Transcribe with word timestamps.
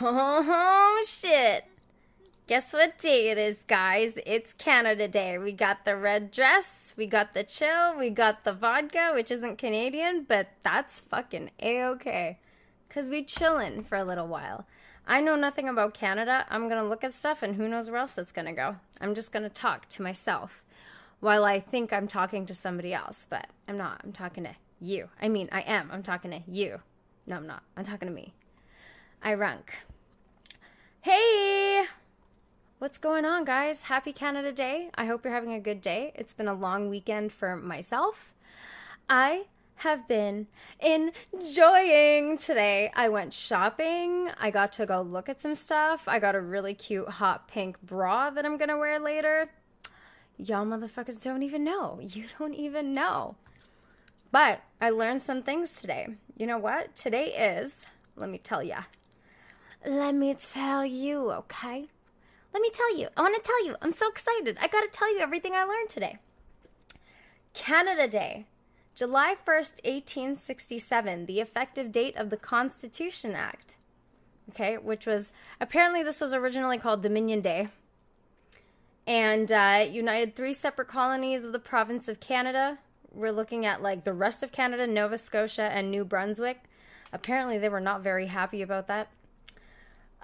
Oh 0.00 1.04
shit. 1.06 1.64
Guess 2.46 2.72
what 2.72 2.98
day 2.98 3.30
it 3.30 3.38
is, 3.38 3.56
guys? 3.66 4.18
It's 4.26 4.52
Canada 4.52 5.08
Day. 5.08 5.38
We 5.38 5.52
got 5.52 5.84
the 5.84 5.96
red 5.96 6.30
dress, 6.30 6.94
we 6.96 7.06
got 7.06 7.32
the 7.34 7.42
chill, 7.42 7.96
we 7.98 8.10
got 8.10 8.44
the 8.44 8.52
vodka, 8.52 9.12
which 9.14 9.30
isn't 9.30 9.56
Canadian, 9.58 10.24
but 10.28 10.48
that's 10.62 11.00
fucking 11.00 11.50
a-okay. 11.60 12.38
Cause 12.90 13.08
we 13.08 13.22
chillin' 13.22 13.84
for 13.84 13.96
a 13.96 14.04
little 14.04 14.26
while. 14.26 14.66
I 15.06 15.20
know 15.20 15.36
nothing 15.36 15.68
about 15.68 15.94
Canada. 15.94 16.46
I'm 16.48 16.68
gonna 16.68 16.88
look 16.88 17.04
at 17.04 17.14
stuff 17.14 17.42
and 17.42 17.56
who 17.56 17.68
knows 17.68 17.90
where 17.90 18.00
else 18.00 18.18
it's 18.18 18.32
gonna 18.32 18.52
go. 18.52 18.76
I'm 19.00 19.14
just 19.14 19.32
gonna 19.32 19.48
talk 19.48 19.88
to 19.90 20.02
myself 20.02 20.62
while 21.20 21.44
I 21.44 21.60
think 21.60 21.92
I'm 21.92 22.08
talking 22.08 22.46
to 22.46 22.54
somebody 22.54 22.94
else, 22.94 23.26
but 23.28 23.46
I'm 23.66 23.76
not. 23.76 24.00
I'm 24.04 24.12
talking 24.12 24.44
to 24.44 24.54
you. 24.80 25.08
I 25.20 25.28
mean, 25.28 25.48
I 25.52 25.60
am. 25.62 25.90
I'm 25.90 26.02
talking 26.02 26.30
to 26.30 26.40
you. 26.46 26.80
No, 27.26 27.36
I'm 27.36 27.46
not. 27.46 27.62
I'm 27.76 27.84
talking 27.84 28.08
to 28.08 28.14
me. 28.14 28.34
I 29.22 29.34
runk. 29.34 29.70
Hey! 31.00 31.86
What's 32.78 32.98
going 32.98 33.24
on, 33.24 33.44
guys? 33.44 33.82
Happy 33.82 34.12
Canada 34.12 34.52
Day. 34.52 34.90
I 34.94 35.06
hope 35.06 35.24
you're 35.24 35.34
having 35.34 35.52
a 35.52 35.60
good 35.60 35.82
day. 35.82 36.12
It's 36.14 36.34
been 36.34 36.48
a 36.48 36.54
long 36.54 36.88
weekend 36.88 37.32
for 37.32 37.56
myself. 37.56 38.32
I 39.10 39.46
have 39.78 40.08
been 40.08 40.46
enjoying 40.80 42.38
today. 42.38 42.90
I 42.94 43.08
went 43.08 43.32
shopping. 43.32 44.30
I 44.38 44.50
got 44.50 44.72
to 44.72 44.86
go 44.86 45.02
look 45.02 45.28
at 45.28 45.40
some 45.40 45.54
stuff. 45.54 46.04
I 46.06 46.18
got 46.18 46.34
a 46.34 46.40
really 46.40 46.74
cute 46.74 47.08
hot 47.08 47.48
pink 47.48 47.80
bra 47.82 48.30
that 48.30 48.44
I'm 48.44 48.56
going 48.56 48.68
to 48.68 48.76
wear 48.76 48.98
later. 48.98 49.48
Y'all 50.36 50.66
motherfuckers 50.66 51.20
don't 51.22 51.42
even 51.42 51.64
know. 51.64 52.00
You 52.00 52.26
don't 52.38 52.54
even 52.54 52.94
know. 52.94 53.36
But 54.30 54.60
I 54.80 54.90
learned 54.90 55.22
some 55.22 55.42
things 55.42 55.80
today. 55.80 56.08
You 56.36 56.46
know 56.46 56.58
what? 56.58 56.94
Today 56.94 57.26
is, 57.28 57.86
let 58.16 58.28
me 58.30 58.38
tell 58.38 58.62
ya. 58.62 58.82
Let 59.86 60.14
me 60.14 60.34
tell 60.34 60.84
you, 60.84 61.30
okay? 61.32 61.86
Let 62.52 62.60
me 62.60 62.70
tell 62.70 62.96
you. 62.96 63.08
I 63.16 63.22
want 63.22 63.36
to 63.36 63.42
tell 63.42 63.64
you. 63.64 63.76
I'm 63.80 63.92
so 63.92 64.08
excited. 64.08 64.58
I 64.60 64.68
got 64.68 64.80
to 64.80 64.88
tell 64.90 65.12
you 65.14 65.20
everything 65.20 65.54
I 65.54 65.64
learned 65.64 65.88
today. 65.88 66.18
Canada 67.54 68.06
Day, 68.06 68.46
July 68.98 69.36
1st, 69.46 69.84
1867, 69.84 71.26
the 71.26 71.38
effective 71.38 71.92
date 71.92 72.16
of 72.16 72.30
the 72.30 72.36
Constitution 72.36 73.32
Act. 73.32 73.76
Okay, 74.50 74.76
which 74.76 75.06
was 75.06 75.32
apparently 75.60 76.02
this 76.02 76.20
was 76.20 76.34
originally 76.34 76.78
called 76.78 77.00
Dominion 77.00 77.40
Day 77.40 77.68
and 79.06 79.52
uh, 79.52 79.86
united 79.88 80.34
three 80.34 80.52
separate 80.52 80.88
colonies 80.88 81.44
of 81.44 81.52
the 81.52 81.60
province 81.60 82.08
of 82.08 82.18
Canada. 82.18 82.78
We're 83.12 83.30
looking 83.30 83.64
at 83.64 83.84
like 83.84 84.02
the 84.02 84.12
rest 84.12 84.42
of 84.42 84.50
Canada, 84.50 84.84
Nova 84.84 85.16
Scotia, 85.16 85.70
and 85.72 85.92
New 85.92 86.04
Brunswick. 86.04 86.64
Apparently, 87.12 87.56
they 87.56 87.68
were 87.68 87.78
not 87.78 88.02
very 88.02 88.26
happy 88.26 88.62
about 88.62 88.88
that. 88.88 89.10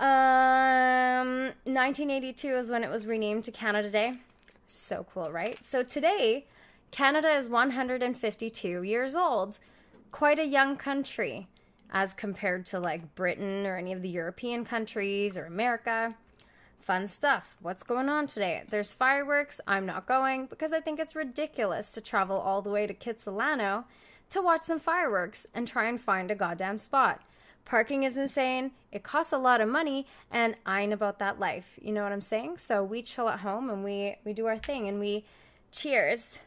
Um, 0.01 1.53
1982 1.63 2.49
is 2.57 2.71
when 2.71 2.83
it 2.83 2.91
was 2.91 3.07
renamed 3.07 3.45
to 3.45 3.53
Canada 3.53 3.89
Day. 3.89 4.19
So 4.67 5.07
cool, 5.15 5.31
right? 5.31 5.65
So 5.65 5.85
today, 5.85 6.47
Canada 6.95 7.35
is 7.35 7.49
152 7.49 8.85
years 8.85 9.17
old. 9.17 9.59
Quite 10.13 10.39
a 10.39 10.47
young 10.47 10.77
country 10.77 11.49
as 11.91 12.15
compared 12.15 12.65
to 12.67 12.79
like 12.79 13.17
Britain 13.17 13.67
or 13.67 13.77
any 13.77 13.93
of 13.93 14.01
the 14.01 14.09
European 14.09 14.65
countries 14.65 15.37
or 15.37 15.45
America. 15.45 16.15
Fun 16.79 17.09
stuff. 17.09 17.57
What's 17.61 17.83
going 17.83 18.09
on 18.09 18.29
today? 18.29 18.63
There's 18.71 18.93
fireworks. 18.93 19.61
I'm 19.67 19.87
not 19.87 20.07
going 20.07 20.47
because 20.47 20.71
I 20.71 20.79
think 20.79 21.01
it's 21.01 21.17
ridiculous 21.17 21.91
to 21.91 22.01
travel 22.01 22.39
all 22.39 22.63
the 22.63 22.71
way 22.71 22.87
to 22.87 22.95
Kitsilano 22.95 23.87
to 24.31 24.41
watch 24.41 24.63
some 24.63 24.79
fireworks 24.79 25.49
and 25.53 25.67
try 25.67 25.87
and 25.87 26.01
find 26.01 26.31
a 26.31 26.37
goddamn 26.37 26.79
spot. 26.79 27.23
Parking 27.65 28.05
is 28.05 28.17
insane. 28.17 28.71
It 28.93 29.03
costs 29.03 29.33
a 29.33 29.39
lot 29.39 29.61
of 29.61 29.69
money, 29.69 30.07
and 30.31 30.55
I 30.65 30.83
ain't 30.83 30.93
about 30.93 31.19
that 31.19 31.41
life. 31.41 31.77
You 31.83 31.93
know 31.93 32.05
what 32.05 32.13
I'm 32.13 32.21
saying? 32.21 32.59
So 32.59 32.85
we 32.85 33.03
chill 33.03 33.29
at 33.29 33.41
home 33.41 33.69
and 33.69 33.83
we 33.83 34.15
we 34.25 34.33
do 34.33 34.47
our 34.47 34.59
thing 34.59 34.87
and 34.87 35.01
we 35.01 35.25
cheers. 35.73 36.39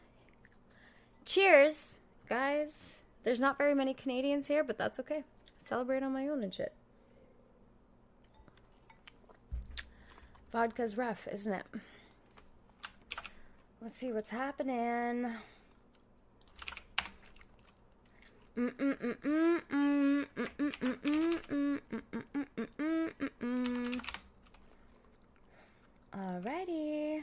Cheers, 1.28 1.98
guys. 2.26 3.00
There's 3.22 3.38
not 3.38 3.58
very 3.58 3.74
many 3.74 3.92
Canadians 3.92 4.48
here, 4.48 4.64
but 4.64 4.78
that's 4.78 4.98
okay. 4.98 5.24
Celebrate 5.58 6.02
on 6.02 6.14
my 6.14 6.26
own 6.26 6.42
and 6.42 6.54
shit. 6.54 6.72
Vodka's 10.50 10.96
rough, 10.96 11.28
isn't 11.30 11.52
it? 11.52 11.66
Let's 13.82 13.98
see 13.98 14.10
what's 14.10 14.30
happening. 14.30 15.34
Alrighty. 26.16 27.22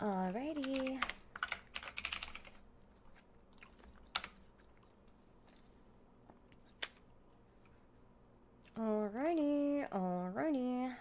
Alrighty. 0.00 1.00
Alrighty, 8.78 9.88
alrighty. 9.90 10.92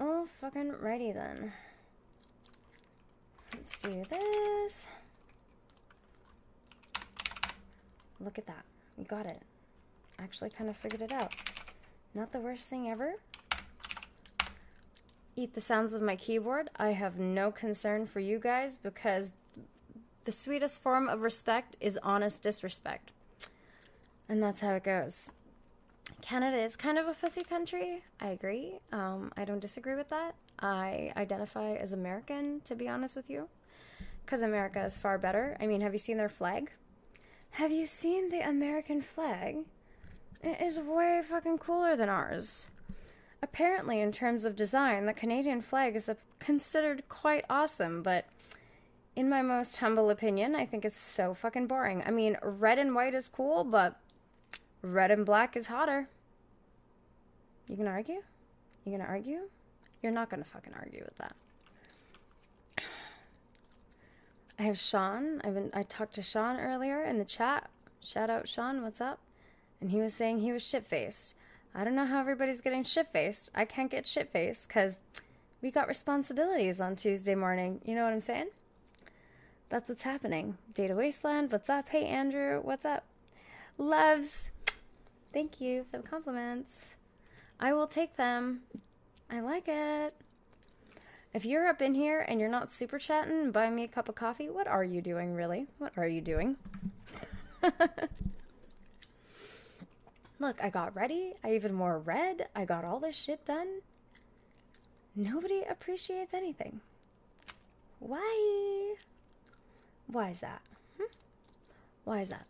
Oh, 0.00 0.26
fucking 0.40 0.72
righty 0.80 1.12
then. 1.12 1.52
Let's 3.54 3.78
do 3.78 4.02
this. 4.10 4.86
Look 8.18 8.38
at 8.38 8.46
that. 8.46 8.64
We 8.96 9.04
got 9.04 9.26
it. 9.26 9.38
Actually 10.18 10.50
kind 10.50 10.68
of 10.68 10.76
figured 10.76 11.02
it 11.02 11.12
out. 11.12 11.32
Not 12.14 12.32
the 12.32 12.40
worst 12.40 12.68
thing 12.68 12.90
ever. 12.90 13.14
Eat 15.36 15.54
the 15.54 15.60
sounds 15.60 15.94
of 15.94 16.02
my 16.02 16.16
keyboard. 16.16 16.70
I 16.76 16.90
have 16.90 17.18
no 17.18 17.50
concern 17.50 18.06
for 18.06 18.20
you 18.20 18.38
guys 18.38 18.76
because 18.76 19.32
the 20.24 20.32
sweetest 20.32 20.82
form 20.82 21.08
of 21.08 21.22
respect 21.22 21.76
is 21.80 21.98
honest 22.02 22.42
disrespect. 22.42 23.12
And 24.28 24.42
that's 24.42 24.60
how 24.60 24.74
it 24.74 24.84
goes. 24.84 25.30
Canada 26.20 26.58
is 26.58 26.76
kind 26.76 26.98
of 26.98 27.08
a 27.08 27.14
pussy 27.14 27.42
country. 27.42 28.02
I 28.20 28.28
agree. 28.28 28.78
Um, 28.92 29.32
I 29.36 29.44
don't 29.44 29.60
disagree 29.60 29.94
with 29.94 30.08
that. 30.10 30.34
I 30.58 31.12
identify 31.16 31.72
as 31.74 31.92
American, 31.92 32.60
to 32.64 32.74
be 32.74 32.88
honest 32.88 33.16
with 33.16 33.30
you, 33.30 33.48
because 34.24 34.42
America 34.42 34.84
is 34.84 34.98
far 34.98 35.18
better. 35.18 35.56
I 35.60 35.66
mean, 35.66 35.80
have 35.80 35.92
you 35.92 35.98
seen 35.98 36.18
their 36.18 36.28
flag? 36.28 36.70
Have 37.52 37.72
you 37.72 37.86
seen 37.86 38.28
the 38.28 38.40
American 38.40 39.02
flag? 39.02 39.58
It 40.42 40.60
is 40.60 40.78
way 40.80 41.22
fucking 41.28 41.58
cooler 41.58 41.96
than 41.96 42.08
ours. 42.08 42.68
Apparently, 43.42 44.00
in 44.00 44.12
terms 44.12 44.44
of 44.44 44.56
design, 44.56 45.06
the 45.06 45.12
Canadian 45.12 45.60
flag 45.60 45.96
is 45.96 46.08
considered 46.38 47.08
quite 47.08 47.44
awesome, 47.50 48.02
but 48.02 48.26
in 49.14 49.28
my 49.28 49.42
most 49.42 49.76
humble 49.78 50.10
opinion, 50.10 50.54
I 50.54 50.64
think 50.64 50.84
it's 50.84 51.00
so 51.00 51.34
fucking 51.34 51.66
boring. 51.66 52.02
I 52.06 52.10
mean, 52.10 52.36
red 52.42 52.78
and 52.78 52.94
white 52.94 53.14
is 53.14 53.28
cool, 53.28 53.64
but 53.64 54.00
red 54.82 55.10
and 55.10 55.24
black 55.24 55.56
is 55.56 55.68
hotter. 55.68 56.08
You 57.68 57.76
gonna 57.76 57.90
argue? 57.90 58.22
You 58.84 58.92
gonna 58.92 59.08
argue? 59.08 59.48
You're 60.02 60.12
not 60.12 60.28
gonna 60.28 60.44
fucking 60.44 60.74
argue 60.74 61.04
with 61.04 61.16
that. 61.18 61.34
I 64.58 64.62
have 64.64 64.78
Sean. 64.78 65.40
I've 65.42 65.54
been 65.54 65.70
I 65.72 65.82
talked 65.82 66.14
to 66.14 66.22
Sean 66.22 66.60
earlier 66.60 67.02
in 67.02 67.18
the 67.18 67.24
chat. 67.24 67.68
Shout 68.00 68.30
out 68.30 68.48
Sean, 68.48 68.82
what's 68.82 69.00
up? 69.00 69.18
And 69.80 69.90
he 69.90 70.00
was 70.00 70.14
saying 70.14 70.38
he 70.38 70.52
was 70.52 70.62
shit 70.62 70.86
faced. 70.86 71.34
I 71.74 71.82
don't 71.84 71.96
know 71.96 72.06
how 72.06 72.20
everybody's 72.20 72.60
getting 72.60 72.84
shit 72.84 73.08
faced. 73.08 73.50
I 73.54 73.64
can't 73.64 73.90
get 73.90 74.06
shit 74.06 74.30
faced 74.30 74.68
because 74.68 75.00
we 75.60 75.70
got 75.70 75.88
responsibilities 75.88 76.80
on 76.80 76.96
Tuesday 76.96 77.34
morning. 77.34 77.80
You 77.84 77.94
know 77.96 78.04
what 78.04 78.12
I'm 78.12 78.20
saying? 78.20 78.50
That's 79.68 79.88
what's 79.88 80.02
happening. 80.02 80.58
Data 80.74 80.94
Wasteland, 80.94 81.50
what's 81.50 81.70
up? 81.70 81.88
Hey 81.88 82.04
Andrew, 82.04 82.60
what's 82.62 82.84
up? 82.84 83.04
Loves. 83.78 84.51
Thank 85.32 85.60
you 85.60 85.86
for 85.90 85.96
the 85.96 86.02
compliments. 86.02 86.96
I 87.58 87.72
will 87.72 87.86
take 87.86 88.16
them. 88.16 88.60
I 89.30 89.40
like 89.40 89.66
it. 89.66 90.14
If 91.32 91.46
you're 91.46 91.66
up 91.66 91.80
in 91.80 91.94
here 91.94 92.20
and 92.20 92.38
you're 92.38 92.50
not 92.50 92.70
super 92.70 92.98
chatting 92.98 93.50
buying 93.50 93.74
me 93.74 93.84
a 93.84 93.88
cup 93.88 94.10
of 94.10 94.14
coffee, 94.14 94.50
what 94.50 94.66
are 94.66 94.84
you 94.84 95.00
doing, 95.00 95.34
really? 95.34 95.66
What 95.78 95.92
are 95.96 96.06
you 96.06 96.20
doing? 96.20 96.56
Look, 100.38 100.62
I 100.62 100.68
got 100.68 100.94
ready. 100.94 101.34
I 101.42 101.54
even 101.54 101.78
wore 101.78 101.98
red. 101.98 102.48
I 102.54 102.66
got 102.66 102.84
all 102.84 103.00
this 103.00 103.16
shit 103.16 103.46
done. 103.46 103.80
Nobody 105.16 105.62
appreciates 105.68 106.34
anything. 106.34 106.80
Why? 108.00 108.96
Why 110.08 110.30
is 110.30 110.40
that? 110.40 110.60
Hmm? 110.98 111.06
Why 112.04 112.20
is 112.20 112.28
that? 112.30 112.46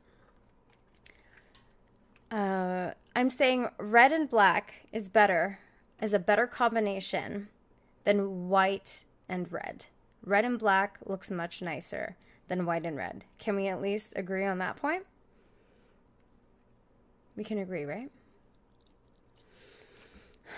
Uh, 2.32 2.92
I'm 3.14 3.28
saying 3.28 3.68
red 3.78 4.10
and 4.10 4.28
black 4.28 4.86
is 4.90 5.10
better, 5.10 5.58
is 6.00 6.14
a 6.14 6.18
better 6.18 6.46
combination 6.46 7.48
than 8.04 8.48
white 8.48 9.04
and 9.28 9.52
red. 9.52 9.86
Red 10.24 10.46
and 10.46 10.58
black 10.58 10.98
looks 11.04 11.30
much 11.30 11.60
nicer 11.60 12.16
than 12.48 12.64
white 12.64 12.86
and 12.86 12.96
red. 12.96 13.26
Can 13.38 13.54
we 13.54 13.68
at 13.68 13.82
least 13.82 14.14
agree 14.16 14.46
on 14.46 14.56
that 14.58 14.76
point? 14.76 15.04
We 17.36 17.44
can 17.44 17.58
agree, 17.58 17.84
right? 17.84 18.10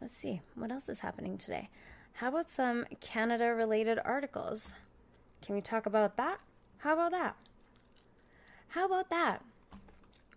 Let's 0.00 0.18
see, 0.18 0.42
what 0.56 0.70
else 0.70 0.90
is 0.90 1.00
happening 1.00 1.38
today? 1.38 1.70
How 2.14 2.28
about 2.28 2.50
some 2.50 2.84
Canada 3.00 3.54
related 3.54 3.98
articles? 4.04 4.74
Can 5.40 5.54
we 5.54 5.62
talk 5.62 5.86
about 5.86 6.18
that? 6.18 6.40
How 6.78 6.92
about 6.92 7.12
that? 7.12 7.36
How 8.68 8.84
about 8.84 9.08
that? 9.08 9.42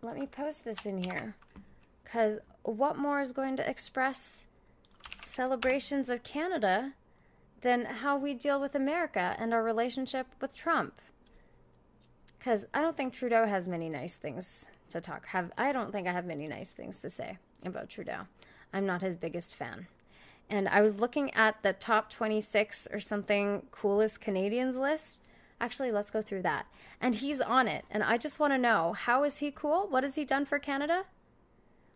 Let 0.04 0.20
me 0.20 0.28
post 0.28 0.66
this 0.66 0.86
in 0.86 1.02
here. 1.02 1.36
Because 2.04 2.38
what 2.64 2.98
more 2.98 3.22
is 3.22 3.32
going 3.32 3.56
to 3.56 3.70
express 3.70 4.46
celebrations 5.24 6.10
of 6.10 6.24
Canada 6.24 6.92
than 7.62 7.86
how 7.86 8.18
we 8.18 8.34
deal 8.34 8.60
with 8.60 8.76
America 8.76 9.34
and 9.40 9.54
our 9.54 9.64
relationship 9.64 10.28
with 10.42 10.54
Trump? 10.54 11.02
Because 12.38 12.66
I 12.74 12.82
don't 12.82 12.98
think 12.98 13.14
Trudeau 13.14 13.46
has 13.46 13.66
many 13.66 13.88
nice 13.88 14.18
things 14.18 14.66
to 14.90 15.00
talk. 15.00 15.26
Have 15.28 15.54
I 15.58 15.72
don't 15.72 15.94
think 15.94 16.06
I 16.06 16.12
have 16.12 16.26
many 16.26 16.50
nice 16.50 16.72
things 16.72 17.00
to 17.00 17.10
say 17.10 17.38
about 17.64 17.90
Trudeau. 17.90 18.28
I'm 18.74 18.86
not 18.86 19.02
his 19.02 19.16
biggest 19.16 19.56
fan. 19.56 19.88
And 20.50 20.68
I 20.68 20.82
was 20.82 20.96
looking 20.96 21.34
at 21.34 21.64
the 21.64 21.72
top 21.72 22.10
26 22.10 22.90
or 22.92 23.00
something 23.00 23.68
coolest 23.72 24.20
Canadians 24.20 24.76
list. 24.76 25.22
Actually, 25.60 25.92
let's 25.92 26.12
go 26.12 26.22
through 26.22 26.42
that. 26.42 26.66
And 27.00 27.16
he's 27.16 27.42
on 27.42 27.68
it. 27.68 27.86
And 27.90 28.04
I 28.04 28.18
just 28.18 28.40
want 28.40 28.54
to 28.54 28.58
know 28.58 28.94
how 28.94 29.24
is 29.24 29.38
he 29.38 29.52
cool? 29.52 29.88
What 29.90 30.04
has 30.04 30.16
he 30.16 30.26
done 30.26 30.46
for 30.46 30.60
Canada? 30.60 31.06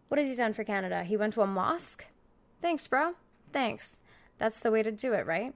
What 0.07 0.19
has 0.19 0.29
he 0.29 0.35
done 0.35 0.53
for 0.53 0.63
Canada? 0.63 1.03
He 1.03 1.17
went 1.17 1.33
to 1.33 1.41
a 1.41 1.47
mosque? 1.47 2.05
Thanks, 2.61 2.87
bro. 2.87 3.13
Thanks. 3.51 3.99
That's 4.37 4.59
the 4.59 4.71
way 4.71 4.83
to 4.83 4.91
do 4.91 5.13
it, 5.13 5.25
right? 5.25 5.53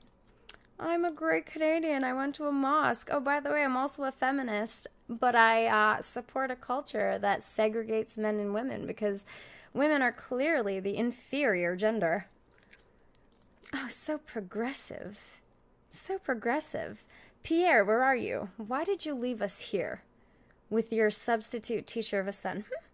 I'm 0.79 1.05
a 1.05 1.11
great 1.11 1.45
Canadian. 1.45 2.03
I 2.03 2.13
went 2.13 2.35
to 2.35 2.47
a 2.47 2.51
mosque. 2.51 3.09
Oh, 3.11 3.19
by 3.19 3.39
the 3.39 3.51
way, 3.51 3.63
I'm 3.63 3.77
also 3.77 4.03
a 4.03 4.11
feminist, 4.11 4.87
but 5.07 5.35
I 5.35 5.67
uh, 5.67 6.01
support 6.01 6.49
a 6.49 6.55
culture 6.55 7.19
that 7.19 7.41
segregates 7.41 8.17
men 8.17 8.39
and 8.39 8.53
women 8.53 8.87
because 8.87 9.25
women 9.73 10.01
are 10.01 10.11
clearly 10.11 10.79
the 10.79 10.97
inferior 10.97 11.75
gender. 11.75 12.25
Oh, 13.73 13.87
so 13.89 14.17
progressive. 14.17 15.19
So 15.89 16.17
progressive. 16.17 17.03
Pierre, 17.43 17.83
where 17.83 18.03
are 18.03 18.15
you? 18.15 18.49
Why 18.57 18.83
did 18.83 19.05
you 19.05 19.13
leave 19.15 19.41
us 19.41 19.61
here 19.61 20.03
with 20.69 20.93
your 20.93 21.09
substitute 21.09 21.87
teacher 21.87 22.19
of 22.19 22.27
a 22.27 22.31
son? 22.31 22.65
Hmm? 22.67 22.85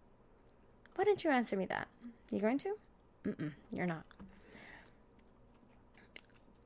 Why 0.94 1.04
didn't 1.04 1.24
you 1.24 1.30
answer 1.30 1.56
me 1.56 1.66
that? 1.66 1.88
You 2.30 2.40
going 2.40 2.58
to? 2.58 2.74
Mm-mm, 3.26 3.52
you're 3.72 3.86
not. 3.86 4.04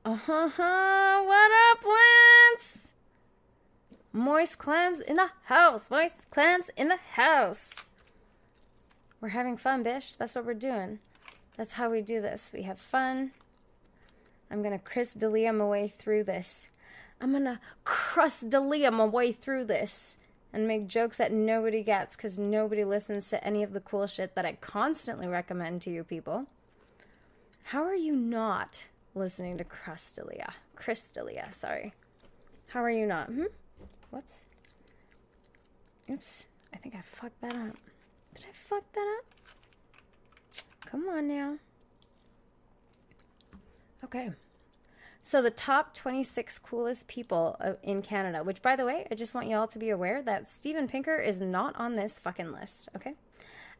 Uh-huh. 0.04 1.22
What 1.24 1.52
up, 1.70 1.84
Lance? 1.84 2.88
Moist 4.12 4.58
clams 4.58 5.00
in 5.00 5.16
the 5.16 5.30
house. 5.44 5.90
Moist 5.90 6.30
clams 6.30 6.70
in 6.76 6.88
the 6.88 6.98
house. 7.14 7.84
We're 9.20 9.28
having 9.28 9.56
fun, 9.56 9.82
bish. 9.82 10.14
That's 10.14 10.34
what 10.34 10.44
we're 10.44 10.54
doing. 10.54 10.98
That's 11.56 11.74
how 11.74 11.90
we 11.90 12.00
do 12.00 12.20
this. 12.20 12.50
We 12.52 12.62
have 12.62 12.80
fun. 12.80 13.30
I'm 14.50 14.62
going 14.62 14.76
to 14.76 14.84
Chris 14.84 15.14
D'Elia 15.14 15.52
my 15.52 15.64
way 15.64 15.88
through 15.88 16.24
this. 16.24 16.68
I'm 17.22 17.30
going 17.30 17.44
to 17.44 17.60
Chris 17.84 18.40
D'Elia 18.40 18.90
my 18.90 19.04
way 19.04 19.32
through 19.32 19.64
this 19.64 20.18
and 20.52 20.66
make 20.66 20.88
jokes 20.88 21.18
that 21.18 21.32
nobody 21.32 21.82
gets 21.82 22.16
because 22.16 22.36
nobody 22.36 22.84
listens 22.84 23.30
to 23.30 23.42
any 23.44 23.62
of 23.62 23.72
the 23.72 23.80
cool 23.80 24.06
shit 24.06 24.34
that 24.34 24.44
I 24.44 24.54
constantly 24.54 25.28
recommend 25.28 25.82
to 25.82 25.90
you 25.90 26.02
people. 26.02 26.46
How 27.64 27.84
are 27.84 27.94
you 27.94 28.14
not 28.14 28.86
listening 29.14 29.58
to 29.58 29.64
Crustalia. 29.64 30.52
Crystalia, 30.76 31.52
sorry. 31.52 31.92
How 32.68 32.82
are 32.82 32.90
you 32.90 33.06
not? 33.06 33.26
Hmm? 33.28 33.44
Whoops. 34.10 34.44
Oops. 36.10 36.46
I 36.74 36.76
think 36.78 36.94
I 36.94 37.02
fucked 37.02 37.40
that 37.42 37.54
up. 37.54 37.76
Did 38.34 38.46
I 38.48 38.52
fuck 38.52 38.84
that 38.92 39.18
up? 39.18 39.24
Come 40.86 41.08
on 41.08 41.28
now. 41.28 41.56
Okay. 44.04 44.30
So 45.24 45.40
the 45.40 45.50
top 45.50 45.94
26 45.94 46.58
coolest 46.58 47.06
people 47.06 47.56
uh, 47.60 47.74
in 47.82 48.02
Canada, 48.02 48.42
which 48.42 48.60
by 48.60 48.74
the 48.74 48.84
way, 48.84 49.06
I 49.10 49.14
just 49.14 49.34
want 49.34 49.46
you 49.46 49.56
all 49.56 49.68
to 49.68 49.78
be 49.78 49.90
aware 49.90 50.20
that 50.22 50.48
Steven 50.48 50.88
Pinker 50.88 51.16
is 51.16 51.40
not 51.40 51.76
on 51.76 51.94
this 51.94 52.18
fucking 52.18 52.52
list, 52.52 52.88
okay? 52.96 53.14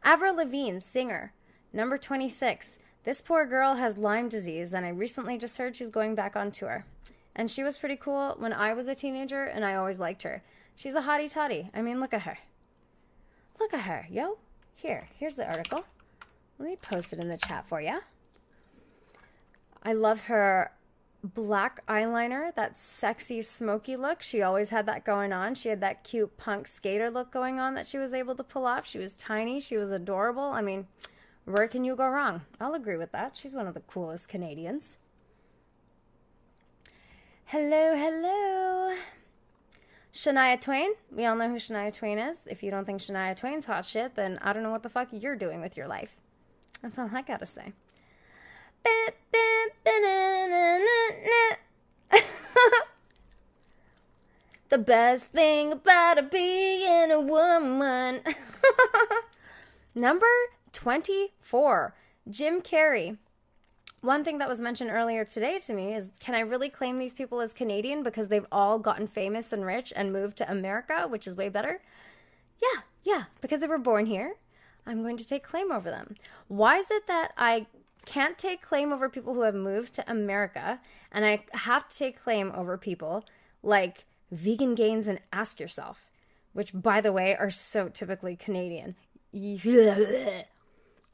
Avril 0.03 0.35
Lavigne, 0.35 0.79
singer, 0.79 1.33
number 1.73 1.97
26. 1.97 2.79
This 3.03 3.21
poor 3.21 3.45
girl 3.45 3.75
has 3.75 3.97
Lyme 3.97 4.29
disease, 4.29 4.73
and 4.73 4.85
I 4.85 4.89
recently 4.89 5.37
just 5.37 5.57
heard 5.57 5.75
she's 5.75 5.89
going 5.89 6.15
back 6.15 6.37
on 6.37 6.51
tour. 6.51 6.85
And 7.35 7.51
she 7.51 7.63
was 7.63 7.77
pretty 7.77 7.97
cool 7.97 8.35
when 8.37 8.53
I 8.53 8.73
was 8.73 8.87
a 8.87 8.95
teenager, 8.95 9.43
and 9.43 9.65
I 9.65 9.75
always 9.75 9.99
liked 9.99 10.23
her. 10.23 10.43
She's 10.77 10.95
a 10.95 11.01
hottie 11.01 11.31
toddy. 11.31 11.69
I 11.73 11.81
mean, 11.81 11.99
look 11.99 12.13
at 12.13 12.21
her. 12.21 12.37
Look 13.59 13.73
at 13.73 13.81
her, 13.81 14.07
yo. 14.09 14.37
Here, 14.75 15.09
here's 15.19 15.35
the 15.35 15.47
article. 15.47 15.83
Let 16.57 16.69
me 16.69 16.77
post 16.81 17.11
it 17.11 17.19
in 17.19 17.27
the 17.27 17.37
chat 17.37 17.67
for 17.67 17.81
you. 17.81 17.99
I 19.83 19.91
love 19.91 20.21
her 20.21 20.71
black 21.23 21.85
eyeliner, 21.87 22.53
that 22.55 22.77
sexy 22.77 23.41
smoky 23.41 23.95
look. 23.95 24.21
She 24.21 24.41
always 24.41 24.69
had 24.69 24.85
that 24.87 25.05
going 25.05 25.31
on. 25.31 25.55
She 25.55 25.69
had 25.69 25.81
that 25.81 26.03
cute 26.03 26.37
punk 26.37 26.67
skater 26.67 27.09
look 27.09 27.31
going 27.31 27.59
on 27.59 27.75
that 27.75 27.87
she 27.87 27.97
was 27.97 28.13
able 28.13 28.35
to 28.35 28.43
pull 28.43 28.65
off. 28.65 28.85
She 28.85 28.99
was 28.99 29.13
tiny, 29.13 29.59
she 29.59 29.77
was 29.77 29.91
adorable. 29.91 30.43
I 30.43 30.61
mean, 30.61 30.87
where 31.45 31.67
can 31.67 31.83
you 31.83 31.95
go 31.95 32.07
wrong? 32.07 32.41
I'll 32.59 32.73
agree 32.73 32.97
with 32.97 33.11
that. 33.13 33.37
She's 33.37 33.55
one 33.55 33.67
of 33.67 33.73
the 33.73 33.79
coolest 33.81 34.29
Canadians. 34.29 34.97
Hello, 37.45 37.95
hello. 37.95 38.95
Shania 40.13 40.59
Twain. 40.59 40.91
We 41.11 41.25
all 41.25 41.35
know 41.35 41.49
who 41.49 41.55
Shania 41.55 41.93
Twain 41.93 42.19
is. 42.19 42.37
If 42.45 42.63
you 42.63 42.69
don't 42.69 42.85
think 42.85 43.01
Shania 43.01 43.35
Twain's 43.35 43.65
hot 43.65 43.85
shit, 43.85 44.15
then 44.15 44.39
I 44.41 44.53
don't 44.53 44.63
know 44.63 44.71
what 44.71 44.83
the 44.83 44.89
fuck 44.89 45.09
you're 45.11 45.35
doing 45.35 45.61
with 45.61 45.75
your 45.75 45.87
life. 45.87 46.15
That's 46.81 46.99
all 46.99 47.09
I 47.13 47.21
gotta 47.21 47.45
say. 47.45 47.73
the 54.69 54.77
best 54.77 55.25
thing 55.25 55.71
about 55.71 56.31
being 56.31 57.11
a 57.11 57.19
woman. 57.19 58.21
Number 59.95 60.25
24. 60.71 61.95
Jim 62.29 62.61
Carrey. 62.61 63.17
One 64.01 64.23
thing 64.23 64.39
that 64.39 64.49
was 64.49 64.59
mentioned 64.59 64.89
earlier 64.89 65.23
today 65.23 65.59
to 65.59 65.73
me 65.73 65.93
is 65.93 66.09
can 66.19 66.35
I 66.35 66.41
really 66.41 66.69
claim 66.69 66.99
these 66.99 67.13
people 67.13 67.39
as 67.39 67.53
Canadian 67.53 68.03
because 68.03 68.27
they've 68.27 68.45
all 68.51 68.79
gotten 68.79 69.07
famous 69.07 69.53
and 69.53 69.65
rich 69.65 69.93
and 69.95 70.11
moved 70.11 70.37
to 70.39 70.51
America, 70.51 71.07
which 71.07 71.25
is 71.25 71.35
way 71.35 71.47
better? 71.47 71.79
Yeah, 72.61 72.81
yeah, 73.03 73.23
because 73.41 73.61
they 73.61 73.67
were 73.67 73.77
born 73.77 74.07
here. 74.07 74.35
I'm 74.85 75.03
going 75.03 75.17
to 75.17 75.27
take 75.27 75.43
claim 75.43 75.71
over 75.71 75.89
them. 75.89 76.15
Why 76.47 76.77
is 76.77 76.91
it 76.91 77.07
that 77.07 77.31
I 77.37 77.67
can't 78.05 78.37
take 78.37 78.61
claim 78.61 78.91
over 78.91 79.09
people 79.09 79.33
who 79.33 79.41
have 79.41 79.55
moved 79.55 79.93
to 79.95 80.11
America 80.11 80.79
and 81.11 81.25
I 81.25 81.45
have 81.53 81.87
to 81.89 81.97
take 81.97 82.21
claim 82.21 82.51
over 82.55 82.77
people 82.77 83.25
like 83.61 84.05
Vegan 84.31 84.75
Gains 84.75 85.07
and 85.07 85.19
Ask 85.31 85.59
Yourself, 85.59 86.09
which, 86.53 86.71
by 86.73 87.01
the 87.01 87.13
way, 87.13 87.35
are 87.35 87.51
so 87.51 87.87
typically 87.87 88.35
Canadian. 88.35 88.95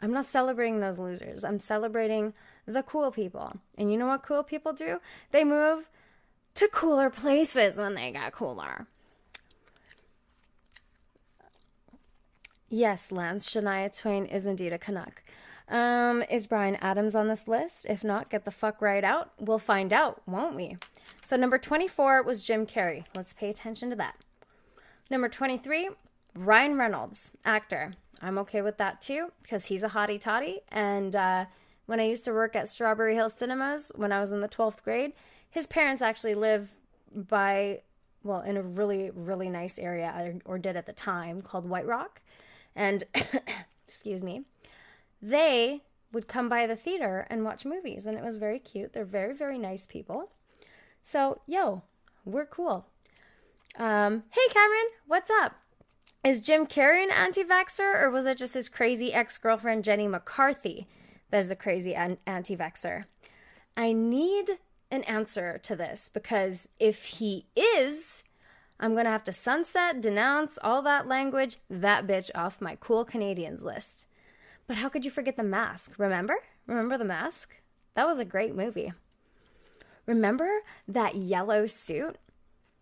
I'm 0.01 0.13
not 0.13 0.25
celebrating 0.25 0.79
those 0.79 0.97
losers. 0.97 1.43
I'm 1.43 1.59
celebrating 1.59 2.33
the 2.65 2.83
cool 2.83 3.11
people. 3.11 3.57
And 3.77 3.91
you 3.91 3.97
know 3.97 4.07
what 4.07 4.23
cool 4.23 4.43
people 4.43 4.71
do? 4.71 4.99
They 5.31 5.43
move 5.43 5.89
to 6.55 6.67
cooler 6.69 7.09
places 7.09 7.77
when 7.77 7.95
they 7.95 8.11
get 8.11 8.31
cooler. 8.31 8.87
Yes, 12.69 13.11
Lance, 13.11 13.49
Shania 13.49 13.95
Twain 13.97 14.25
is 14.25 14.45
indeed 14.45 14.71
a 14.71 14.77
Canuck. 14.77 15.23
Um, 15.69 16.23
is 16.29 16.47
Bryan 16.47 16.77
Adams 16.77 17.15
on 17.15 17.27
this 17.27 17.47
list? 17.47 17.85
If 17.87 18.03
not, 18.03 18.29
get 18.29 18.43
the 18.43 18.51
fuck 18.51 18.81
right 18.81 19.03
out. 19.03 19.31
We'll 19.39 19.59
find 19.59 19.93
out, 19.93 20.21
won't 20.25 20.55
we? 20.55 20.77
So, 21.25 21.35
number 21.35 21.59
24 21.59 22.23
was 22.23 22.43
Jim 22.43 22.65
Carrey. 22.65 23.05
Let's 23.15 23.33
pay 23.33 23.49
attention 23.49 23.91
to 23.91 23.95
that. 23.97 24.15
Number 25.11 25.29
23, 25.29 25.89
Ryan 26.35 26.77
Reynolds, 26.77 27.33
actor. 27.45 27.93
I'm 28.21 28.37
okay 28.39 28.61
with 28.61 28.77
that 28.77 29.01
too 29.01 29.31
because 29.41 29.65
he's 29.65 29.83
a 29.83 29.89
hottie 29.89 30.19
toddy. 30.19 30.61
And 30.71 31.15
uh, 31.15 31.45
when 31.85 31.99
I 31.99 32.07
used 32.07 32.25
to 32.25 32.33
work 32.33 32.55
at 32.55 32.67
Strawberry 32.67 33.15
Hill 33.15 33.29
Cinemas 33.29 33.91
when 33.95 34.11
I 34.11 34.19
was 34.19 34.31
in 34.31 34.41
the 34.41 34.47
12th 34.47 34.83
grade, 34.83 35.13
his 35.49 35.67
parents 35.67 36.01
actually 36.01 36.35
live 36.35 36.69
by, 37.13 37.81
well, 38.23 38.41
in 38.41 38.57
a 38.57 38.61
really, 38.61 39.11
really 39.13 39.49
nice 39.49 39.79
area, 39.79 40.41
or, 40.45 40.53
or 40.53 40.57
did 40.59 40.75
at 40.75 40.85
the 40.85 40.93
time, 40.93 41.41
called 41.41 41.67
White 41.67 41.87
Rock. 41.87 42.21
And, 42.75 43.03
excuse 43.87 44.21
me, 44.21 44.43
they 45.21 45.81
would 46.11 46.27
come 46.27 46.49
by 46.49 46.65
the 46.65 46.75
theater 46.75 47.27
and 47.29 47.43
watch 47.43 47.65
movies. 47.65 48.07
And 48.07 48.17
it 48.17 48.23
was 48.23 48.37
very 48.37 48.59
cute. 48.59 48.93
They're 48.93 49.05
very, 49.05 49.33
very 49.33 49.57
nice 49.57 49.85
people. 49.85 50.31
So, 51.01 51.41
yo, 51.45 51.83
we're 52.25 52.45
cool. 52.45 52.85
Um, 53.77 54.23
hey, 54.31 54.53
Cameron, 54.53 54.87
what's 55.07 55.29
up? 55.29 55.55
Is 56.23 56.41
Jim 56.41 56.65
Carrey 56.65 57.03
an 57.03 57.11
anti 57.11 57.43
vaxxer, 57.43 58.01
or 58.01 58.09
was 58.09 58.25
it 58.25 58.37
just 58.37 58.53
his 58.53 58.67
crazy 58.67 59.13
ex 59.13 59.37
girlfriend, 59.37 59.85
Jenny 59.85 60.07
McCarthy, 60.07 60.87
that 61.29 61.37
is 61.37 61.51
a 61.51 61.55
crazy 61.55 61.95
an- 61.95 62.17
anti 62.25 62.57
vaxxer? 62.57 63.05
I 63.77 63.93
need 63.93 64.59
an 64.91 65.03
answer 65.03 65.57
to 65.63 65.75
this 65.75 66.09
because 66.13 66.67
if 66.79 67.05
he 67.05 67.45
is, 67.55 68.23
I'm 68.79 68.93
going 68.93 69.05
to 69.05 69.11
have 69.11 69.23
to 69.25 69.31
sunset, 69.31 70.01
denounce 70.01 70.57
all 70.61 70.81
that 70.81 71.07
language, 71.07 71.57
that 71.69 72.05
bitch 72.05 72.29
off 72.35 72.59
my 72.59 72.77
cool 72.79 73.05
Canadians 73.05 73.63
list. 73.63 74.07
But 74.69 74.77
how 74.77 74.87
could 74.87 75.03
you 75.03 75.09
forget 75.09 75.35
the 75.35 75.41
mask? 75.41 75.93
Remember? 75.97 76.35
Remember 76.67 76.95
the 76.95 77.03
mask? 77.03 77.55
That 77.95 78.05
was 78.05 78.19
a 78.19 78.23
great 78.23 78.53
movie. 78.55 78.93
Remember 80.05 80.47
that 80.87 81.15
yellow 81.15 81.65
suit? 81.65 82.17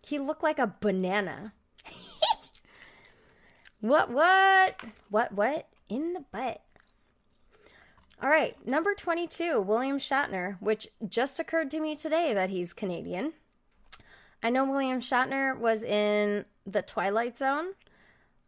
He 0.02 0.18
looked 0.18 0.42
like 0.42 0.58
a 0.58 0.74
banana. 0.80 1.54
what, 3.80 4.10
what? 4.10 4.78
What, 5.08 5.32
what? 5.32 5.66
In 5.88 6.12
the 6.12 6.24
butt. 6.30 6.60
All 8.22 8.28
right, 8.28 8.54
number 8.66 8.94
22, 8.94 9.58
William 9.58 9.96
Shatner, 9.96 10.60
which 10.60 10.88
just 11.08 11.40
occurred 11.40 11.70
to 11.70 11.80
me 11.80 11.96
today 11.96 12.34
that 12.34 12.50
he's 12.50 12.74
Canadian. 12.74 13.32
I 14.42 14.50
know 14.50 14.66
William 14.66 15.00
Shatner 15.00 15.58
was 15.58 15.82
in 15.82 16.44
The 16.66 16.82
Twilight 16.82 17.38
Zone. 17.38 17.68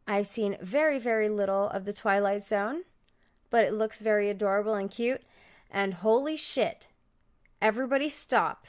I've 0.07 0.27
seen 0.27 0.59
very, 0.61 0.99
very 0.99 1.31
little 1.31 1.71
of 1.71 1.87
The 1.87 1.95
Twilight 1.95 2.47
Zone, 2.47 2.83
but 3.51 3.65
it 3.65 3.75
looks 3.75 4.01
very 4.01 4.31
adorable 4.31 4.75
and 4.75 4.91
cute. 4.91 5.23
And 5.71 5.95
holy 5.95 6.37
shit, 6.37 6.87
everybody 7.61 8.09
stop. 8.09 8.67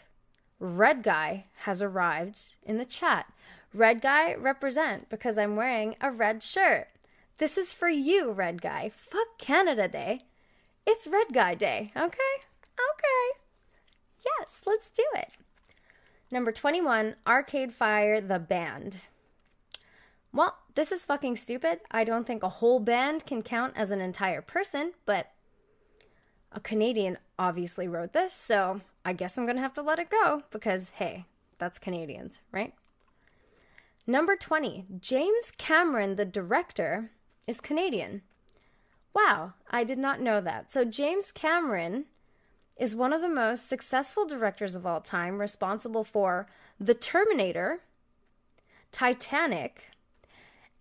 Red 0.60 1.02
Guy 1.02 1.46
has 1.62 1.82
arrived 1.82 2.56
in 2.64 2.78
the 2.78 2.86
chat. 2.86 3.32
Red 3.74 4.02
Guy 4.02 4.36
represent 4.36 5.10
because 5.10 5.38
I'm 5.38 5.56
wearing 5.56 5.96
a 6.02 6.12
red 6.12 6.44
shirt. 6.44 6.90
This 7.38 7.58
is 7.58 7.74
for 7.74 7.90
you, 7.90 8.32
Red 8.32 8.62
Guy. 8.62 8.92
Fuck 8.94 9.40
Canada 9.40 9.88
Day. 9.88 10.26
It's 10.86 11.08
Red 11.08 11.34
Guy 11.34 11.56
Day, 11.56 11.92
okay? 11.96 12.36
Okay. 12.76 13.40
Yes, 14.24 14.62
let's 14.66 14.90
do 14.90 15.06
it. 15.16 15.30
Number 16.30 16.52
21, 16.52 17.16
Arcade 17.26 17.74
Fire, 17.74 18.22
the 18.22 18.40
band. 18.40 18.98
Well, 20.34 20.58
this 20.76 20.92
is 20.92 21.06
fucking 21.06 21.36
stupid. 21.36 21.80
I 21.92 22.04
don't 22.04 22.26
think 22.26 22.44
a 22.44 22.50
whole 22.50 22.80
band 22.80 23.26
can 23.26 23.42
count 23.42 23.74
as 23.76 23.92
an 23.92 24.02
entire 24.02 24.42
person, 24.42 24.94
but 25.06 25.32
a 26.52 26.60
Canadian 26.60 27.18
obviously 27.38 27.88
wrote 27.88 28.14
this, 28.14 28.34
so 28.34 28.82
I 29.06 29.14
guess 29.14 29.38
I'm 29.38 29.46
gonna 29.46 29.62
have 29.62 29.74
to 29.76 29.82
let 29.82 30.00
it 30.00 30.10
go 30.10 30.44
because, 30.52 30.92
hey, 30.92 31.26
that's 31.58 31.80
Canadians, 31.80 32.40
right? 32.52 32.74
Number 34.08 34.36
20, 34.36 34.86
James 35.00 35.52
Cameron, 35.58 36.16
the 36.16 36.26
director, 36.26 37.12
is 37.48 37.62
Canadian. 37.62 38.22
Wow, 39.14 39.54
I 39.70 39.84
did 39.84 39.98
not 39.98 40.22
know 40.22 40.42
that. 40.42 40.72
So, 40.72 40.86
James 40.86 41.32
Cameron 41.32 42.06
is 42.78 42.96
one 42.96 43.14
of 43.14 43.22
the 43.22 43.30
most 43.30 43.70
successful 43.70 44.26
directors 44.26 44.76
of 44.76 44.86
all 44.86 45.02
time, 45.02 45.40
responsible 45.40 46.04
for 46.04 46.48
The 46.80 46.94
Terminator, 46.94 47.82
Titanic, 48.92 49.91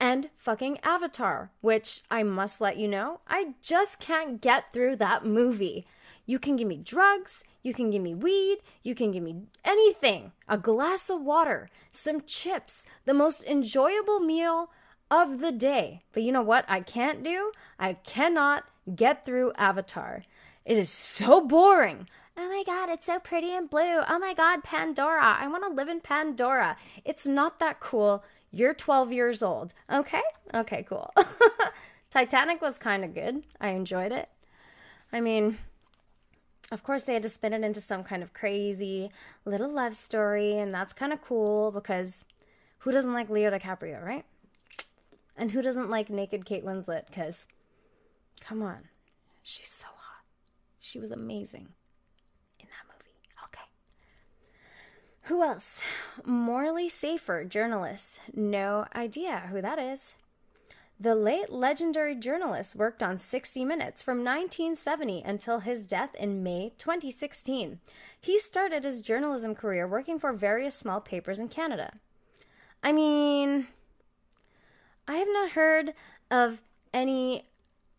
and 0.00 0.30
fucking 0.36 0.78
Avatar, 0.82 1.50
which 1.60 2.02
I 2.10 2.22
must 2.22 2.60
let 2.60 2.78
you 2.78 2.88
know, 2.88 3.20
I 3.28 3.54
just 3.62 4.00
can't 4.00 4.40
get 4.40 4.72
through 4.72 4.96
that 4.96 5.26
movie. 5.26 5.86
You 6.24 6.38
can 6.38 6.56
give 6.56 6.66
me 6.66 6.78
drugs, 6.78 7.44
you 7.62 7.74
can 7.74 7.90
give 7.90 8.02
me 8.02 8.14
weed, 8.14 8.58
you 8.82 8.94
can 8.94 9.12
give 9.12 9.22
me 9.22 9.42
anything, 9.64 10.32
a 10.48 10.56
glass 10.56 11.10
of 11.10 11.20
water, 11.20 11.68
some 11.90 12.22
chips, 12.22 12.86
the 13.04 13.12
most 13.12 13.44
enjoyable 13.44 14.20
meal 14.20 14.70
of 15.10 15.40
the 15.40 15.52
day. 15.52 16.02
But 16.12 16.22
you 16.22 16.32
know 16.32 16.42
what 16.42 16.64
I 16.66 16.80
can't 16.80 17.22
do? 17.22 17.52
I 17.78 17.94
cannot 17.94 18.64
get 18.94 19.26
through 19.26 19.52
Avatar. 19.56 20.24
It 20.64 20.78
is 20.78 20.88
so 20.88 21.46
boring. 21.46 22.08
Oh 22.36 22.48
my 22.48 22.62
god, 22.64 22.88
it's 22.88 23.06
so 23.06 23.18
pretty 23.18 23.52
and 23.52 23.68
blue. 23.68 24.00
Oh 24.08 24.18
my 24.18 24.32
god, 24.32 24.62
Pandora. 24.62 25.36
I 25.38 25.46
want 25.48 25.64
to 25.64 25.70
live 25.70 25.88
in 25.88 26.00
Pandora. 26.00 26.76
It's 27.04 27.26
not 27.26 27.58
that 27.58 27.80
cool. 27.80 28.24
You're 28.52 28.74
12 28.74 29.12
years 29.12 29.42
old. 29.42 29.74
Okay? 29.90 30.22
Okay, 30.54 30.82
cool. 30.88 31.12
Titanic 32.10 32.60
was 32.60 32.78
kind 32.78 33.04
of 33.04 33.14
good. 33.14 33.44
I 33.60 33.70
enjoyed 33.70 34.12
it. 34.12 34.28
I 35.12 35.20
mean, 35.20 35.58
of 36.72 36.82
course, 36.84 37.02
they 37.02 37.14
had 37.14 37.22
to 37.22 37.28
spin 37.28 37.52
it 37.52 37.64
into 37.64 37.80
some 37.80 38.04
kind 38.04 38.22
of 38.22 38.32
crazy 38.32 39.10
little 39.44 39.70
love 39.70 39.96
story, 39.96 40.58
and 40.58 40.72
that's 40.72 40.92
kind 40.92 41.12
of 41.12 41.22
cool 41.22 41.70
because 41.72 42.24
who 42.78 42.92
doesn't 42.92 43.12
like 43.12 43.28
Leo 43.28 43.50
DiCaprio, 43.50 44.04
right? 44.04 44.24
And 45.36 45.50
who 45.50 45.62
doesn't 45.62 45.90
like 45.90 46.10
naked 46.10 46.44
Kate 46.44 46.64
Winslet? 46.64 47.06
Because, 47.06 47.46
come 48.40 48.62
on, 48.62 48.88
she's 49.42 49.68
so 49.70 49.86
hot. 49.86 50.24
She 50.78 50.98
was 50.98 51.10
amazing 51.10 51.68
in 52.58 52.66
that 52.66 52.86
movie. 52.86 53.16
Okay. 53.46 53.64
Who 55.24 55.42
else? 55.42 55.80
Morley 56.24 56.88
Safer, 56.88 57.44
journalist. 57.44 58.20
No 58.34 58.86
idea 58.94 59.48
who 59.50 59.60
that 59.60 59.78
is. 59.78 60.14
The 60.98 61.14
late 61.14 61.50
legendary 61.50 62.14
journalist 62.14 62.76
worked 62.76 63.02
on 63.02 63.16
60 63.16 63.64
Minutes 63.64 64.02
from 64.02 64.18
1970 64.18 65.22
until 65.22 65.60
his 65.60 65.84
death 65.84 66.14
in 66.14 66.42
May 66.42 66.72
2016. 66.76 67.80
He 68.20 68.38
started 68.38 68.84
his 68.84 69.00
journalism 69.00 69.54
career 69.54 69.88
working 69.88 70.18
for 70.18 70.32
various 70.32 70.74
small 70.74 71.00
papers 71.00 71.40
in 71.40 71.48
Canada. 71.48 71.94
I 72.82 72.92
mean, 72.92 73.68
I 75.08 75.16
have 75.16 75.28
not 75.32 75.52
heard 75.52 75.94
of 76.30 76.60
any 76.92 77.46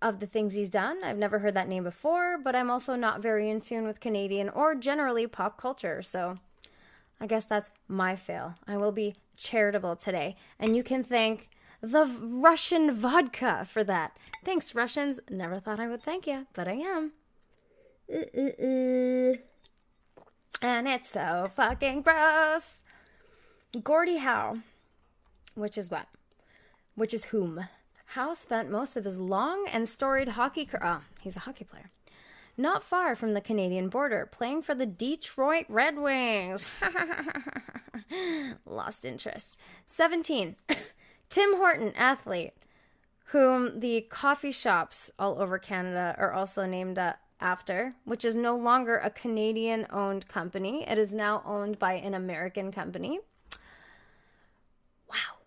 of 0.01 0.19
the 0.19 0.27
things 0.27 0.53
he's 0.53 0.69
done. 0.69 1.03
I've 1.03 1.17
never 1.17 1.39
heard 1.39 1.55
that 1.55 1.67
name 1.67 1.83
before, 1.83 2.37
but 2.37 2.55
I'm 2.55 2.69
also 2.69 2.95
not 2.95 3.21
very 3.21 3.49
in 3.49 3.61
tune 3.61 3.85
with 3.85 3.99
Canadian 3.99 4.49
or 4.49 4.75
generally 4.75 5.27
pop 5.27 5.59
culture, 5.59 6.01
so 6.01 6.37
I 7.21 7.27
guess 7.27 7.45
that's 7.45 7.71
my 7.87 8.17
fail. 8.17 8.55
I 8.67 8.75
will 8.75 8.91
be 8.91 9.15
charitable 9.37 9.95
today, 9.95 10.35
and 10.59 10.75
you 10.75 10.83
can 10.83 11.03
thank 11.03 11.49
the 11.79 12.05
Russian 12.05 12.93
vodka 12.93 13.65
for 13.69 13.83
that. 13.85 14.17
Thanks, 14.43 14.75
Russians. 14.75 15.21
Never 15.29 15.59
thought 15.59 15.79
I 15.79 15.87
would 15.87 16.03
thank 16.03 16.27
you, 16.27 16.47
but 16.53 16.67
I 16.67 16.73
am. 16.73 17.13
Mm-mm-mm. 18.13 19.39
And 20.61 20.87
it's 20.87 21.11
so 21.11 21.47
fucking 21.55 22.01
gross. 22.01 22.83
Gordie 23.83 24.17
Howe, 24.17 24.57
which 25.55 25.77
is 25.77 25.89
what? 25.89 26.07
which 26.95 27.13
is 27.13 27.25
whom. 27.25 27.67
Howe 28.07 28.33
spent 28.33 28.69
most 28.69 28.97
of 28.97 29.05
his 29.05 29.17
long 29.17 29.65
and 29.71 29.87
storied 29.87 30.29
hockey 30.29 30.65
career. 30.65 30.83
Oh, 30.83 31.01
he's 31.21 31.37
a 31.37 31.41
hockey 31.41 31.63
player. 31.63 31.89
Not 32.57 32.83
far 32.83 33.15
from 33.15 33.33
the 33.33 33.41
Canadian 33.41 33.89
border, 33.89 34.27
playing 34.31 34.61
for 34.63 34.75
the 34.75 34.85
Detroit 34.85 35.65
Red 35.69 35.97
Wings. 35.97 36.65
Lost 38.65 39.05
interest. 39.05 39.57
17. 39.85 40.55
Tim 41.29 41.55
Horton, 41.55 41.93
athlete, 41.95 42.53
whom 43.25 43.79
the 43.79 44.01
coffee 44.09 44.51
shops 44.51 45.11
all 45.17 45.41
over 45.41 45.57
Canada 45.57 46.15
are 46.17 46.33
also 46.33 46.65
named 46.65 46.99
uh, 46.99 47.13
after, 47.39 47.93
which 48.05 48.25
is 48.25 48.35
no 48.35 48.55
longer 48.55 48.97
a 48.97 49.09
Canadian 49.09 49.87
owned 49.91 50.27
company. 50.27 50.85
It 50.87 50.97
is 50.97 51.13
now 51.13 51.41
owned 51.45 51.79
by 51.79 51.93
an 51.93 52.13
American 52.13 52.71
company. 52.71 53.19
Wow. 55.09 55.39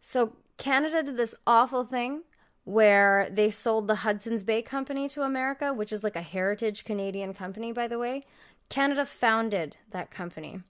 So 0.00 0.34
Canada 0.56 1.02
did 1.02 1.16
this 1.16 1.34
awful 1.46 1.84
thing 1.84 2.22
where 2.64 3.28
they 3.30 3.50
sold 3.50 3.88
the 3.88 3.96
Hudson's 3.96 4.44
Bay 4.44 4.62
Company 4.62 5.08
to 5.10 5.22
America, 5.22 5.72
which 5.72 5.92
is 5.92 6.04
like 6.04 6.16
a 6.16 6.22
heritage 6.22 6.84
Canadian 6.84 7.34
company, 7.34 7.72
by 7.72 7.88
the 7.88 7.98
way. 7.98 8.24
Canada 8.68 9.04
founded 9.04 9.76
that 9.90 10.10
company. 10.10 10.60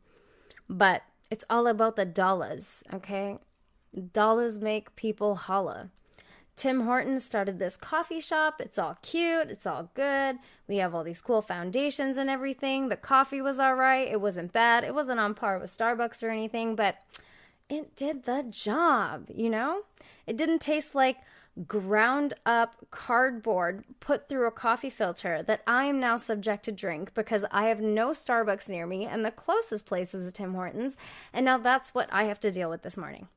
But 0.68 1.02
it's 1.30 1.44
all 1.50 1.66
about 1.66 1.96
the 1.96 2.04
dollars, 2.04 2.82
okay? 2.92 3.38
Dollars 4.12 4.58
make 4.58 4.96
people 4.96 5.34
holla. 5.34 5.90
Tim 6.56 6.82
Horton 6.82 7.18
started 7.18 7.58
this 7.58 7.76
coffee 7.76 8.20
shop. 8.20 8.60
It's 8.60 8.78
all 8.78 8.98
cute. 9.02 9.48
It's 9.48 9.66
all 9.66 9.90
good. 9.94 10.38
We 10.68 10.76
have 10.76 10.94
all 10.94 11.04
these 11.04 11.20
cool 11.20 11.42
foundations 11.42 12.18
and 12.18 12.28
everything. 12.28 12.88
The 12.88 12.96
coffee 12.96 13.40
was 13.40 13.58
all 13.58 13.74
right. 13.74 14.08
It 14.08 14.20
wasn't 14.20 14.52
bad. 14.52 14.84
It 14.84 14.94
wasn't 14.94 15.20
on 15.20 15.34
par 15.34 15.58
with 15.58 15.76
Starbucks 15.76 16.22
or 16.22 16.28
anything, 16.28 16.74
but 16.76 16.96
it 17.68 17.96
did 17.96 18.24
the 18.24 18.44
job, 18.48 19.28
you 19.34 19.48
know? 19.48 19.82
It 20.26 20.36
didn't 20.36 20.60
taste 20.60 20.94
like 20.94 21.16
ground 21.66 22.34
up 22.46 22.76
cardboard 22.90 23.84
put 24.00 24.28
through 24.28 24.46
a 24.46 24.50
coffee 24.50 24.88
filter 24.88 25.42
that 25.42 25.62
I 25.66 25.84
am 25.84 26.00
now 26.00 26.16
subject 26.16 26.64
to 26.64 26.72
drink 26.72 27.12
because 27.14 27.44
I 27.50 27.66
have 27.66 27.80
no 27.80 28.10
Starbucks 28.10 28.70
near 28.70 28.86
me 28.86 29.04
and 29.04 29.24
the 29.24 29.30
closest 29.30 29.84
place 29.84 30.14
is 30.14 30.26
a 30.26 30.32
Tim 30.32 30.54
Hortons. 30.54 30.96
And 31.32 31.44
now 31.44 31.58
that's 31.58 31.94
what 31.94 32.08
I 32.10 32.24
have 32.24 32.40
to 32.40 32.50
deal 32.50 32.70
with 32.70 32.82
this 32.82 32.96
morning. 32.96 33.28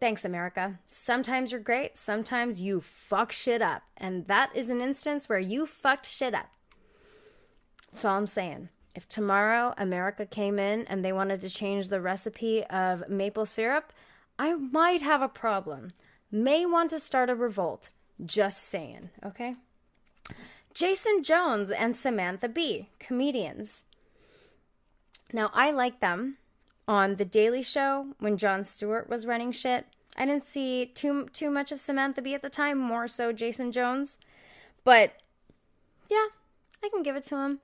Thanks, 0.00 0.24
America. 0.24 0.80
Sometimes 0.86 1.52
you're 1.52 1.60
great, 1.60 1.96
sometimes 1.96 2.60
you 2.60 2.80
fuck 2.80 3.30
shit 3.30 3.62
up. 3.62 3.82
And 3.96 4.26
that 4.26 4.50
is 4.54 4.68
an 4.68 4.80
instance 4.80 5.28
where 5.28 5.38
you 5.38 5.66
fucked 5.66 6.06
shit 6.06 6.34
up. 6.34 6.50
That's 7.92 8.04
all 8.04 8.18
I'm 8.18 8.26
saying. 8.26 8.70
If 8.94 9.08
tomorrow 9.08 9.72
America 9.78 10.26
came 10.26 10.58
in 10.58 10.86
and 10.88 11.04
they 11.04 11.12
wanted 11.12 11.40
to 11.40 11.48
change 11.48 11.88
the 11.88 12.00
recipe 12.00 12.64
of 12.64 13.08
maple 13.08 13.46
syrup, 13.46 13.92
I 14.38 14.54
might 14.54 15.02
have 15.02 15.22
a 15.22 15.28
problem. 15.28 15.92
May 16.30 16.66
want 16.66 16.90
to 16.90 16.98
start 16.98 17.30
a 17.30 17.34
revolt. 17.34 17.90
Just 18.24 18.62
saying, 18.62 19.10
okay? 19.24 19.56
Jason 20.72 21.22
Jones 21.22 21.70
and 21.70 21.96
Samantha 21.96 22.48
Bee, 22.48 22.88
comedians. 22.98 23.84
Now, 25.32 25.50
I 25.52 25.70
like 25.70 26.00
them 26.00 26.36
on 26.86 27.16
The 27.16 27.24
Daily 27.24 27.62
Show 27.62 28.08
when 28.18 28.36
Jon 28.36 28.64
Stewart 28.64 29.08
was 29.08 29.26
running 29.26 29.52
shit. 29.52 29.86
I 30.16 30.26
didn't 30.26 30.44
see 30.44 30.86
too 30.86 31.28
too 31.32 31.50
much 31.50 31.72
of 31.72 31.80
Samantha 31.80 32.22
Bee 32.22 32.34
at 32.34 32.42
the 32.42 32.50
time, 32.50 32.78
more 32.78 33.08
so 33.08 33.32
Jason 33.32 33.72
Jones. 33.72 34.18
But 34.84 35.12
yeah, 36.08 36.26
I 36.82 36.88
can 36.88 37.02
give 37.02 37.16
it 37.16 37.24
to 37.24 37.36
him. 37.36 37.60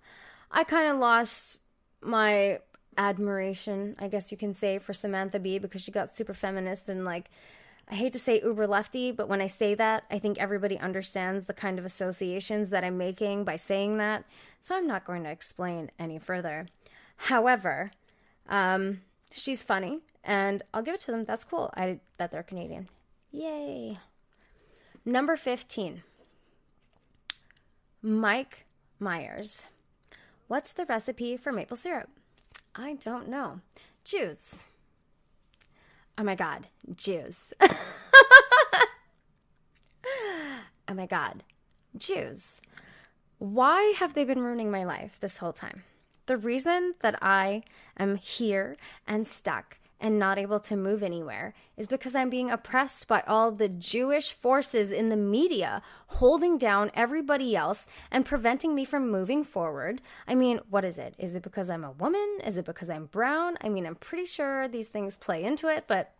I 0.51 0.65
kind 0.65 0.91
of 0.91 0.99
lost 0.99 1.61
my 2.03 2.59
admiration, 2.97 3.95
I 3.99 4.09
guess 4.09 4.33
you 4.33 4.39
can 4.39 4.55
say, 4.55 4.79
for 4.79 4.93
Samantha 4.93 5.39
Bee 5.39 5.59
because 5.59 5.83
she 5.83 5.93
got 5.93 6.17
super 6.17 6.35
feminist 6.35 6.89
and 6.89 7.05
like 7.05 7.31
I 7.91 7.95
hate 7.95 8.13
to 8.13 8.21
say 8.21 8.41
uber 8.41 8.69
lefty, 8.69 9.11
but 9.11 9.29
when 9.29 9.41
I 9.41 9.49
say 9.49 9.75
that, 9.75 10.05
I 10.11 10.21
think 10.21 10.39
everybody 10.39 10.79
understands 10.79 11.47
the 11.47 11.53
kind 11.53 11.77
of 11.77 11.85
associations 11.85 12.71
that 12.71 12.85
I'm 12.85 12.97
making 12.97 13.43
by 13.43 13.57
saying 13.57 13.97
that. 13.99 14.25
So 14.61 14.77
I'm 14.77 14.87
not 14.87 15.05
going 15.05 15.25
to 15.25 15.31
explain 15.31 15.91
any 15.99 16.19
further. 16.21 16.69
However, 17.17 17.91
um, 18.49 19.01
she's 19.33 19.65
funny, 19.65 19.99
and 20.23 20.63
I'll 20.73 20.83
give 20.83 20.95
it 20.95 21.01
to 21.03 21.11
them. 21.11 21.25
That's 21.25 21.45
cool. 21.45 21.73
I 21.77 21.99
that 22.19 22.31
they're 22.31 22.45
Canadian. 22.45 22.89
Yay. 23.33 23.99
Number 25.05 25.37
15. 25.37 26.05
Mike 28.03 28.67
Myers. 29.01 29.67
What's 30.47 30.73
the 30.73 30.85
recipe 30.85 31.37
for 31.37 31.51
maple 31.51 31.77
syrup? 31.77 32.09
I 32.75 32.95
don't 32.95 33.29
know. 33.29 33.61
Juice. 34.05 34.67
Oh 36.19 36.23
my 36.23 36.35
god, 36.35 36.69
Jews. 36.95 37.55
oh 37.61 37.69
my 40.95 41.07
god, 41.07 41.45
Jews. 41.97 42.61
Why 43.39 43.95
have 43.97 44.15
they 44.15 44.25
been 44.25 44.43
ruining 44.43 44.71
my 44.71 44.85
life 44.85 45.19
this 45.19 45.39
whole 45.39 45.53
time? 45.53 45.85
The 46.27 46.37
reason 46.37 46.95
that 47.01 47.19
I 47.23 47.63
am 47.99 48.17
here 48.17 48.77
and 49.07 49.27
stuck 49.27 49.79
and 50.01 50.19
not 50.19 50.39
able 50.39 50.59
to 50.61 50.77
move 50.77 51.03
anywhere 51.03 51.55
is 51.77 51.87
because 51.87 52.15
I'm 52.15 52.31
being 52.31 52.51
oppressed 52.51 53.07
by 53.07 53.23
all 53.29 53.53
the 53.53 53.69
Jewish 53.69 54.33
forces 54.33 54.93
in 54.93 55.11
the 55.11 55.17
media 55.17 55.83
holding 56.07 56.57
down 56.57 56.91
everybody 56.95 57.55
else 57.55 57.87
and 58.11 58.25
preventing 58.25 58.75
me 58.75 58.85
from 58.85 59.11
moving 59.11 59.45
forward. 59.45 60.01
I 60.27 60.35
mean, 60.35 60.61
what 60.71 60.85
is 60.85 60.99
it? 60.99 61.15
Is 61.19 61.35
it 61.35 61.43
because 61.43 61.69
I'm 61.69 61.85
a 61.85 61.93
woman? 61.93 62.39
Is 62.45 62.57
it 62.57 62.65
because 62.65 62.89
I'm 62.89 63.07
brown? 63.07 63.59
I 63.61 63.69
mean, 63.69 63.87
I'm 63.87 63.95
pretty 63.95 64.27
sure 64.27 64.67
these 64.67 64.89
things 64.89 65.17
play 65.17 65.45
into 65.45 65.69
it, 65.69 65.85
but 65.87 66.13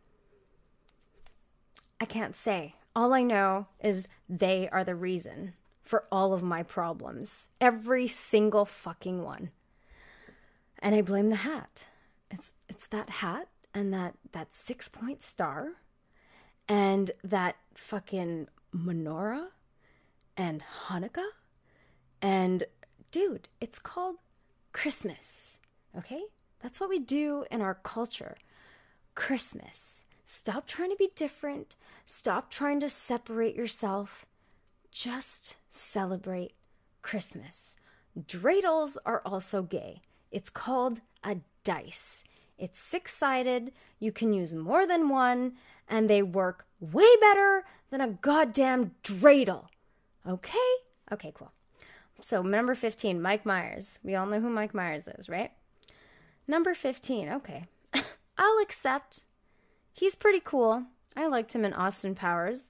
I 2.01 2.05
can't 2.05 2.37
say. 2.37 2.75
All 2.95 3.15
I 3.15 3.23
know 3.23 3.67
is 3.83 4.09
they 4.29 4.69
are 4.71 4.85
the 4.85 4.95
reason 4.95 5.55
for 5.83 6.05
all 6.13 6.33
of 6.33 6.43
my 6.43 6.63
problems. 6.63 7.49
Every 7.61 8.07
single 8.07 8.65
fucking 8.65 9.23
one. 9.23 9.51
And 10.81 10.95
I 10.95 11.03
blame 11.03 11.31
the 11.31 11.37
hat. 11.37 11.87
It's 12.31 12.53
it's 12.69 12.87
that 12.89 13.11
hat 13.11 13.49
and 13.75 13.93
that 13.93 14.15
that 14.33 14.55
six 14.55 14.89
point 14.89 15.23
star 15.23 15.73
and 16.69 17.11
that 17.23 17.57
fucking 17.75 18.49
menorah 18.75 19.49
and 20.37 20.63
Hanukkah 20.87 21.31
and 22.23 22.65
dude, 23.11 23.49
it's 23.61 23.79
called 23.79 24.17
Christmas. 24.73 25.59
Okay? 25.97 26.23
That's 26.61 26.81
what 26.81 26.91
we 26.91 26.99
do 26.99 27.45
in 27.51 27.61
our 27.61 27.75
culture. 27.75 28.37
Christmas. 29.15 30.05
Stop 30.25 30.67
trying 30.67 30.91
to 30.91 30.97
be 30.97 31.11
different. 31.17 31.75
Stop 32.07 32.51
trying 32.51 32.81
to 32.81 32.89
separate 32.89 33.57
yourself. 33.57 34.27
Just 34.93 35.57
celebrate 35.69 36.53
Christmas. 37.03 37.77
Dreidels 38.19 38.97
are 39.07 39.23
also 39.25 39.63
gay. 39.63 40.03
It's 40.31 40.51
called 40.51 41.01
a 41.25 41.39
dice. 41.65 42.25
It's 42.61 42.79
six 42.79 43.17
sided, 43.17 43.73
you 43.99 44.13
can 44.13 44.35
use 44.35 44.55
more 44.55 44.87
than 44.87 45.09
one, 45.09 45.55
and 45.89 46.09
they 46.09 46.23
work 46.23 46.67
way 46.79 47.09
better 47.21 47.65
than 47.91 48.03
a 48.03 48.09
goddamn 48.09 48.93
dreidel. 49.03 49.65
Okay? 50.29 50.59
Okay, 51.11 51.33
cool. 51.35 51.53
So, 52.21 52.43
number 52.43 52.75
15, 52.75 53.21
Mike 53.21 53.47
Myers. 53.47 53.99
We 54.03 54.15
all 54.15 54.27
know 54.27 54.41
who 54.41 54.51
Mike 54.51 54.75
Myers 54.75 55.09
is, 55.09 55.29
right? 55.29 55.53
Number 56.47 56.75
15, 56.75 57.31
okay. 57.31 57.65
I'll 58.39 58.59
accept. 58.59 59.25
He's 59.95 60.15
pretty 60.15 60.41
cool. 60.45 60.85
I 61.17 61.27
liked 61.27 61.55
him 61.55 61.65
in 61.65 61.73
Austin 61.73 62.15
Powers. 62.15 62.65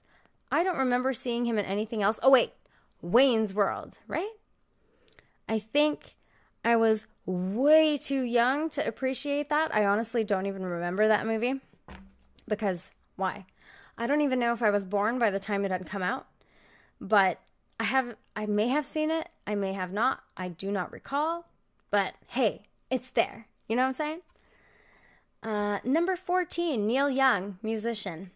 I 0.51 0.63
don't 0.63 0.77
remember 0.77 1.11
seeing 1.11 1.45
him 1.45 1.57
in 1.57 1.65
anything 1.65 2.01
else. 2.01 2.19
Oh, 2.23 2.29
wait, 2.29 2.53
Wayne's 3.01 3.53
World, 3.53 3.99
right? 4.07 4.31
I 5.49 5.59
think 5.59 6.15
I 6.63 6.77
was 6.77 7.07
way 7.25 7.97
too 7.97 8.21
young 8.21 8.69
to 8.71 8.85
appreciate 8.85 9.49
that. 9.49 9.73
I 9.73 9.85
honestly 9.85 10.23
don't 10.23 10.45
even 10.45 10.65
remember 10.65 11.07
that 11.07 11.27
movie 11.27 11.61
because 12.47 12.91
why? 13.15 13.45
I 13.97 14.07
don't 14.07 14.21
even 14.21 14.39
know 14.39 14.53
if 14.53 14.63
I 14.63 14.69
was 14.69 14.85
born 14.85 15.19
by 15.19 15.29
the 15.29 15.39
time 15.39 15.63
it 15.63 15.71
had 15.71 15.87
come 15.87 16.01
out, 16.01 16.27
but 16.99 17.39
I 17.79 17.83
have 17.83 18.15
I 18.35 18.45
may 18.45 18.69
have 18.69 18.85
seen 18.85 19.11
it, 19.11 19.29
I 19.45 19.55
may 19.55 19.73
have 19.73 19.91
not. 19.91 20.23
I 20.35 20.49
do 20.49 20.71
not 20.71 20.91
recall, 20.91 21.45
but 21.89 22.15
hey, 22.27 22.63
it's 22.89 23.11
there. 23.11 23.47
You 23.67 23.75
know 23.75 23.83
what 23.83 23.87
I'm 23.87 23.93
saying? 23.93 24.21
Uh, 25.43 25.79
number 25.83 26.15
14, 26.15 26.85
Neil 26.85 27.09
Young, 27.09 27.57
musician. 27.63 28.31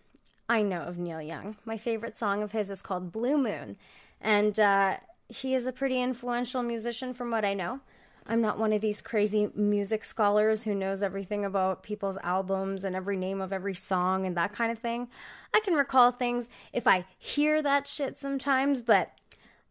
I 0.47 0.61
know 0.61 0.81
of 0.81 0.97
Neil 0.97 1.21
Young. 1.21 1.57
My 1.65 1.77
favorite 1.77 2.17
song 2.17 2.41
of 2.41 2.51
his 2.51 2.69
is 2.69 2.81
called 2.81 3.11
Blue 3.11 3.37
Moon. 3.37 3.77
And 4.21 4.59
uh, 4.59 4.97
he 5.27 5.53
is 5.55 5.67
a 5.67 5.71
pretty 5.71 6.01
influential 6.01 6.63
musician 6.63 7.13
from 7.13 7.31
what 7.31 7.45
I 7.45 7.53
know. 7.53 7.81
I'm 8.27 8.41
not 8.41 8.57
one 8.57 8.73
of 8.73 8.81
these 8.81 9.01
crazy 9.01 9.49
music 9.53 10.03
scholars 10.03 10.63
who 10.63 10.73
knows 10.73 11.03
everything 11.03 11.45
about 11.45 11.83
people's 11.83 12.17
albums 12.23 12.83
and 12.83 12.95
every 12.95 13.17
name 13.17 13.39
of 13.39 13.53
every 13.53 13.75
song 13.75 14.25
and 14.25 14.35
that 14.35 14.51
kind 14.51 14.71
of 14.71 14.79
thing. 14.79 15.09
I 15.53 15.59
can 15.59 15.75
recall 15.75 16.11
things 16.11 16.49
if 16.73 16.87
I 16.87 17.05
hear 17.19 17.61
that 17.61 17.87
shit 17.87 18.17
sometimes, 18.17 18.81
but 18.81 19.11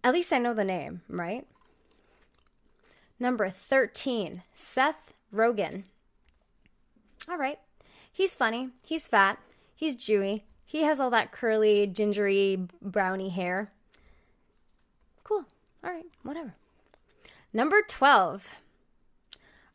at 0.05 0.13
least 0.15 0.33
I 0.33 0.39
know 0.39 0.55
the 0.55 0.65
name, 0.65 1.03
right? 1.09 1.47
Number 3.19 3.49
13, 3.49 4.43
Seth 4.55 5.13
Rogen. 5.35 5.85
All 7.29 7.39
right. 7.39 7.59
He's 8.13 8.35
funny. 8.35 8.71
He's 8.83 9.09
fat. 9.09 9.41
He's 9.75 9.97
Jewy. 9.97 10.43
He 10.65 10.83
has 10.83 11.01
all 11.01 11.11
that 11.11 11.33
curly, 11.33 11.87
gingery, 11.87 12.69
browny 12.81 13.31
hair. 13.31 13.73
Cool. 15.25 15.45
All 15.83 15.91
right. 15.91 16.07
Whatever. 16.23 16.55
Number 17.57 17.83
12. 17.87 18.57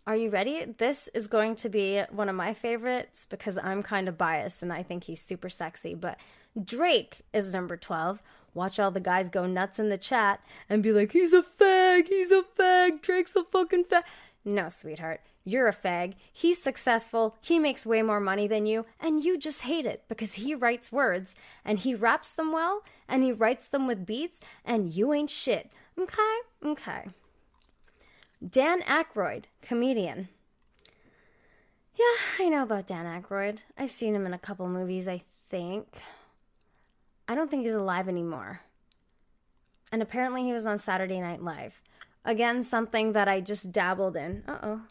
Are 0.06 0.16
you 0.18 0.30
ready? 0.30 0.66
This 0.66 1.08
is 1.14 1.30
going 1.30 1.56
to 1.56 1.70
be 1.70 2.02
one 2.12 2.28
of 2.28 2.36
my 2.36 2.54
favorites 2.54 3.26
because 3.30 3.58
I'm 3.58 3.84
kind 3.84 4.10
of 4.10 4.18
biased 4.18 4.62
and 4.62 4.74
I 4.74 4.84
think 4.84 5.06
he's 5.06 5.22
super 5.22 5.48
sexy. 5.48 5.96
But 5.96 6.18
Drake 6.62 7.22
is 7.32 7.54
number 7.54 7.78
12. 7.78 8.22
Watch 8.54 8.82
all 8.82 8.92
the 8.92 9.00
guys 9.00 9.30
go 9.30 9.46
nuts 9.46 9.80
in 9.80 9.88
the 9.88 9.98
chat 9.98 10.42
and 10.68 10.84
be 10.84 10.92
like, 10.92 11.14
he's 11.14 11.32
a 11.32 11.42
fag, 11.42 12.10
he's 12.10 12.32
a 12.32 12.44
fag, 12.60 13.02
Drake's 13.02 13.38
a 13.38 13.46
fucking 13.46 13.86
fag. 13.86 14.04
No, 14.44 14.68
sweetheart, 14.68 15.22
you're 15.46 15.70
a 15.70 15.74
fag. 15.74 16.16
He's 16.34 16.62
successful, 16.62 17.38
he 17.40 17.60
makes 17.60 17.86
way 17.86 18.02
more 18.02 18.20
money 18.20 18.48
than 18.48 18.66
you, 18.66 18.88
and 19.00 19.24
you 19.24 19.38
just 19.38 19.62
hate 19.62 19.86
it 19.86 20.04
because 20.10 20.34
he 20.34 20.54
writes 20.54 20.92
words 20.92 21.34
and 21.64 21.80
he 21.80 21.96
raps 21.96 22.32
them 22.32 22.52
well 22.52 22.84
and 23.08 23.24
he 23.24 23.32
writes 23.32 23.70
them 23.70 23.88
with 23.88 24.06
beats, 24.06 24.42
and 24.66 24.94
you 24.94 25.14
ain't 25.14 25.30
shit. 25.30 25.72
Okay? 25.98 26.40
Okay. 26.66 27.06
Dan 28.48 28.82
Aykroyd, 28.84 29.46
comedian. 29.62 30.30
Yeah, 31.96 32.46
I 32.46 32.50
know 32.50 32.64
about 32.64 32.88
Dan 32.88 33.06
Aykroyd. 33.06 33.60
I've 33.78 33.92
seen 33.92 34.16
him 34.16 34.26
in 34.26 34.34
a 34.34 34.40
couple 34.40 34.68
movies, 34.70 35.08
I 35.08 35.24
think. 35.50 35.88
I 37.28 37.36
don't 37.36 37.52
think 37.52 37.66
he's 37.66 37.76
alive 37.76 38.08
anymore. 38.08 38.62
And 39.92 40.02
apparently 40.02 40.44
he 40.44 40.54
was 40.54 40.66
on 40.66 40.78
Saturday 40.78 41.20
Night 41.20 41.44
Live. 41.44 41.82
Again, 42.24 42.64
something 42.64 43.14
that 43.14 43.28
I 43.28 43.42
just 43.42 43.72
dabbled 43.72 44.16
in. 44.16 44.44
Uh 44.48 44.58
oh. 44.64 44.82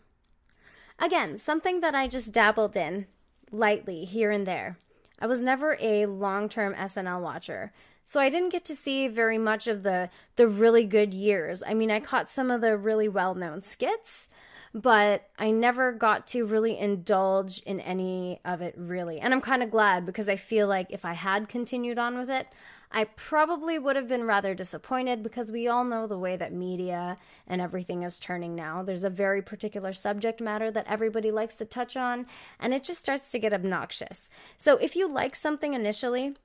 Again, 0.98 1.38
something 1.38 1.80
that 1.80 1.94
I 1.94 2.08
just 2.08 2.32
dabbled 2.32 2.76
in 2.76 3.06
lightly 3.50 4.04
here 4.04 4.30
and 4.30 4.46
there. 4.46 4.76
I 5.18 5.26
was 5.26 5.40
never 5.40 5.76
a 5.80 6.06
long 6.06 6.48
term 6.48 6.74
SNL 6.74 7.22
watcher. 7.22 7.72
So 8.08 8.18
I 8.18 8.30
didn't 8.30 8.52
get 8.52 8.64
to 8.64 8.74
see 8.74 9.06
very 9.06 9.36
much 9.36 9.66
of 9.66 9.82
the 9.82 10.08
the 10.36 10.48
really 10.48 10.86
good 10.86 11.12
years. 11.12 11.62
I 11.66 11.74
mean, 11.74 11.90
I 11.90 12.00
caught 12.00 12.30
some 12.30 12.50
of 12.50 12.62
the 12.62 12.74
really 12.74 13.06
well-known 13.06 13.62
skits, 13.62 14.30
but 14.72 15.28
I 15.38 15.50
never 15.50 15.92
got 15.92 16.26
to 16.28 16.46
really 16.46 16.78
indulge 16.78 17.60
in 17.66 17.80
any 17.80 18.40
of 18.46 18.62
it 18.62 18.74
really. 18.78 19.20
And 19.20 19.34
I'm 19.34 19.42
kind 19.42 19.62
of 19.62 19.70
glad 19.70 20.06
because 20.06 20.26
I 20.26 20.36
feel 20.36 20.66
like 20.66 20.86
if 20.88 21.04
I 21.04 21.12
had 21.12 21.50
continued 21.50 21.98
on 21.98 22.16
with 22.16 22.30
it, 22.30 22.46
I 22.90 23.04
probably 23.04 23.78
would 23.78 23.96
have 23.96 24.08
been 24.08 24.24
rather 24.24 24.54
disappointed 24.54 25.22
because 25.22 25.50
we 25.50 25.68
all 25.68 25.84
know 25.84 26.06
the 26.06 26.18
way 26.18 26.34
that 26.38 26.50
media 26.50 27.18
and 27.46 27.60
everything 27.60 28.04
is 28.04 28.18
turning 28.18 28.54
now. 28.54 28.82
There's 28.82 29.04
a 29.04 29.10
very 29.10 29.42
particular 29.42 29.92
subject 29.92 30.40
matter 30.40 30.70
that 30.70 30.86
everybody 30.88 31.30
likes 31.30 31.56
to 31.56 31.66
touch 31.66 31.94
on, 31.94 32.24
and 32.58 32.72
it 32.72 32.84
just 32.84 33.02
starts 33.02 33.30
to 33.32 33.38
get 33.38 33.52
obnoxious. 33.52 34.30
So 34.56 34.78
if 34.78 34.96
you 34.96 35.12
like 35.12 35.34
something 35.34 35.74
initially, 35.74 36.36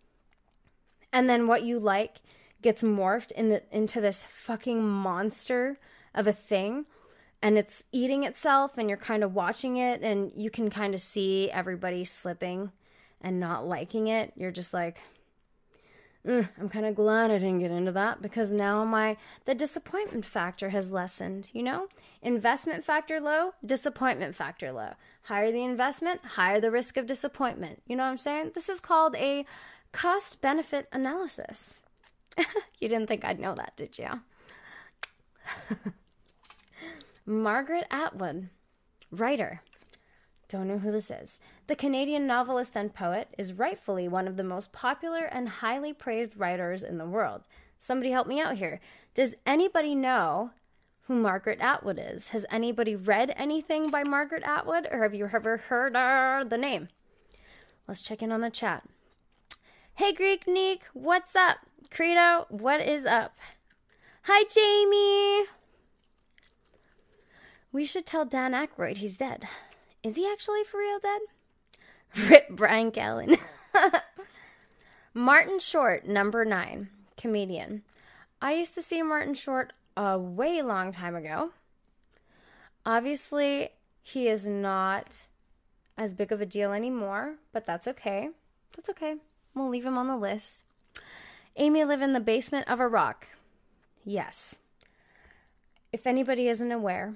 and 1.14 1.30
then 1.30 1.48
what 1.48 1.64
you 1.64 1.80
like 1.80 2.18
gets 2.62 2.84
morphed 2.84 3.32
in 3.32 3.50
the, 3.50 3.62
into 3.72 4.02
this 4.02 4.26
fucking 4.26 4.84
monster 4.84 5.78
of 6.14 6.28
a 6.28 6.34
thing, 6.34 6.86
and 7.42 7.58
it's 7.58 7.84
eating 7.92 8.24
itself, 8.24 8.78
and 8.78 8.90
you're 8.90 8.98
kind 8.98 9.24
of 9.24 9.34
watching 9.36 9.78
it, 9.78 10.02
and 10.02 10.32
you 10.36 10.50
can 10.50 10.70
kind 10.70 10.94
of 10.94 11.00
see 11.00 11.50
everybody 11.52 12.04
slipping 12.04 12.72
and 13.22 13.40
not 13.40 13.66
liking 13.66 14.08
it, 14.08 14.34
you're 14.36 14.52
just 14.52 14.74
like, 14.74 15.00
mm, 16.28 16.48
I'm 16.60 16.70
kind 16.70 16.86
of 16.86 16.96
glad 16.96 17.32
I 17.32 17.40
didn't 17.40 17.60
get 17.60 17.72
into 17.72 17.92
that 17.94 18.22
because 18.22 18.52
now 18.52 18.84
my 18.84 19.18
the 19.46 19.56
disappointment 19.56 20.26
factor 20.26 20.70
has 20.70 20.92
lessened. 20.92 21.50
You 21.54 21.64
know, 21.64 21.88
investment 22.22 22.84
factor 22.84 23.20
low, 23.20 23.54
disappointment 23.66 24.36
factor 24.36 24.72
low. 24.72 24.92
Higher 25.24 25.52
the 25.52 25.64
investment, 25.64 26.22
higher 26.26 26.60
the 26.60 26.72
risk 26.72 26.98
of 26.98 27.08
disappointment. 27.08 27.82
You 27.88 27.96
know 27.96 28.04
what 28.04 28.10
I'm 28.10 28.18
saying? 28.18 28.52
This 28.56 28.68
is 28.68 28.82
called 28.82 29.16
a 29.16 29.46
cost 29.94 30.42
benefit 30.42 30.90
analysis. 30.92 31.82
you 32.38 32.90
didn't 32.90 33.08
think 33.08 33.24
I'd 33.24 33.40
know 33.40 33.56
that, 33.56 33.78
did 33.78 33.98
you? 33.98 34.10
Margaret 37.26 37.86
Atwood, 37.90 38.50
writer. 39.10 39.62
Don't 40.50 40.68
know 40.68 40.80
who 40.80 40.92
this 40.92 41.10
is. 41.10 41.40
The 41.68 41.76
Canadian 41.76 42.28
novelist 42.28 42.76
and 42.76 42.94
poet 42.94 43.34
is 43.38 43.54
rightfully 43.54 44.08
one 44.08 44.28
of 44.28 44.36
the 44.36 44.44
most 44.44 44.74
popular 44.74 45.24
and 45.26 45.48
highly 45.48 45.94
praised 45.94 46.38
writers 46.38 46.84
in 46.84 46.98
the 46.98 47.06
world. 47.06 47.44
Somebody 47.80 48.12
help 48.12 48.28
me 48.28 48.42
out 48.42 48.58
here. 48.58 48.80
Does 49.14 49.36
anybody 49.46 49.96
know 49.96 50.52
who 51.08 51.16
Margaret 51.16 51.60
Atwood 51.60 52.00
is? 52.02 52.30
Has 52.30 52.46
anybody 52.52 52.96
read 52.96 53.34
anything 53.36 53.90
by 53.90 54.04
Margaret 54.04 54.44
Atwood 54.46 54.88
or 54.92 55.04
have 55.04 55.14
you 55.14 55.30
ever 55.34 55.58
heard 55.58 55.94
the 56.50 56.58
name? 56.58 56.90
Let's 57.88 58.02
check 58.02 58.22
in 58.22 58.32
on 58.32 58.42
the 58.42 58.50
chat. 58.50 58.84
Hey 59.96 60.12
Greek 60.12 60.48
Neek, 60.48 60.86
what's 60.94 61.36
up? 61.36 61.58
Credo, 61.92 62.48
what 62.50 62.82
is 62.82 63.06
up? 63.06 63.38
Hi 64.24 64.44
Jamie. 64.46 65.48
We 67.72 67.86
should 67.86 68.04
tell 68.04 68.26
Dan 68.26 68.54
Aykroyd 68.54 68.98
he's 68.98 69.18
dead. 69.18 69.48
Is 70.02 70.16
he 70.16 70.28
actually 70.28 70.64
for 70.64 70.80
real 70.80 70.98
dead? 70.98 71.22
Rip 72.28 72.50
Bryan 72.50 72.92
Callen. 72.92 73.38
Martin 75.14 75.60
Short, 75.60 76.08
number 76.08 76.44
nine, 76.44 76.90
comedian. 77.16 77.84
I 78.42 78.54
used 78.54 78.74
to 78.74 78.82
see 78.82 79.04
Martin 79.04 79.36
Short 79.36 79.74
a 79.96 80.18
way 80.18 80.64
long 80.64 80.92
time 80.92 81.16
ago. 81.16 81.52
Obviously, 82.84 83.70
he 84.02 84.28
is 84.28 84.48
not 84.48 85.10
as 86.00 86.16
big 86.16 86.32
of 86.32 86.42
a 86.42 86.48
deal 86.48 86.74
anymore, 86.74 87.36
but 87.52 87.68
that's 87.68 87.88
okay. 87.88 88.30
That's 88.76 88.90
okay. 88.90 89.18
We'll 89.56 89.70
leave 89.70 89.86
him 89.86 89.98
on 89.98 90.08
the 90.08 90.18
list. 90.18 90.64
Amy 91.56 91.84
live 91.84 92.02
in 92.02 92.14
the 92.14 92.20
basement 92.20 92.68
of 92.68 92.80
a 92.80 92.88
rock. 92.88 93.28
Yes. 94.04 94.58
If 95.92 96.08
anybody 96.08 96.48
isn't 96.48 96.72
aware, 96.72 97.16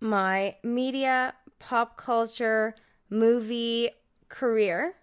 my 0.00 0.56
media 0.62 1.34
pop 1.58 1.96
culture 1.96 2.74
movie 3.08 3.90
career 4.28 4.94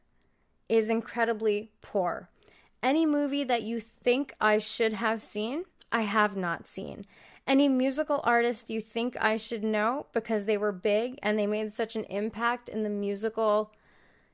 is 0.68 0.90
incredibly 0.90 1.72
poor. 1.82 2.30
Any 2.82 3.06
movie 3.06 3.46
that 3.46 3.64
you 3.64 3.80
think 3.80 4.34
I 4.42 4.58
should 4.58 4.94
have 4.94 5.22
seen, 5.22 5.64
I 5.92 6.02
have 6.02 6.36
not 6.36 6.68
seen. 6.68 7.06
Any 7.48 7.70
musical 7.70 8.22
artist 8.24 8.70
you 8.70 8.82
think 8.82 9.16
I 9.20 9.38
should 9.38 9.64
know 9.64 10.08
because 10.14 10.46
they 10.46 10.58
were 10.58 10.72
big 10.72 11.18
and 11.24 11.40
they 11.40 11.48
made 11.48 11.74
such 11.74 11.96
an 11.96 12.04
impact 12.06 12.68
in 12.68 12.84
the 12.84 12.90
musical, 12.90 13.72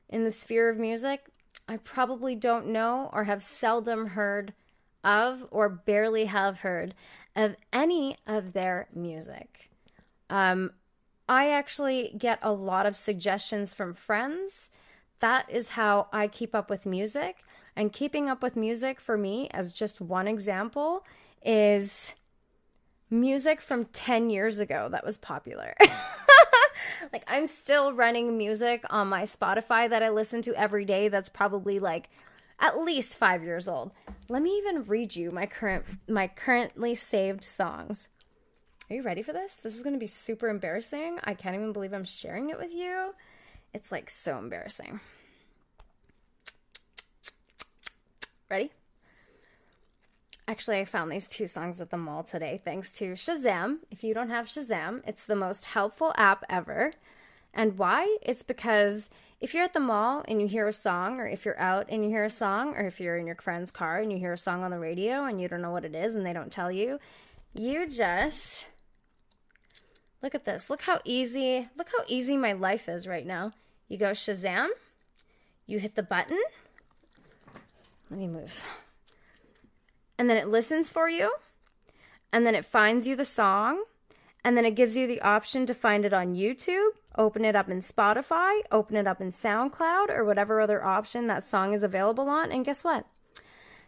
in 0.10 0.24
the 0.24 0.32
sphere 0.32 0.69
of 0.69 0.78
music, 0.78 1.28
I 1.69 1.77
probably 1.77 2.34
don't 2.34 2.65
know 2.65 3.12
or 3.13 3.25
have 3.25 3.43
seldom 3.43 4.08
heard 4.08 4.53
of 5.03 5.45
or 5.51 5.69
barely 5.69 6.25
have 6.25 6.58
heard 6.58 6.95
of 7.36 7.55
any 7.71 8.17
of 8.25 8.53
their 8.53 8.88
music. 8.91 9.69
Um, 10.32 10.71
I 11.29 11.51
actually 11.51 12.15
get 12.17 12.39
a 12.41 12.51
lot 12.51 12.88
of 12.88 12.97
suggestions 12.97 13.75
from 13.75 13.93
friends. 13.93 14.71
That 15.19 15.47
is 15.47 15.69
how 15.69 16.08
I 16.12 16.27
keep 16.27 16.55
up 16.55 16.71
with 16.71 16.88
music. 16.88 17.43
And 17.75 17.93
keeping 17.93 18.27
up 18.27 18.41
with 18.41 18.55
music 18.55 18.99
for 18.99 19.15
me, 19.15 19.47
as 19.51 19.71
just 19.71 20.01
one 20.01 20.27
example, 20.27 21.05
is 21.45 22.15
music 23.12 23.62
from 23.62 23.86
10 23.86 24.32
years 24.32 24.60
ago 24.60 24.89
that 24.89 25.05
was 25.05 25.19
popular. 25.19 25.75
like, 27.13 27.24
I'm 27.28 27.46
still 27.46 27.94
running 27.94 28.38
music 28.38 28.84
on 28.89 29.08
my 29.08 29.24
Spotify 29.24 29.89
that 29.89 30.04
I 30.04 30.10
listen 30.10 30.42
to 30.44 30.54
every 30.56 30.86
day 30.86 31.08
that's 31.08 31.30
probably 31.30 31.80
like 31.80 32.10
at 32.60 32.80
least 32.80 33.18
five 33.18 33.44
years 33.44 33.68
old. 33.68 33.92
Let 34.28 34.42
me 34.42 34.58
even 34.58 34.84
read 34.84 35.15
you 35.15 35.32
my 35.32 35.46
current 35.46 35.86
my 36.08 36.28
currently 36.28 36.96
saved 36.96 37.44
songs. 37.44 38.10
Are 38.89 38.96
you 38.96 39.04
ready 39.04 39.22
for 39.22 39.34
this? 39.34 39.56
This 39.56 39.76
is 39.76 39.84
going 39.84 39.94
to 39.94 40.00
be 40.00 40.08
super 40.08 40.50
embarrassing. 40.50 41.20
I 41.24 41.36
can't 41.36 41.56
even 41.56 41.74
believe 41.74 41.94
I'm 41.94 42.06
sharing 42.06 42.50
it 42.50 42.58
with 42.58 42.74
you. 42.74 43.13
It's 43.74 43.92
like 43.92 44.10
so 44.10 44.38
embarrassing. 44.39 45.00
Ready? 48.50 48.72
Actually, 50.49 50.79
I 50.79 50.85
found 50.85 51.12
these 51.12 51.27
two 51.27 51.45
songs 51.45 51.79
at 51.79 51.91
the 51.91 51.97
mall 51.97 52.23
today 52.23 52.59
thanks 52.65 52.91
to 52.93 53.13
Shazam. 53.13 53.77
If 53.91 54.03
you 54.03 54.15
don't 54.15 54.31
have 54.31 54.47
Shazam, 54.47 55.03
it's 55.05 55.23
the 55.23 55.35
most 55.35 55.65
helpful 55.65 56.12
app 56.17 56.43
ever. 56.49 56.93
And 57.53 57.77
why? 57.77 58.17
It's 58.23 58.41
because 58.41 59.09
if 59.39 59.53
you're 59.53 59.63
at 59.63 59.73
the 59.73 59.79
mall 59.79 60.25
and 60.27 60.41
you 60.41 60.47
hear 60.47 60.67
a 60.67 60.73
song, 60.73 61.19
or 61.19 61.27
if 61.27 61.45
you're 61.45 61.59
out 61.59 61.85
and 61.89 62.03
you 62.03 62.09
hear 62.09 62.23
a 62.23 62.31
song, 62.31 62.73
or 62.73 62.81
if 62.88 62.99
you're 62.99 63.17
in 63.17 63.27
your 63.27 63.35
friend's 63.35 63.69
car 63.69 63.99
and 63.99 64.12
you 64.12 64.17
hear 64.17 64.33
a 64.33 64.39
song 64.39 64.63
on 64.63 64.71
the 64.71 64.79
radio 64.79 65.25
and 65.25 65.39
you 65.39 65.47
don't 65.47 65.62
know 65.62 65.69
what 65.69 65.85
it 65.85 65.93
is 65.93 66.15
and 66.15 66.25
they 66.25 66.33
don't 66.33 66.51
tell 66.51 66.71
you, 66.71 66.99
you 67.53 67.88
just 67.88 68.69
Look 70.21 70.35
at 70.35 70.45
this. 70.45 70.67
Look 70.69 70.81
how 70.81 70.99
easy, 71.05 71.69
look 71.77 71.88
how 71.95 72.03
easy 72.07 72.35
my 72.35 72.53
life 72.53 72.89
is 72.89 73.07
right 73.07 73.25
now. 73.25 73.53
You 73.88 73.97
go 73.97 74.12
Shazam, 74.12 74.67
you 75.65 75.79
hit 75.79 75.95
the 75.95 76.03
button. 76.03 76.41
Let 78.09 78.19
me 78.19 78.27
move. 78.27 78.63
And 80.19 80.29
then 80.29 80.38
it 80.38 80.47
listens 80.47 80.91
for 80.91 81.10
you. 81.10 81.34
And 82.32 82.45
then 82.45 82.53
it 82.53 82.65
finds 82.65 83.08
you 83.08 83.15
the 83.15 83.25
song. 83.25 83.86
And 84.45 84.55
then 84.55 84.65
it 84.65 84.75
gives 84.75 84.95
you 84.95 85.08
the 85.08 85.21
option 85.21 85.65
to 85.65 85.73
find 85.73 86.05
it 86.05 86.13
on 86.13 86.36
YouTube, 86.36 86.91
open 87.17 87.43
it 87.43 87.55
up 87.55 87.69
in 87.69 87.79
Spotify, 87.79 88.60
open 88.71 88.95
it 88.95 89.08
up 89.08 89.19
in 89.19 89.32
SoundCloud, 89.32 90.10
or 90.10 90.23
whatever 90.23 90.62
other 90.62 90.86
option 90.86 91.27
that 91.27 91.43
song 91.43 91.73
is 91.73 91.84
available 91.84 92.29
on. 92.29 92.51
And 92.51 92.63
guess 92.63 92.84
what? 92.84 93.05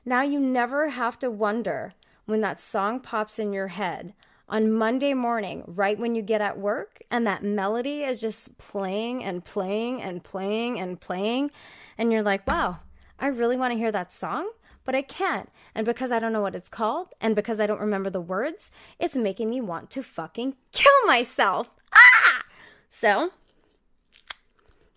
Now 0.03 0.23
you 0.23 0.39
never 0.39 0.89
have 0.89 1.19
to 1.19 1.29
wonder 1.29 1.93
when 2.25 2.41
that 2.41 2.59
song 2.59 2.99
pops 2.99 3.39
in 3.39 3.53
your 3.53 3.67
head 3.67 4.13
on 4.49 4.71
Monday 4.71 5.13
morning, 5.13 5.63
right 5.65 5.97
when 5.97 6.15
you 6.15 6.21
get 6.21 6.41
at 6.41 6.59
work, 6.59 7.01
and 7.09 7.25
that 7.25 7.43
melody 7.43 8.03
is 8.03 8.19
just 8.19 8.57
playing 8.57 9.23
and 9.23 9.45
playing 9.45 10.01
and 10.01 10.21
playing 10.21 10.79
and 10.79 10.99
playing, 10.99 11.51
and 11.97 12.11
you're 12.11 12.21
like, 12.21 12.45
wow, 12.45 12.79
I 13.17 13.27
really 13.27 13.55
want 13.55 13.71
to 13.71 13.77
hear 13.77 13.93
that 13.93 14.11
song, 14.11 14.49
but 14.83 14.95
I 14.95 15.01
can't. 15.01 15.49
And 15.75 15.85
because 15.85 16.11
I 16.11 16.19
don't 16.19 16.33
know 16.33 16.41
what 16.41 16.55
it's 16.55 16.69
called, 16.69 17.07
and 17.19 17.35
because 17.35 17.59
I 17.59 17.67
don't 17.67 17.81
remember 17.81 18.09
the 18.09 18.21
words, 18.21 18.71
it's 18.99 19.15
making 19.15 19.49
me 19.49 19.61
want 19.61 19.89
to 19.91 20.03
fucking 20.03 20.55
kill 20.71 21.05
myself. 21.05 21.69
Ah! 21.93 22.43
So, 22.89 23.31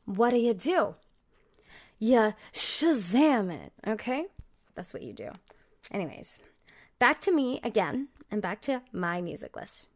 what 0.05 0.31
do 0.31 0.37
you 0.37 0.55
do? 0.55 0.95
You 1.99 2.35
Shazam 2.53 3.53
it, 3.53 3.73
okay? 3.87 4.27
That's 4.75 4.93
what 4.93 5.03
you 5.03 5.13
do. 5.13 5.31
Anyways, 5.91 6.41
back 6.99 7.21
to 7.23 7.33
me 7.33 7.61
again 7.63 8.09
and 8.31 8.43
back 8.43 8.61
to 8.63 8.83
my 8.93 9.21
music 9.21 9.57
list. 9.57 9.89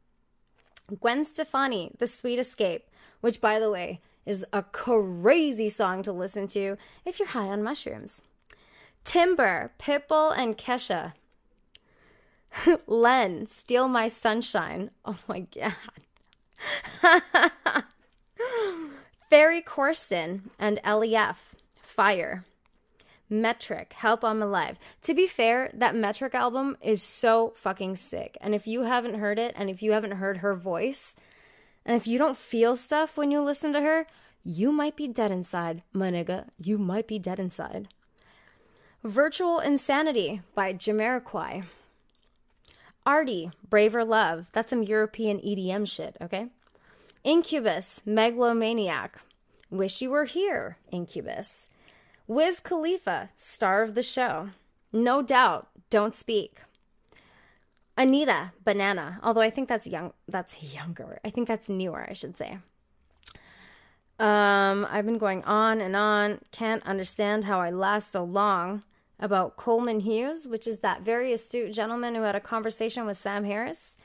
Gwen 1.01 1.24
Stefani, 1.24 1.92
The 1.98 2.07
Sweet 2.07 2.38
Escape, 2.38 2.87
which, 3.20 3.40
by 3.40 3.59
the 3.59 3.70
way, 3.70 4.01
is 4.24 4.44
a 4.53 4.62
crazy 4.62 5.68
song 5.68 6.03
to 6.03 6.12
listen 6.12 6.46
to 6.48 6.77
if 7.05 7.18
you're 7.18 7.29
high 7.29 7.48
on 7.48 7.62
mushrooms. 7.62 8.22
Timber, 9.09 9.73
Pitbull, 9.81 10.37
and 10.37 10.59
Kesha. 10.59 11.14
Len, 12.87 13.47
Steal 13.47 13.88
My 13.88 14.07
Sunshine. 14.07 14.90
Oh 15.03 15.16
my 15.27 15.40
god. 15.40 15.73
Ferry 19.31 19.62
Corsten 19.62 20.51
and 20.59 20.79
LEF, 20.85 21.55
Fire. 21.81 22.44
Metric, 23.31 23.94
Help 23.94 24.23
I'm 24.23 24.42
Alive. 24.42 24.79
To 25.05 25.14
be 25.14 25.27
fair, 25.27 25.71
that 25.73 25.97
Metric 25.97 26.35
album 26.35 26.77
is 26.83 27.03
so 27.03 27.55
fucking 27.57 27.97
sick. 27.97 28.37
And 28.42 28.55
if 28.55 28.66
you 28.66 28.83
haven't 28.83 29.21
heard 29.21 29.38
it, 29.38 29.55
and 29.57 29.71
if 29.71 29.83
you 29.83 29.92
haven't 29.92 30.18
heard 30.18 30.38
her 30.38 30.55
voice, 30.55 31.16
and 31.87 31.97
if 31.97 32.07
you 32.07 32.18
don't 32.18 32.37
feel 32.37 32.77
stuff 32.77 33.16
when 33.16 33.31
you 33.31 33.40
listen 33.40 33.73
to 33.73 33.81
her, 33.81 34.07
you 34.44 34.71
might 34.71 34.97
be 34.97 35.09
dead 35.09 35.31
inside, 35.31 35.83
my 35.94 36.11
nigga. 36.11 36.49
You 36.59 36.77
might 36.77 37.09
be 37.09 37.18
dead 37.18 37.40
inside. 37.40 37.88
Virtual 39.09 39.59
Insanity 39.59 40.42
by 40.55 40.75
Jamiroquai. 40.75 41.64
Arty, 43.07 43.51
Braver 43.66 44.05
Love. 44.05 44.49
That's 44.53 44.68
some 44.68 44.83
European 44.83 45.38
EDM 45.38 45.88
shit, 45.88 46.14
okay? 46.21 46.49
Incubus, 47.25 48.03
Megalomaniac. 48.05 49.18
Wish 49.71 50.03
You 50.03 50.11
Were 50.11 50.27
Here, 50.27 50.77
Incubus. 50.92 51.68
Wiz 52.27 52.61
Khalifa, 52.61 53.31
star 53.35 53.81
of 53.83 53.94
the 53.94 54.03
show. 54.03 54.51
No 54.92 55.23
doubt, 55.23 55.68
Don't 55.88 56.14
Speak. 56.14 56.59
Anitta, 57.97 58.51
Banana. 58.62 59.21
Although 59.23 59.40
I 59.40 59.49
think 59.49 59.71
that's 59.71 59.87
young 59.87 60.12
that's 60.29 60.62
younger. 60.75 61.18
I 61.25 61.31
think 61.31 61.49
that's 61.49 61.71
newer, 61.71 62.07
I 62.07 62.12
should 62.12 62.37
say. 62.37 62.59
Um, 64.21 64.87
I've 64.90 65.07
been 65.07 65.16
going 65.16 65.42
on 65.44 65.81
and 65.81 65.97
on. 65.97 66.40
Can't 66.53 66.87
understand 66.87 67.47
how 67.47 67.59
I 67.61 67.71
last 67.71 68.12
so 68.12 68.23
long 68.23 68.83
about 69.20 69.57
Coleman 69.57 70.00
Hughes, 70.00 70.46
which 70.46 70.66
is 70.66 70.78
that 70.81 71.02
very 71.02 71.33
astute 71.33 71.72
gentleman 71.72 72.14
who 72.14 72.22
had 72.22 72.37
a 72.37 72.40
conversation 72.40 73.07
with 73.07 73.16
Sam 73.16 73.44
Harris. 73.44 73.96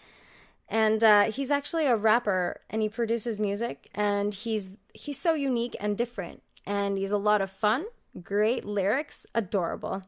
And 0.67 1.04
uh, 1.04 1.32
he's 1.32 1.52
actually 1.52 1.86
a 1.86 1.95
rapper 1.95 2.62
and 2.69 2.82
he 2.82 2.89
produces 2.89 3.39
music 3.39 3.89
and 3.93 4.34
he's 4.34 4.71
he's 4.93 5.19
so 5.19 5.34
unique 5.34 5.76
and 5.80 5.97
different 5.97 6.41
and 6.65 6.97
he's 6.97 7.12
a 7.12 7.17
lot 7.17 7.41
of 7.41 7.52
fun, 7.52 7.86
great 8.23 8.65
lyrics, 8.65 9.26
adorable. 9.36 10.04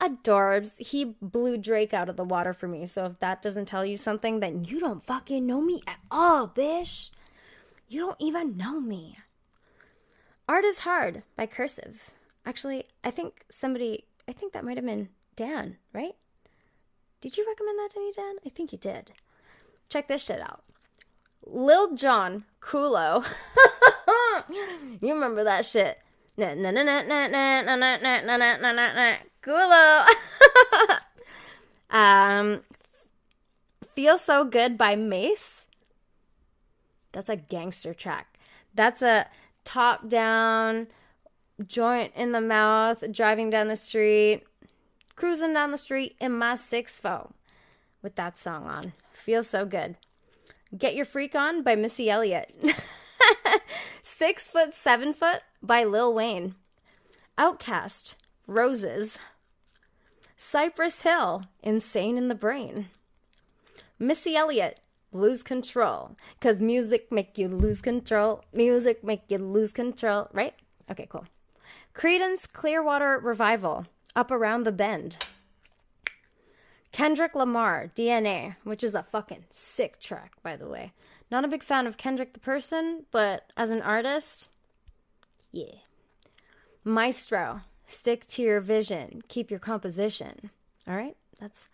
Adorbs. 0.00 0.78
He 0.78 1.16
blew 1.20 1.58
Drake 1.58 1.92
out 1.92 2.08
of 2.08 2.16
the 2.16 2.24
water 2.24 2.52
for 2.52 2.66
me. 2.66 2.86
So 2.86 3.04
if 3.06 3.20
that 3.20 3.42
doesn't 3.42 3.66
tell 3.66 3.84
you 3.84 3.96
something, 3.96 4.40
then 4.40 4.64
you 4.64 4.80
don't 4.80 5.04
fucking 5.04 5.46
know 5.46 5.60
me 5.60 5.82
at 5.86 5.98
all, 6.10 6.46
bish. 6.46 7.10
You 7.88 8.00
don't 8.00 8.16
even 8.20 8.56
know 8.56 8.80
me. 8.80 9.18
Art 10.48 10.64
is 10.64 10.80
Hard 10.80 11.22
by 11.36 11.46
Cursive. 11.46 12.10
Actually, 12.46 12.84
I 13.04 13.10
think 13.10 13.44
somebody, 13.50 14.06
I 14.30 14.32
think 14.32 14.52
that 14.52 14.64
might 14.64 14.76
have 14.76 14.86
been 14.86 15.08
Dan, 15.34 15.78
right? 15.92 16.14
Did 17.20 17.36
you 17.36 17.44
recommend 17.48 17.80
that 17.80 17.90
to 17.94 17.98
me, 17.98 18.12
Dan? 18.14 18.36
I 18.46 18.48
think 18.48 18.70
you 18.70 18.78
did. 18.78 19.10
Check 19.88 20.06
this 20.06 20.24
shit 20.24 20.40
out. 20.40 20.62
Lil 21.44 21.96
Jon 21.96 22.44
Culo. 22.62 23.26
you 25.00 25.12
remember 25.12 25.42
that 25.42 25.64
shit. 25.64 25.98
Culo. 29.42 30.06
um, 31.90 32.60
Feel 33.96 34.16
So 34.16 34.44
Good 34.44 34.78
by 34.78 34.94
Mase. 34.94 35.66
That's 37.10 37.28
a 37.28 37.34
gangster 37.34 37.94
track. 37.94 38.38
That's 38.72 39.02
a 39.02 39.26
top 39.64 40.08
down 40.08 40.86
joint 41.66 42.12
in 42.14 42.32
the 42.32 42.40
mouth, 42.40 43.04
driving 43.12 43.50
down 43.50 43.68
the 43.68 43.76
street, 43.76 44.42
cruising 45.16 45.54
down 45.54 45.70
the 45.70 45.78
street 45.78 46.16
in 46.20 46.32
my 46.32 46.54
six 46.54 46.98
foe 46.98 47.32
with 48.02 48.16
that 48.16 48.38
song 48.38 48.66
on. 48.66 48.92
Feels 49.12 49.48
so 49.48 49.66
good. 49.66 49.96
Get 50.76 50.94
Your 50.94 51.04
Freak 51.04 51.34
On 51.34 51.62
by 51.62 51.74
Missy 51.74 52.08
Elliott. 52.08 52.54
Six 54.02 54.48
Foot 54.48 54.74
Seven 54.74 55.12
Foot 55.12 55.42
by 55.62 55.84
Lil 55.84 56.14
Wayne. 56.14 56.54
OutKast, 57.36 58.14
Roses. 58.46 59.18
Cypress 60.36 61.02
Hill, 61.02 61.44
Insane 61.62 62.16
in 62.16 62.28
the 62.28 62.34
Brain. 62.34 62.86
Missy 63.98 64.36
Elliott, 64.36 64.80
Lose 65.12 65.42
Control. 65.42 66.16
Because 66.38 66.60
music 66.60 67.10
make 67.10 67.36
you 67.36 67.48
lose 67.48 67.82
control. 67.82 68.44
Music 68.52 69.04
make 69.04 69.22
you 69.28 69.38
lose 69.38 69.72
control, 69.72 70.28
right? 70.32 70.54
Okay, 70.90 71.06
cool. 71.10 71.26
Creedence 71.94 72.50
Clearwater 72.50 73.18
Revival, 73.18 73.86
Up 74.14 74.30
Around 74.30 74.64
the 74.64 74.72
Bend. 74.72 75.18
Kendrick 76.92 77.34
Lamar, 77.34 77.90
DNA, 77.94 78.56
which 78.64 78.82
is 78.82 78.94
a 78.94 79.02
fucking 79.02 79.44
sick 79.50 80.00
track, 80.00 80.32
by 80.42 80.56
the 80.56 80.68
way. 80.68 80.92
Not 81.30 81.44
a 81.44 81.48
big 81.48 81.62
fan 81.62 81.86
of 81.86 81.96
Kendrick 81.96 82.32
the 82.32 82.40
person, 82.40 83.04
but 83.10 83.52
as 83.56 83.70
an 83.70 83.82
artist, 83.82 84.48
yeah. 85.52 85.74
Maestro, 86.84 87.62
stick 87.86 88.26
to 88.26 88.42
your 88.42 88.60
vision, 88.60 89.22
keep 89.28 89.50
your 89.50 89.60
composition. 89.60 90.50
All 90.88 90.96
right? 90.96 91.16
That's 91.38 91.68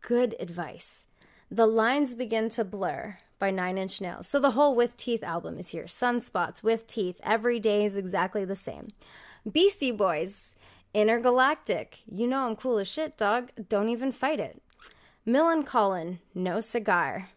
good 0.00 0.36
advice. 0.38 1.06
The 1.50 1.66
lines 1.66 2.14
begin 2.14 2.48
to 2.50 2.64
blur 2.64 3.18
by 3.38 3.50
Nine 3.50 3.78
Inch 3.78 4.00
Nails. 4.00 4.28
So 4.28 4.38
the 4.38 4.52
whole 4.52 4.74
With 4.74 4.96
Teeth 4.96 5.24
album 5.24 5.58
is 5.58 5.70
here. 5.70 5.84
Sunspots, 5.84 6.62
With 6.62 6.86
Teeth, 6.86 7.18
every 7.22 7.58
day 7.58 7.84
is 7.84 7.96
exactly 7.96 8.44
the 8.44 8.54
same. 8.54 8.88
Beastie 9.50 9.90
Boys, 9.90 10.54
Intergalactic. 10.92 12.00
You 12.10 12.26
know 12.26 12.46
I'm 12.46 12.56
cool 12.56 12.78
as 12.78 12.88
shit, 12.88 13.16
dog. 13.16 13.50
Don't 13.68 13.88
even 13.88 14.12
fight 14.12 14.40
it. 14.40 14.60
Millencolin, 15.26 16.18
No 16.34 16.60
Cigar. 16.60 17.30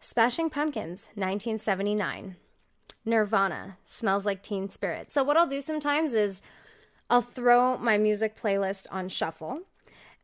Smashing 0.00 0.50
Pumpkins, 0.50 1.08
1979. 1.14 2.36
Nirvana, 3.04 3.76
Smells 3.84 4.24
Like 4.24 4.42
Teen 4.42 4.68
Spirit. 4.68 5.12
So, 5.12 5.22
what 5.22 5.36
I'll 5.36 5.46
do 5.46 5.60
sometimes 5.60 6.14
is 6.14 6.42
I'll 7.10 7.20
throw 7.20 7.76
my 7.76 7.98
music 7.98 8.36
playlist 8.36 8.86
on 8.90 9.08
shuffle. 9.08 9.62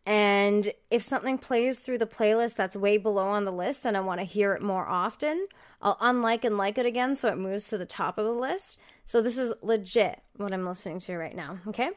And 0.05 0.73
if 0.91 1.03
something 1.03 1.39
plays 1.39 1.79
through 1.79 1.99
the 1.99 2.07
playlist 2.07 2.57
that's 2.57 2.75
way 2.75 2.97
below 2.97 3.29
on 3.29 3.45
the 3.45 3.53
list 3.53 3.85
and 3.87 3.97
I 3.97 4.01
want 4.01 4.21
to 4.21 4.27
hear 4.27 4.53
it 4.53 4.63
more 4.63 4.87
often, 4.87 5.47
I'll 5.83 5.99
unlike 6.01 6.45
and 6.45 6.57
like 6.57 6.79
it 6.79 6.87
again 6.87 7.17
so 7.17 7.29
it 7.29 7.37
moves 7.37 7.69
to 7.69 7.79
the 7.79 7.85
top 7.85 8.17
of 8.17 8.25
the 8.25 8.33
list. 8.33 8.79
So 9.05 9.21
this 9.21 9.37
is 9.37 9.53
legit 9.63 10.21
what 10.37 10.53
I'm 10.53 10.67
listening 10.67 11.01
to 11.01 11.17
right 11.17 11.35
now, 11.35 11.59
okay? 11.67 11.91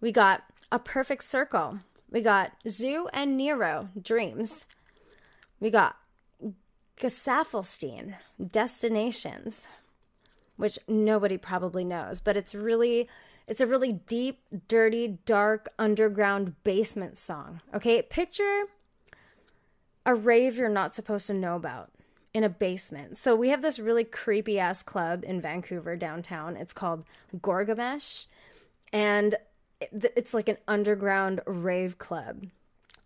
We 0.00 0.10
got 0.10 0.42
A 0.72 0.78
Perfect 0.78 1.24
Circle. 1.24 1.78
We 2.10 2.20
got 2.20 2.52
Zoo 2.68 3.08
and 3.12 3.36
Nero, 3.36 3.88
Dreams. 4.00 4.66
We 5.60 5.70
got 5.70 5.96
Gesaffelstein, 6.98 8.16
Destinations, 8.44 9.68
which 10.56 10.78
nobody 10.88 11.36
probably 11.36 11.84
knows, 11.84 12.20
but 12.20 12.36
it's 12.36 12.54
really 12.54 13.08
it's 13.46 13.62
a 13.62 13.66
really 13.66 13.94
deep, 13.94 14.42
dirty, 14.68 15.18
dark 15.24 15.70
underground 15.78 16.62
basement 16.64 17.16
song. 17.16 17.62
Okay? 17.72 18.02
Picture 18.02 18.64
a 20.04 20.14
rave 20.14 20.56
you're 20.56 20.68
not 20.68 20.94
supposed 20.94 21.26
to 21.28 21.34
know 21.34 21.56
about 21.56 21.90
in 22.34 22.44
a 22.44 22.48
basement. 22.48 23.16
So 23.16 23.34
we 23.34 23.48
have 23.48 23.62
this 23.62 23.78
really 23.78 24.04
creepy 24.04 24.58
ass 24.58 24.82
club 24.82 25.24
in 25.24 25.40
Vancouver 25.40 25.96
downtown. 25.96 26.56
It's 26.56 26.72
called 26.72 27.04
Gorg-O-Mish 27.40 28.26
and 28.92 29.34
it's 29.80 30.34
like 30.34 30.48
an 30.48 30.58
underground 30.66 31.40
rave 31.46 31.98
club. 31.98 32.46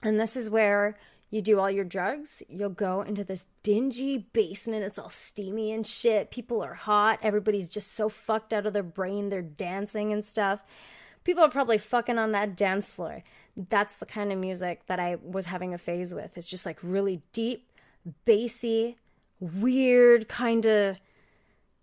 And 0.02 0.18
this 0.18 0.37
is 0.37 0.50
where 0.50 0.98
you 1.30 1.40
do 1.40 1.61
all 1.61 1.70
your 1.70 1.85
drugs. 1.85 2.42
You'll 2.48 2.70
go 2.70 3.02
into 3.02 3.24
this 3.24 3.46
dingy 3.62 4.18
basement. 4.18 4.85
It's 4.85 4.98
all 4.98 5.08
steamy 5.08 5.72
and 5.72 5.87
shit. 5.87 6.30
People 6.30 6.62
are 6.62 6.74
hot. 6.74 7.18
Everybody's 7.22 7.68
just 7.68 7.92
so 7.92 8.08
fucked 8.08 8.52
out 8.52 8.66
of 8.66 8.72
their 8.72 8.82
brain. 8.82 9.28
They're 9.28 9.42
dancing 9.42 10.12
and 10.12 10.24
stuff. 10.24 10.61
People 11.24 11.44
are 11.44 11.50
probably 11.50 11.78
fucking 11.78 12.18
on 12.18 12.32
that 12.32 12.56
dance 12.56 12.92
floor. 12.92 13.22
That's 13.56 13.98
the 13.98 14.06
kind 14.06 14.32
of 14.32 14.38
music 14.38 14.87
that 14.87 14.98
I 14.98 15.16
was 15.22 15.46
having 15.46 15.72
a 15.72 15.78
phase 15.78 16.14
with. 16.14 16.37
It's 16.37 16.50
just 16.50 16.66
like 16.66 16.80
really 16.82 17.22
deep, 17.32 17.70
bassy, 18.24 18.98
weird 19.42 20.28
kind 20.28 20.64
of 20.66 21.00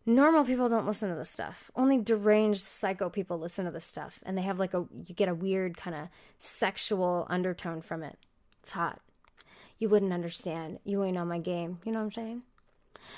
normal 0.06 0.45
people 0.45 0.69
don't 0.69 0.88
listen 0.88 1.10
to 1.10 1.15
this 1.15 1.30
stuff. 1.30 1.69
Only 1.76 1.98
deranged 1.98 2.62
psycho 2.62 3.10
people 3.10 3.38
listen 3.38 3.65
to 3.65 3.72
this 3.72 3.86
stuff 3.86 4.19
and 4.26 4.38
they 4.38 4.41
have 4.41 4.60
like 4.60 4.74
a 4.74 4.86
you 5.06 5.13
get 5.13 5.30
a 5.30 5.36
weird 5.36 5.78
kind 5.78 5.95
of 5.95 6.08
sexual 6.38 7.28
undertone 7.30 7.82
from 7.82 8.04
it. 8.04 8.17
It's 8.62 8.72
hot. 8.72 9.02
You 9.78 9.89
wouldn't 9.89 10.13
understand. 10.13 10.80
You 10.84 11.04
ain't 11.04 11.17
on 11.17 11.28
my 11.28 11.39
game. 11.39 11.80
You 11.86 11.91
know 11.91 12.00
what 12.00 12.06
I'm 12.06 12.12
saying? 12.12 12.41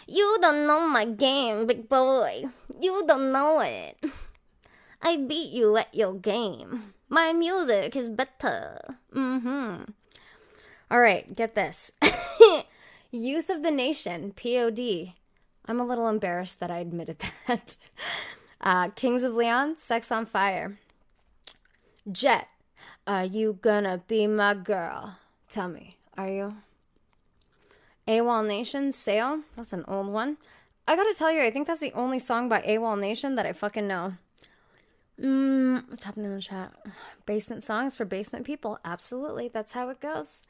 You 0.08 0.38
don't 0.42 0.68
know 0.68 0.88
my 0.88 1.06
game, 1.06 1.66
big 1.66 1.90
boy. 1.90 2.46
You 2.80 3.04
don't 3.08 3.32
know 3.32 3.60
it. 3.60 3.98
I 5.02 5.18
beat 5.18 5.52
you 5.52 5.78
at 5.78 5.94
your 5.94 6.14
game. 6.14 6.94
My 7.10 7.34
music 7.34 7.96
is 7.96 8.08
better. 8.08 8.98
Mm-hmm. 9.14 9.92
All 10.92 11.00
right, 11.00 11.36
get 11.36 11.56
this. 11.56 11.92
Youth 13.12 13.50
of 13.50 13.62
the 13.62 13.72
Nation, 13.72 14.32
POD. 14.32 15.14
I'm 15.66 15.82
a 15.82 15.86
little 15.86 16.08
embarrassed 16.08 16.62
that 16.62 16.72
I 16.72 16.80
admitted 16.80 17.18
that. 17.48 17.76
Uh, 18.62 18.90
Kings 18.90 19.24
of 19.24 19.34
Leon, 19.34 19.76
Sex 19.78 20.12
on 20.12 20.26
Fire. 20.26 20.78
Jet, 22.10 22.48
are 23.06 23.26
you 23.26 23.60
gonna 23.62 24.02
be 24.08 24.28
my 24.28 24.54
girl? 24.54 25.18
Tell 25.50 25.68
me, 25.68 25.98
are 26.18 26.30
you? 26.30 26.56
AWOLNATION, 28.08 28.94
Sail. 28.94 29.42
That's 29.58 29.74
an 29.74 29.84
old 29.90 30.08
one. 30.08 30.38
I 30.88 30.96
gotta 30.96 31.14
tell 31.14 31.32
you, 31.32 31.42
I 31.42 31.52
think 31.52 31.68
that's 31.68 31.82
the 31.82 31.94
only 31.94 32.20
song 32.20 32.48
by 32.48 32.62
AWOLNATION 32.62 33.36
that 33.36 33.46
I 33.46 33.52
fucking 33.52 33.88
know. 33.88 34.14
Mmm, 35.20 36.04
happening 36.04 36.28
in 36.28 36.36
the 36.36 36.42
chat. 36.42 36.72
Basement 37.26 37.64
songs 37.64 37.94
for 37.94 38.06
basement 38.06 38.46
people. 38.46 38.80
Absolutely, 38.86 39.50
that's 39.50 39.74
how 39.74 39.90
it 39.90 40.00
goes. 40.00 40.44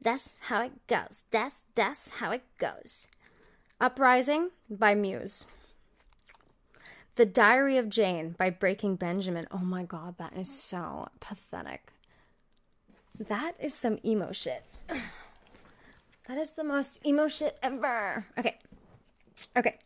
That's 0.00 0.38
how 0.40 0.62
it 0.62 0.86
goes. 0.86 1.24
That's 1.30 1.64
that's 1.74 2.12
how 2.12 2.30
it 2.30 2.42
goes. 2.58 3.08
Uprising 3.80 4.50
by 4.70 4.94
Muse. 4.94 5.46
The 7.16 7.26
Diary 7.26 7.78
of 7.78 7.88
Jane 7.88 8.34
by 8.38 8.50
Breaking 8.50 8.96
Benjamin. 8.96 9.46
Oh 9.50 9.58
my 9.58 9.84
god, 9.84 10.16
that 10.18 10.34
is 10.36 10.50
so 10.50 11.08
pathetic. 11.18 11.92
That 13.18 13.54
is 13.58 13.74
some 13.74 13.98
emo 14.04 14.32
shit. 14.32 14.64
That 16.28 16.38
is 16.38 16.50
the 16.50 16.64
most 16.64 16.98
emo 17.06 17.28
shit 17.28 17.56
ever. 17.62 18.26
Okay. 18.36 18.58
Okay. 19.56 19.78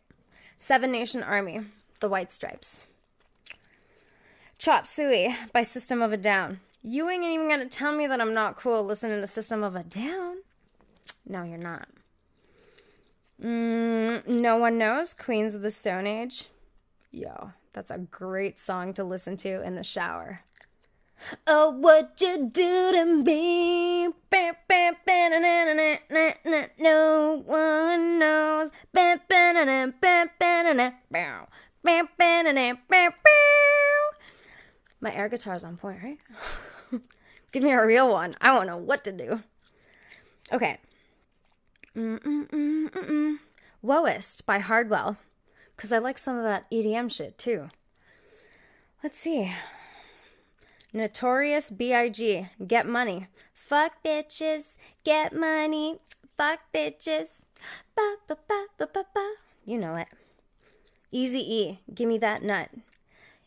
Seven 0.57 0.91
Nation 0.91 1.21
Army, 1.21 1.61
The 1.99 2.09
White 2.09 2.31
Stripes. 2.31 2.79
Chop 4.57 4.87
Suey 4.87 5.35
by 5.53 5.61
System 5.61 6.01
of 6.01 6.11
a 6.11 6.17
Down. 6.17 6.59
You 6.83 7.09
ain't 7.09 7.23
even 7.23 7.47
gonna 7.47 7.67
tell 7.67 7.93
me 7.93 8.07
that 8.07 8.19
I'm 8.19 8.33
not 8.33 8.57
cool 8.57 8.83
listening 8.83 9.21
to 9.21 9.27
System 9.27 9.63
of 9.63 9.75
a 9.75 9.83
Down. 9.83 10.37
No, 11.27 11.43
you're 11.43 11.57
not. 11.57 11.87
Mm, 13.41 14.27
no 14.27 14.57
one 14.57 14.77
knows 14.77 15.13
Queens 15.13 15.53
of 15.53 15.61
the 15.61 15.69
Stone 15.69 16.07
Age. 16.07 16.49
Yo, 17.11 17.51
that's 17.73 17.91
a 17.91 17.99
great 17.99 18.59
song 18.59 18.93
to 18.93 19.03
listen 19.03 19.37
to 19.37 19.61
in 19.61 19.75
the 19.75 19.83
shower. 19.83 20.41
Oh, 21.45 21.69
what 21.69 22.19
you 22.19 22.49
do 22.51 22.91
to 22.91 23.05
me? 23.05 24.07
No 26.79 27.43
one 27.45 28.17
knows. 28.17 28.71
My 35.01 35.13
air 35.13 35.27
guitar's 35.27 35.63
on 35.63 35.77
point, 35.77 35.99
right? 36.03 36.19
Give 37.51 37.63
me 37.63 37.71
a 37.71 37.85
real 37.85 38.09
one. 38.09 38.35
I 38.39 38.53
won't 38.53 38.67
know 38.67 38.77
what 38.77 39.03
to 39.03 39.11
do. 39.11 39.41
Okay. 40.53 40.77
Mm-mm-mm-mm-mm. 41.95 43.37
Woest 43.83 44.45
by 44.45 44.59
Hardwell. 44.59 45.17
Because 45.75 45.91
I 45.91 45.97
like 45.97 46.17
some 46.17 46.37
of 46.37 46.43
that 46.43 46.69
EDM 46.71 47.11
shit 47.11 47.37
too. 47.37 47.69
Let's 49.03 49.17
see. 49.17 49.51
Notorious 50.93 51.71
B.I.G. 51.71 52.47
Get 52.67 52.85
money. 52.85 53.27
Fuck 53.53 54.03
bitches. 54.05 54.73
Get 55.03 55.33
money. 55.33 55.97
Fuck 56.37 56.59
bitches. 56.73 57.41
Ba, 57.95 58.15
ba, 58.27 58.37
ba, 58.47 58.65
ba, 58.77 58.87
ba, 58.93 59.05
ba. 59.13 59.33
You 59.65 59.77
know 59.77 59.95
it. 59.95 60.07
Easy 61.11 61.39
E. 61.39 61.79
Give 61.93 62.07
me 62.07 62.17
that 62.19 62.43
nut. 62.43 62.69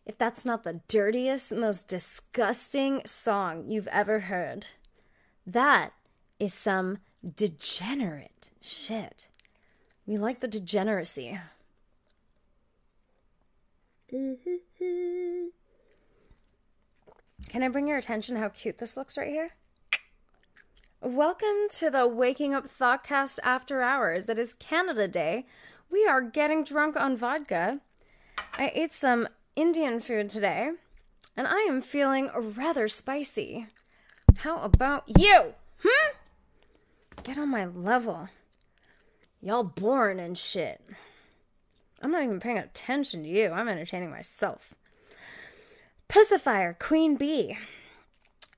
If 0.06 0.18
that's 0.18 0.44
not 0.44 0.64
the 0.64 0.82
dirtiest, 0.86 1.54
most 1.54 1.88
disgusting 1.88 3.00
song 3.06 3.70
you've 3.70 3.88
ever 3.88 4.20
heard, 4.20 4.66
that 5.46 5.94
is 6.38 6.52
some 6.52 6.98
degenerate 7.34 8.50
shit. 8.60 9.28
We 10.06 10.18
like 10.18 10.40
the 10.40 10.48
degeneracy. 10.48 11.40
Can 14.10 14.36
I 17.62 17.68
bring 17.68 17.88
your 17.88 17.96
attention 17.96 18.36
how 18.36 18.50
cute 18.50 18.76
this 18.76 18.98
looks 18.98 19.16
right 19.16 19.30
here? 19.30 19.52
Welcome 21.00 21.68
to 21.70 21.88
the 21.88 22.06
Waking 22.06 22.54
Up 22.54 22.68
Thoughtcast 22.68 23.38
After 23.42 23.80
Hours. 23.80 24.28
It 24.28 24.38
is 24.38 24.52
Canada 24.52 25.08
Day. 25.08 25.46
We 25.90 26.06
are 26.06 26.20
getting 26.20 26.62
drunk 26.62 26.94
on 26.96 27.16
vodka. 27.16 27.80
I 28.58 28.70
ate 28.74 28.92
some 28.92 29.28
Indian 29.56 30.00
food 30.00 30.30
today, 30.30 30.70
and 31.36 31.46
I 31.46 31.60
am 31.60 31.80
feeling 31.80 32.30
rather 32.34 32.88
spicy. 32.88 33.66
How 34.38 34.58
about 34.58 35.04
you? 35.18 35.54
Hmm? 35.82 36.16
Get 37.22 37.38
on 37.38 37.50
my 37.50 37.66
level. 37.66 38.28
Y'all 39.40 39.62
boring 39.62 40.18
and 40.18 40.36
shit. 40.36 40.80
I'm 42.02 42.10
not 42.10 42.24
even 42.24 42.40
paying 42.40 42.58
attention 42.58 43.22
to 43.22 43.28
you. 43.28 43.50
I'm 43.50 43.68
entertaining 43.68 44.10
myself. 44.10 44.74
Pacifier, 46.08 46.76
Queen 46.78 47.16
Bee. 47.16 47.56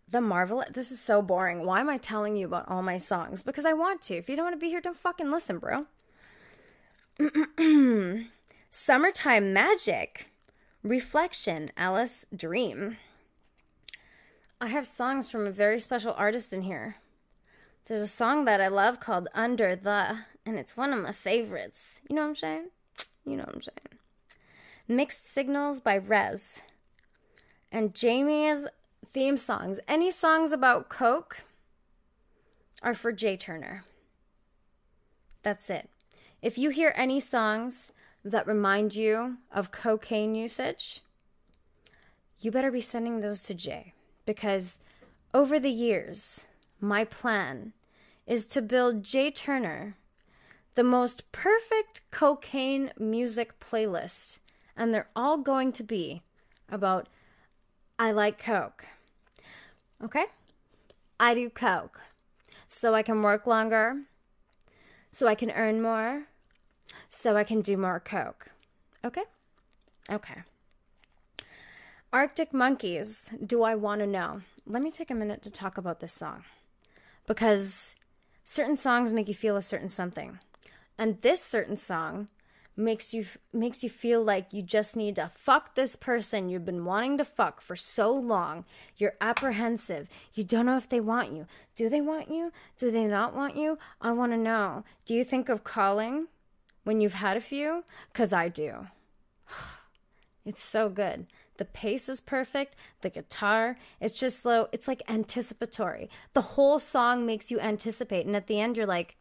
The 0.09 0.20
Marvel. 0.20 0.64
This 0.72 0.90
is 0.90 1.00
so 1.00 1.20
boring. 1.20 1.66
Why 1.66 1.80
am 1.80 1.90
I 1.90 1.98
telling 1.98 2.37
you 2.37 2.46
about 2.46 2.68
all 2.68 2.82
my 2.82 2.96
songs? 2.96 3.42
Because 3.42 3.66
I 3.66 3.72
want 3.72 4.02
to. 4.02 4.16
If 4.16 4.28
you 4.28 4.37
don't 4.37 4.46
want 4.46 4.54
to 4.54 4.61
be 4.61 4.68
here, 4.68 4.80
don't 4.80 4.96
fucking 4.96 5.30
listen, 5.30 5.59
bro. 5.59 5.87
Summertime 8.70 9.52
Magic. 9.52 10.30
Reflection, 10.87 11.70
Alice 11.77 12.27
Dream. 12.35 12.96
I 14.61 14.68
have 14.68 14.87
songs 14.87 15.29
from 15.29 15.44
a 15.44 15.51
very 15.51 15.81
special 15.81 16.14
artist 16.16 16.53
in 16.53 16.62
here. 16.62 16.99
There's 17.87 18.01
a 18.01 18.07
song 18.07 18.44
that 18.44 18.61
I 18.61 18.68
love 18.68 19.01
called 19.01 19.27
Under 19.35 19.75
the, 19.75 20.18
and 20.46 20.57
it's 20.57 20.77
one 20.77 20.92
of 20.92 21.03
my 21.03 21.11
favorites. 21.11 22.01
You 22.09 22.14
know 22.14 22.22
what 22.22 22.29
I'm 22.29 22.37
saying? 22.37 22.66
You 23.25 23.37
know 23.37 23.42
what 23.42 23.57
I'm 23.57 23.62
saying. 23.62 23.99
Mixed 24.87 25.27
Signals 25.27 25.81
by 25.81 25.99
Rez 25.99 26.62
and 27.72 27.92
Jamie's 27.92 28.68
theme 29.12 29.37
songs. 29.37 29.81
Any 29.88 30.12
songs 30.12 30.53
about 30.53 30.88
Coke 30.88 31.38
are 32.81 32.94
for 32.94 33.11
Jay 33.11 33.37
Turner. 33.37 33.83
That's 35.42 35.68
it. 35.68 35.90
If 36.42 36.59
you 36.59 36.70
hear 36.70 36.92
any 36.94 37.18
songs 37.18 37.90
that 38.26 38.46
remind 38.46 38.94
you 38.94 39.36
of 39.52 39.70
cocaine 39.70 40.34
usage, 40.34 41.00
you 42.40 42.50
better 42.50 42.70
be 42.70 42.80
sending 42.80 43.20
those 43.20 43.40
to 43.42 43.54
Jay 43.54 43.92
because 44.24 44.80
over 45.32 45.60
the 45.60 45.70
years, 45.70 46.46
my 46.80 47.04
plan 47.04 47.72
is 48.26 48.46
to 48.46 48.60
build 48.60 49.04
Jay 49.04 49.30
Turner 49.30 49.96
the 50.74 50.84
most 50.84 51.30
perfect 51.32 52.02
cocaine 52.10 52.92
music 52.98 53.58
playlist, 53.60 54.40
and 54.76 54.92
they're 54.92 55.08
all 55.16 55.38
going 55.38 55.72
to 55.72 55.82
be 55.82 56.22
about 56.68 57.08
I 57.98 58.12
like 58.12 58.42
Coke. 58.42 58.84
Okay? 60.04 60.26
I 61.18 61.32
do 61.32 61.48
Coke. 61.48 62.00
So 62.68 62.94
I 62.94 63.02
can 63.02 63.22
work 63.22 63.46
longer, 63.46 64.02
so 65.10 65.26
I 65.26 65.34
can 65.34 65.50
earn 65.52 65.80
more, 65.80 66.24
so 67.16 67.37
I 67.37 67.44
can 67.44 67.61
do 67.61 67.76
more 67.76 68.00
Coke. 68.00 68.48
Okay? 69.05 69.24
Okay. 70.11 70.42
Arctic 72.12 72.52
Monkeys, 72.55 73.31
Do 73.44 73.62
I 73.62 73.74
Want 73.74 74.00
to 74.00 74.07
Know? 74.07 74.42
Let 74.66 74.83
me 74.83 74.90
take 74.90 75.11
a 75.11 75.14
minute 75.14 75.42
to 75.42 75.50
talk 75.50 75.79
about 75.79 76.00
this 76.00 76.12
song. 76.12 76.44
Because 77.26 77.94
certain 78.44 78.76
songs 78.76 79.12
make 79.12 79.29
you 79.29 79.35
feel 79.35 79.57
a 79.57 79.62
certain 79.62 79.90
something. 79.90 80.38
And 80.98 81.20
this 81.22 81.42
certain 81.42 81.76
song 81.76 82.29
makes 82.76 83.14
you 83.14 83.24
makes 83.52 83.83
you 83.83 83.88
feel 83.88 84.22
like 84.22 84.52
you 84.52 84.62
just 84.62 84.96
need 84.96 85.16
to 85.16 85.31
fuck 85.35 85.74
this 85.74 85.96
person 85.96 86.48
you've 86.48 86.64
been 86.64 86.85
wanting 86.85 87.16
to 87.18 87.24
fuck 87.24 87.61
for 87.61 87.74
so 87.74 88.12
long. 88.12 88.64
You're 88.96 89.14
apprehensive. 89.20 90.09
You 90.35 90.44
don't 90.44 90.66
know 90.66 90.76
if 90.76 90.88
they 90.88 91.00
want 91.00 91.33
you. 91.33 91.46
Do 91.74 91.88
they 91.88 92.00
want 92.00 92.31
you? 92.31 92.52
Do 92.76 92.90
they 92.90 93.05
not 93.05 93.35
want 93.35 93.57
you? 93.57 93.79
I 94.00 94.12
want 94.12 94.33
to 94.33 94.38
know. 94.38 94.85
Do 95.07 95.14
you 95.14 95.24
think 95.24 95.48
of 95.48 95.64
calling 95.64 96.29
when 96.87 97.01
you've 97.01 97.14
had 97.14 97.37
a 97.37 97.40
few? 97.40 97.85
Cuz 98.14 98.33
I 98.33 98.49
do. 98.49 98.88
It's 100.49 100.62
so 100.62 100.88
good. 100.88 101.27
The 101.57 101.64
pace 101.64 102.09
is 102.09 102.20
perfect. 102.20 102.77
The 103.01 103.11
guitar, 103.11 103.77
it's 104.01 104.14
just 104.14 104.42
slow. 104.42 104.68
It's 104.70 104.87
like 104.87 105.03
anticipatory. 105.09 106.09
The 106.35 106.49
whole 106.55 106.79
song 106.79 107.27
makes 107.27 107.51
you 107.51 107.59
anticipate. 107.59 108.27
And 108.27 108.37
at 108.37 108.46
the 108.46 108.61
end, 108.61 108.77
you're 108.77 108.87
like, 108.87 109.16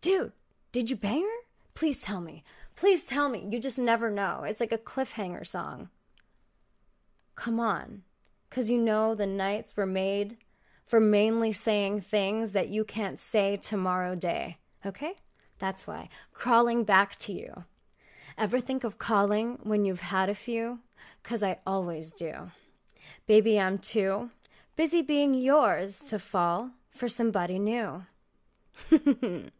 dude, 0.00 0.32
did 0.72 0.90
you 0.90 0.96
bang 0.96 1.22
her? 1.22 1.46
Please 1.74 2.02
tell 2.02 2.20
me. 2.20 2.42
Please 2.74 3.04
tell 3.04 3.28
me. 3.28 3.46
You 3.48 3.60
just 3.60 3.78
never 3.78 4.10
know. 4.10 4.42
It's 4.42 4.58
like 4.58 4.72
a 4.72 4.78
cliffhanger 4.78 5.46
song. 5.46 5.88
Come 7.36 7.60
on. 7.60 8.02
Because 8.48 8.68
you 8.68 8.78
know 8.78 9.14
the 9.14 9.26
nights 9.26 9.76
were 9.76 9.86
made 9.86 10.38
for 10.84 10.98
mainly 10.98 11.52
saying 11.52 12.00
things 12.00 12.52
that 12.52 12.70
you 12.70 12.84
can't 12.84 13.20
say 13.20 13.56
tomorrow 13.56 14.14
day. 14.14 14.58
Okay? 14.84 15.14
That's 15.58 15.86
why. 15.86 16.08
Crawling 16.32 16.84
back 16.84 17.16
to 17.16 17.32
you. 17.32 17.64
Ever 18.38 18.60
think 18.60 18.84
of 18.84 18.98
calling 18.98 19.58
when 19.62 19.84
you've 19.84 20.00
had 20.00 20.28
a 20.28 20.34
few? 20.34 20.80
Because 21.22 21.42
I 21.42 21.58
always 21.66 22.12
do. 22.12 22.50
Baby, 23.26 23.58
I'm 23.58 23.78
too 23.78 24.30
busy 24.76 25.02
being 25.02 25.34
yours 25.34 25.98
to 26.00 26.18
fall 26.18 26.70
for 26.90 27.08
somebody 27.08 27.58
new. 27.58 28.04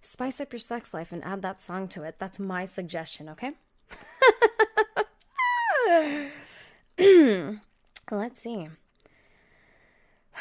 Spice 0.00 0.40
up 0.40 0.52
your 0.52 0.58
sex 0.58 0.92
life 0.94 1.12
and 1.12 1.22
add 1.24 1.42
that 1.42 1.62
song 1.62 1.86
to 1.88 2.02
it. 2.02 2.16
That's 2.18 2.40
my 2.40 2.64
suggestion, 2.64 3.28
okay? 3.28 3.52
Let's 8.10 8.40
see. 8.40 8.68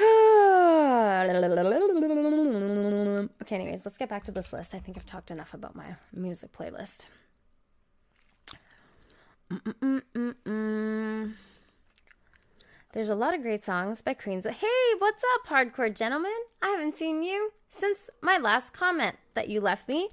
okay, 3.41 3.55
anyways, 3.55 3.85
let's 3.85 3.97
get 3.97 4.09
back 4.09 4.23
to 4.25 4.31
this 4.31 4.51
list. 4.51 4.73
I 4.73 4.79
think 4.79 4.97
I've 4.97 5.05
talked 5.05 5.29
enough 5.29 5.53
about 5.53 5.75
my 5.75 5.95
music 6.11 6.51
playlist. 6.51 7.01
There's 12.93 13.09
a 13.09 13.15
lot 13.15 13.35
of 13.35 13.43
great 13.43 13.63
songs 13.63 14.01
by 14.01 14.15
Queens. 14.15 14.45
Hey, 14.45 14.95
what's 14.97 15.23
up, 15.35 15.47
hardcore 15.47 15.93
gentlemen? 15.93 16.31
I 16.61 16.69
haven't 16.69 16.97
seen 16.97 17.21
you 17.21 17.51
since 17.69 18.09
my 18.21 18.37
last 18.37 18.73
comment 18.73 19.17
that 19.35 19.47
you 19.47 19.61
left 19.61 19.87
me. 19.87 20.09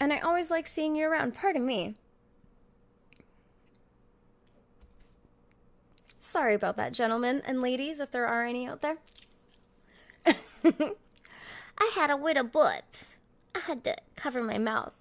And 0.00 0.12
I 0.12 0.18
always 0.18 0.50
like 0.50 0.66
seeing 0.66 0.96
you 0.96 1.06
around. 1.06 1.34
Pardon 1.34 1.64
me. 1.64 1.94
Sorry 6.26 6.54
about 6.54 6.76
that, 6.76 6.90
gentlemen 6.92 7.40
and 7.46 7.62
ladies, 7.62 8.00
if 8.00 8.10
there 8.10 8.26
are 8.26 8.44
any 8.44 8.66
out 8.66 8.82
there. 8.82 8.96
I 10.26 11.92
had 11.94 12.10
a 12.10 12.16
little 12.16 12.42
butt. 12.42 12.84
I 13.54 13.60
had 13.60 13.84
to 13.84 13.96
cover 14.16 14.42
my 14.42 14.58
mouth. 14.58 14.92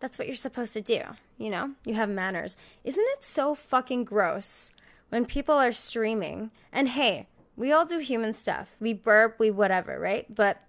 That's 0.00 0.18
what 0.18 0.26
you're 0.26 0.36
supposed 0.36 0.72
to 0.72 0.80
do, 0.80 1.02
you 1.36 1.50
know? 1.50 1.72
You 1.84 1.94
have 1.94 2.08
manners. 2.08 2.56
Isn't 2.82 3.04
it 3.10 3.22
so 3.22 3.54
fucking 3.54 4.04
gross 4.04 4.72
when 5.10 5.26
people 5.26 5.54
are 5.54 5.70
streaming? 5.70 6.50
And 6.72 6.88
hey, 6.88 7.26
we 7.56 7.70
all 7.70 7.84
do 7.84 7.98
human 7.98 8.32
stuff. 8.32 8.70
We 8.80 8.94
burp, 8.94 9.38
we 9.38 9.50
whatever, 9.50 10.00
right? 10.00 10.34
But 10.34 10.62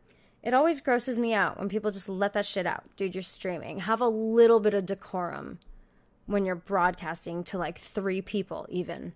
it 0.43 0.53
always 0.53 0.81
grosses 0.81 1.17
me 1.17 1.33
out 1.33 1.57
when 1.57 1.69
people 1.69 1.89
just 1.89 2.09
let 2.09 2.33
that 2.33 2.45
shit 2.45 2.67
out. 2.67 2.83
Dude, 2.97 3.15
you're 3.15 3.21
streaming. 3.21 3.79
Have 3.79 4.01
a 4.01 4.09
little 4.09 4.59
bit 4.59 4.73
of 4.73 4.85
decorum 4.85 5.59
when 6.25 6.45
you're 6.45 6.53
broadcasting 6.53 7.45
to 7.45 7.57
like 7.57 7.79
three 7.79 8.21
people, 8.21 8.67
even. 8.69 9.13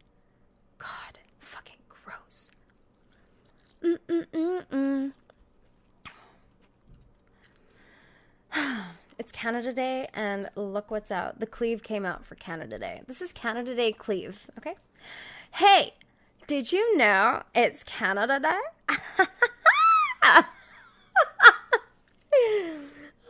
God, 0.79 1.19
fucking 1.39 1.75
gross. 1.87 2.51
It's 9.19 9.33
Canada 9.33 9.73
Day, 9.73 10.07
and 10.13 10.49
look 10.55 10.89
what's 10.89 11.11
out. 11.11 11.41
The 11.41 11.45
Cleave 11.45 11.83
came 11.83 12.05
out 12.05 12.25
for 12.25 12.35
Canada 12.35 12.79
Day. 12.79 13.01
This 13.05 13.21
is 13.21 13.33
Canada 13.33 13.75
Day 13.75 13.91
Cleave, 13.91 14.47
okay? 14.57 14.75
Hey, 15.51 15.93
did 16.47 16.71
you 16.71 16.95
know 16.95 17.43
it's 17.53 17.83
Canada 17.83 18.39
Day? 18.39 18.97
oh, 20.23 20.45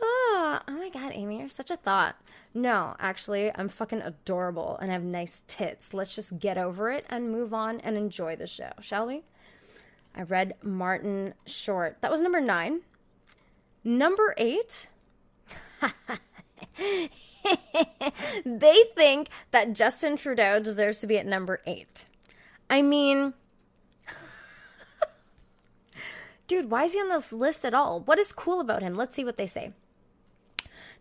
oh 0.02 0.60
my 0.68 0.90
god, 0.90 1.10
Amy, 1.12 1.40
you're 1.40 1.48
such 1.48 1.72
a 1.72 1.76
thought. 1.76 2.14
No, 2.52 2.96
actually, 2.98 3.52
I'm 3.54 3.68
fucking 3.68 4.02
adorable 4.02 4.76
and 4.80 4.90
have 4.90 5.04
nice 5.04 5.42
tits. 5.46 5.94
Let's 5.94 6.14
just 6.14 6.40
get 6.40 6.58
over 6.58 6.90
it 6.90 7.06
and 7.08 7.30
move 7.30 7.54
on 7.54 7.80
and 7.80 7.96
enjoy 7.96 8.34
the 8.34 8.46
show, 8.46 8.72
shall 8.80 9.06
we? 9.06 9.22
I 10.16 10.22
read 10.22 10.54
Martin 10.62 11.34
Short. 11.46 11.98
That 12.00 12.10
was 12.10 12.20
number 12.20 12.40
nine. 12.40 12.80
Number 13.84 14.34
eight. 14.36 14.88
they 18.44 18.84
think 18.96 19.28
that 19.52 19.72
Justin 19.72 20.16
Trudeau 20.16 20.58
deserves 20.58 21.00
to 21.00 21.06
be 21.06 21.18
at 21.18 21.26
number 21.26 21.60
eight. 21.66 22.06
I 22.68 22.82
mean, 22.82 23.34
dude, 26.48 26.70
why 26.70 26.84
is 26.84 26.94
he 26.94 27.00
on 27.00 27.08
this 27.08 27.32
list 27.32 27.64
at 27.64 27.74
all? 27.74 28.00
What 28.00 28.18
is 28.18 28.32
cool 28.32 28.60
about 28.60 28.82
him? 28.82 28.96
Let's 28.96 29.14
see 29.14 29.24
what 29.24 29.36
they 29.36 29.46
say. 29.46 29.72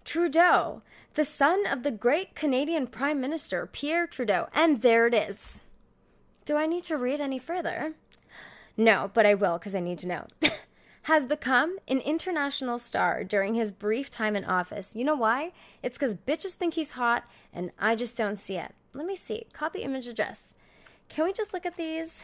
Trudeau, 0.05 0.81
the 1.19 1.25
son 1.25 1.67
of 1.67 1.83
the 1.83 1.91
great 1.91 2.33
Canadian 2.33 2.87
Prime 2.87 3.19
Minister 3.19 3.65
Pierre 3.65 4.07
Trudeau. 4.07 4.47
And 4.53 4.81
there 4.81 5.05
it 5.05 5.13
is. 5.13 5.59
Do 6.45 6.55
I 6.55 6.65
need 6.65 6.85
to 6.85 6.95
read 6.95 7.19
any 7.19 7.37
further? 7.37 7.95
No, 8.77 9.11
but 9.13 9.25
I 9.25 9.33
will 9.33 9.57
because 9.57 9.75
I 9.75 9.81
need 9.81 9.99
to 9.99 10.07
know. 10.07 10.27
has 11.01 11.25
become 11.25 11.77
an 11.89 11.99
international 11.99 12.79
star 12.79 13.25
during 13.25 13.53
his 13.53 13.69
brief 13.69 14.09
time 14.09 14.33
in 14.33 14.45
office. 14.45 14.95
You 14.95 15.03
know 15.03 15.15
why? 15.15 15.51
It's 15.83 15.97
because 15.97 16.15
bitches 16.15 16.53
think 16.53 16.75
he's 16.75 16.91
hot 16.91 17.25
and 17.51 17.71
I 17.77 17.97
just 17.97 18.15
don't 18.15 18.37
see 18.37 18.55
it. 18.55 18.73
Let 18.93 19.05
me 19.05 19.17
see. 19.17 19.45
Copy 19.51 19.79
image 19.79 20.07
address. 20.07 20.53
Can 21.09 21.25
we 21.25 21.33
just 21.33 21.53
look 21.53 21.65
at 21.65 21.75
these? 21.75 22.23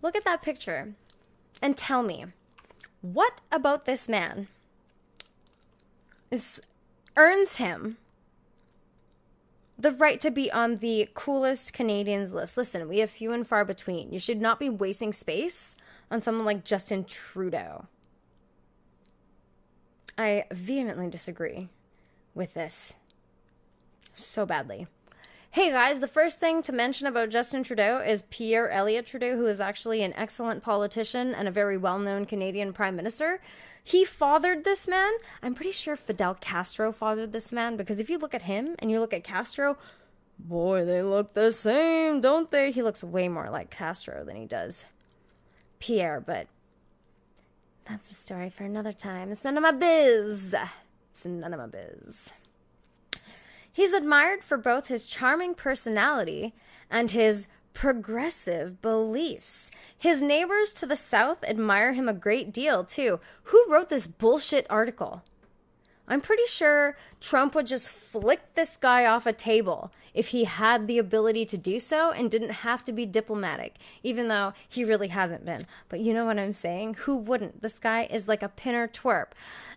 Look 0.00 0.14
at 0.14 0.24
that 0.24 0.42
picture 0.42 0.94
and 1.60 1.76
tell 1.76 2.04
me 2.04 2.26
what 3.02 3.40
about 3.50 3.84
this 3.84 4.08
man 4.08 4.46
is 6.30 6.60
earns 7.16 7.56
him 7.56 7.96
the 9.78 9.90
right 9.90 10.20
to 10.20 10.30
be 10.30 10.50
on 10.52 10.78
the 10.78 11.08
coolest 11.14 11.72
Canadians 11.72 12.32
list. 12.32 12.56
Listen, 12.56 12.88
we 12.88 12.98
have 12.98 13.10
few 13.10 13.32
and 13.32 13.46
far 13.46 13.64
between. 13.64 14.12
You 14.12 14.18
should 14.18 14.40
not 14.40 14.60
be 14.60 14.68
wasting 14.68 15.12
space 15.12 15.76
on 16.10 16.22
someone 16.22 16.44
like 16.44 16.64
Justin 16.64 17.04
Trudeau. 17.04 17.86
I 20.16 20.44
vehemently 20.52 21.10
disagree 21.10 21.68
with 22.34 22.54
this 22.54 22.94
so 24.12 24.46
badly. 24.46 24.86
Hey 25.54 25.70
guys, 25.70 26.00
the 26.00 26.08
first 26.08 26.40
thing 26.40 26.64
to 26.64 26.72
mention 26.72 27.06
about 27.06 27.28
Justin 27.28 27.62
Trudeau 27.62 27.98
is 28.04 28.22
Pierre 28.22 28.68
Elliott 28.70 29.06
Trudeau, 29.06 29.36
who 29.36 29.46
is 29.46 29.60
actually 29.60 30.02
an 30.02 30.12
excellent 30.14 30.64
politician 30.64 31.32
and 31.32 31.46
a 31.46 31.52
very 31.52 31.76
well 31.76 32.00
known 32.00 32.26
Canadian 32.26 32.72
Prime 32.72 32.96
Minister. 32.96 33.40
He 33.84 34.04
fathered 34.04 34.64
this 34.64 34.88
man. 34.88 35.12
I'm 35.44 35.54
pretty 35.54 35.70
sure 35.70 35.94
Fidel 35.94 36.34
Castro 36.40 36.90
fathered 36.90 37.30
this 37.32 37.52
man 37.52 37.76
because 37.76 38.00
if 38.00 38.10
you 38.10 38.18
look 38.18 38.34
at 38.34 38.42
him 38.42 38.74
and 38.80 38.90
you 38.90 38.98
look 38.98 39.12
at 39.12 39.22
Castro, 39.22 39.78
boy, 40.40 40.84
they 40.84 41.02
look 41.02 41.34
the 41.34 41.52
same, 41.52 42.20
don't 42.20 42.50
they? 42.50 42.72
He 42.72 42.82
looks 42.82 43.04
way 43.04 43.28
more 43.28 43.48
like 43.48 43.70
Castro 43.70 44.24
than 44.24 44.34
he 44.34 44.46
does 44.46 44.86
Pierre, 45.78 46.20
but 46.20 46.48
that's 47.88 48.10
a 48.10 48.14
story 48.14 48.50
for 48.50 48.64
another 48.64 48.92
time. 48.92 49.30
It's 49.30 49.44
none 49.44 49.56
of 49.56 49.62
my 49.62 49.70
biz. 49.70 50.56
It's 51.12 51.24
none 51.24 51.54
of 51.54 51.60
my 51.60 51.68
biz. 51.68 52.32
He's 53.74 53.92
admired 53.92 54.44
for 54.44 54.56
both 54.56 54.86
his 54.86 55.08
charming 55.08 55.56
personality 55.56 56.54
and 56.88 57.10
his 57.10 57.48
progressive 57.72 58.80
beliefs. 58.80 59.72
His 59.98 60.22
neighbors 60.22 60.72
to 60.74 60.86
the 60.86 60.94
south 60.94 61.42
admire 61.42 61.92
him 61.92 62.08
a 62.08 62.14
great 62.14 62.52
deal, 62.52 62.84
too. 62.84 63.18
Who 63.48 63.66
wrote 63.68 63.90
this 63.90 64.06
bullshit 64.06 64.64
article? 64.70 65.24
I'm 66.06 66.20
pretty 66.20 66.46
sure 66.46 66.96
Trump 67.20 67.54
would 67.54 67.66
just 67.66 67.88
flick 67.88 68.54
this 68.54 68.76
guy 68.76 69.06
off 69.06 69.26
a 69.26 69.32
table 69.32 69.90
if 70.12 70.28
he 70.28 70.44
had 70.44 70.86
the 70.86 70.98
ability 70.98 71.46
to 71.46 71.56
do 71.56 71.80
so 71.80 72.12
and 72.12 72.30
didn't 72.30 72.50
have 72.50 72.84
to 72.84 72.92
be 72.92 73.06
diplomatic, 73.06 73.76
even 74.02 74.28
though 74.28 74.52
he 74.68 74.84
really 74.84 75.08
hasn't 75.08 75.46
been. 75.46 75.66
But 75.88 76.00
you 76.00 76.12
know 76.12 76.26
what 76.26 76.38
I'm 76.38 76.52
saying? 76.52 76.94
Who 77.00 77.16
wouldn't? 77.16 77.62
This 77.62 77.78
guy 77.78 78.04
is 78.10 78.28
like 78.28 78.42
a 78.42 78.48
pinner 78.50 78.86
twerp. 78.86 79.28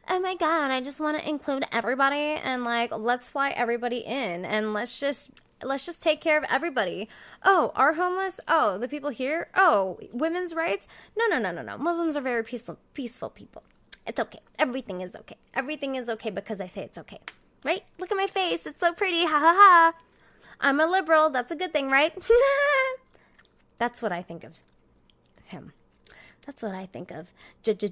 Oh 0.10 0.20
my 0.20 0.36
god, 0.36 0.70
I 0.70 0.82
just 0.82 1.00
want 1.00 1.18
to 1.18 1.28
include 1.28 1.66
everybody 1.72 2.18
and 2.18 2.64
like 2.64 2.92
let's 2.92 3.30
fly 3.30 3.50
everybody 3.50 3.98
in 3.98 4.46
and 4.46 4.74
let's 4.74 5.00
just 5.00 5.32
let's 5.64 5.86
just 5.86 6.02
take 6.02 6.22
care 6.22 6.38
of 6.38 6.46
everybody. 6.50 7.08
Oh, 7.44 7.72
our 7.76 7.94
homeless? 7.94 8.40
Oh, 8.48 8.78
the 8.78 8.88
people 8.88 9.10
here? 9.10 9.50
Oh, 9.56 9.98
women's 10.12 10.54
rights? 10.54 10.88
No, 11.18 11.26
no, 11.28 11.40
no, 11.40 11.52
no, 11.52 11.62
no. 11.62 11.78
Muslims 11.78 12.18
are 12.18 12.22
very 12.22 12.44
peaceful 12.44 12.78
peaceful 12.94 13.30
people. 13.30 13.64
It's 14.08 14.20
okay. 14.20 14.40
Everything 14.58 15.02
is 15.02 15.16
okay. 15.16 15.36
Everything 15.54 15.96
is 15.96 16.10
okay 16.10 16.30
because 16.30 16.62
I 16.62 16.68
say 16.68 16.82
it's 16.82 16.98
okay. 16.98 17.20
Right? 17.64 17.84
Look 18.00 18.12
at 18.12 18.18
my 18.18 18.28
face. 18.28 18.66
It's 18.66 18.80
so 18.80 18.94
pretty. 18.94 19.26
Ha 19.26 19.28
ha 19.28 19.54
ha. 19.56 19.94
I'm 20.62 20.80
a 20.80 20.88
liberal. 20.88 21.30
That's 21.30 21.52
a 21.52 21.56
good 21.56 21.74
thing, 21.74 21.92
right? 21.92 22.14
That's 23.78 24.02
what 24.02 24.12
I 24.12 24.22
think 24.22 24.44
of 24.44 24.54
him. 25.44 25.74
That's 26.46 26.64
what 26.64 26.74
I 26.74 26.86
think 26.86 27.12
of 27.12 27.28
Justin 27.62 27.92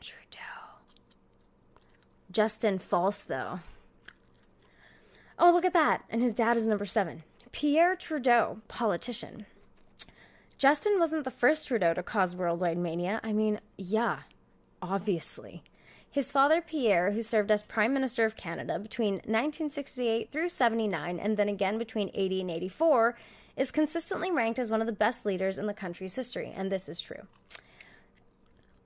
Trudeau. 0.00 0.38
Justin 2.30 2.78
false 2.78 3.22
though. 3.22 3.60
Oh, 5.38 5.52
look 5.52 5.64
at 5.64 5.72
that. 5.72 6.04
And 6.08 6.22
his 6.22 6.32
dad 6.32 6.56
is 6.56 6.66
number 6.66 6.86
seven. 6.86 7.24
Pierre 7.52 7.96
Trudeau, 7.96 8.60
politician. 8.68 9.46
Justin 10.58 10.98
wasn't 10.98 11.22
the 11.24 11.30
first 11.30 11.68
Trudeau 11.68 11.94
to 11.94 12.02
cause 12.02 12.34
worldwide 12.34 12.78
mania. 12.78 13.20
I 13.22 13.32
mean, 13.32 13.60
yeah, 13.76 14.20
obviously. 14.82 15.62
His 16.10 16.32
father, 16.32 16.60
Pierre, 16.60 17.12
who 17.12 17.22
served 17.22 17.50
as 17.50 17.62
Prime 17.62 17.94
Minister 17.94 18.24
of 18.24 18.36
Canada 18.36 18.78
between 18.78 19.14
1968 19.14 20.32
through 20.32 20.48
79 20.48 21.20
and 21.20 21.36
then 21.36 21.48
again 21.48 21.78
between 21.78 22.10
80 22.12 22.40
and 22.40 22.50
84, 22.50 23.16
is 23.56 23.70
consistently 23.70 24.30
ranked 24.30 24.58
as 24.58 24.70
one 24.70 24.80
of 24.80 24.86
the 24.86 24.92
best 24.92 25.24
leaders 25.24 25.58
in 25.58 25.66
the 25.66 25.74
country's 25.74 26.16
history, 26.16 26.52
and 26.56 26.72
this 26.72 26.88
is 26.88 27.00
true. 27.00 27.26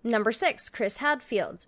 Number 0.05 0.33
six, 0.33 0.69
Chris 0.69 0.99
Hadfield, 0.99 1.67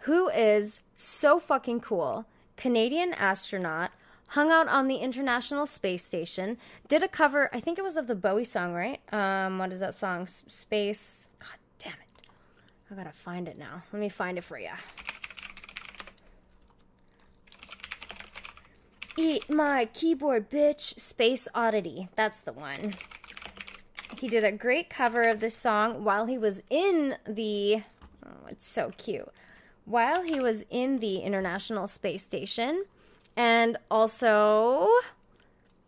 who 0.00 0.28
is 0.30 0.80
so 0.96 1.40
fucking 1.40 1.80
cool. 1.80 2.26
Canadian 2.56 3.12
astronaut, 3.14 3.90
hung 4.32 4.50
out 4.50 4.66
on 4.66 4.88
the 4.88 4.96
International 4.96 5.66
Space 5.66 6.02
Station, 6.02 6.56
did 6.88 7.02
a 7.02 7.08
cover, 7.08 7.50
I 7.52 7.60
think 7.60 7.78
it 7.78 7.84
was 7.84 7.98
of 7.98 8.06
the 8.06 8.14
Bowie 8.14 8.44
song, 8.44 8.72
right? 8.72 8.98
Um, 9.12 9.58
what 9.58 9.72
is 9.72 9.80
that 9.80 9.94
song? 9.94 10.26
Space. 10.26 11.28
God 11.38 11.58
damn 11.78 11.92
it. 11.92 12.26
I 12.90 12.94
gotta 12.94 13.12
find 13.12 13.46
it 13.46 13.58
now. 13.58 13.82
Let 13.92 14.00
me 14.00 14.08
find 14.08 14.38
it 14.38 14.44
for 14.44 14.58
you. 14.58 14.70
Eat 19.18 19.50
my 19.50 19.84
keyboard, 19.92 20.50
bitch. 20.50 20.98
Space 20.98 21.46
Oddity. 21.54 22.08
That's 22.16 22.40
the 22.40 22.54
one. 22.54 22.94
He 24.18 24.28
did 24.28 24.44
a 24.44 24.52
great 24.52 24.88
cover 24.88 25.20
of 25.22 25.40
this 25.40 25.54
song 25.54 26.04
while 26.04 26.24
he 26.24 26.38
was 26.38 26.62
in 26.70 27.16
the. 27.28 27.82
Oh, 28.24 28.46
it's 28.48 28.66
so 28.66 28.92
cute. 28.96 29.28
While 29.84 30.22
he 30.22 30.40
was 30.40 30.64
in 30.70 31.00
the 31.00 31.18
International 31.18 31.86
Space 31.86 32.22
Station, 32.22 32.84
and 33.36 33.76
also 33.90 34.88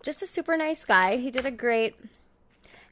just 0.03 0.23
a 0.23 0.27
super 0.27 0.57
nice 0.57 0.85
guy. 0.85 1.17
He 1.17 1.31
did 1.31 1.47
a 1.47 1.51
great. 1.51 1.97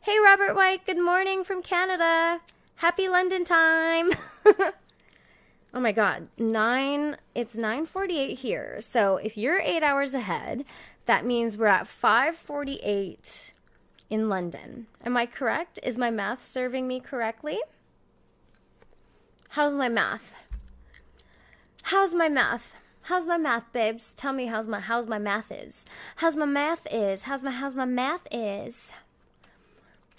Hey, 0.03 0.19
Robert 0.19 0.55
White, 0.55 0.85
good 0.85 0.99
morning 0.99 1.45
from 1.45 1.63
Canada. 1.63 2.41
Happy 2.77 3.09
London 3.09 3.45
time. 3.45 4.13
Oh 5.75 5.81
my 5.81 5.93
god, 5.93 6.29
9 6.37 7.17
it's 7.35 7.57
9:48 7.57 8.39
here. 8.39 8.77
So 8.81 9.17
if 9.17 9.39
you're 9.39 9.61
8 9.61 9.83
hours 9.83 10.13
ahead, 10.13 10.67
that 11.07 11.25
means 11.25 11.57
we're 11.57 11.67
at 11.67 11.87
5:48 11.87 13.53
in 14.11 14.29
London. 14.29 14.87
Am 15.03 15.17
I 15.17 15.25
correct? 15.25 15.79
Is 15.83 15.97
my 15.97 16.11
math 16.11 16.45
serving 16.45 16.87
me 16.87 17.01
correctly? 17.01 17.59
How's 19.51 19.75
my 19.75 19.89
math? 19.89 20.35
How's 21.85 22.13
my 22.13 22.29
math? 22.29 22.75
How's 23.07 23.27
my 23.27 23.37
math, 23.37 23.73
babes? 23.73 24.15
Tell 24.15 24.33
me 24.33 24.47
how's 24.47 24.69
my 24.69 24.79
how's 24.79 25.09
my 25.09 25.19
math 25.19 25.51
is. 25.51 25.87
How's 26.17 26.37
my 26.37 26.47
math 26.47 26.87
is? 26.93 27.25
How's 27.25 27.43
my 27.43 27.51
how's 27.51 27.75
my 27.75 27.85
math 27.85 28.29
is? 28.31 28.93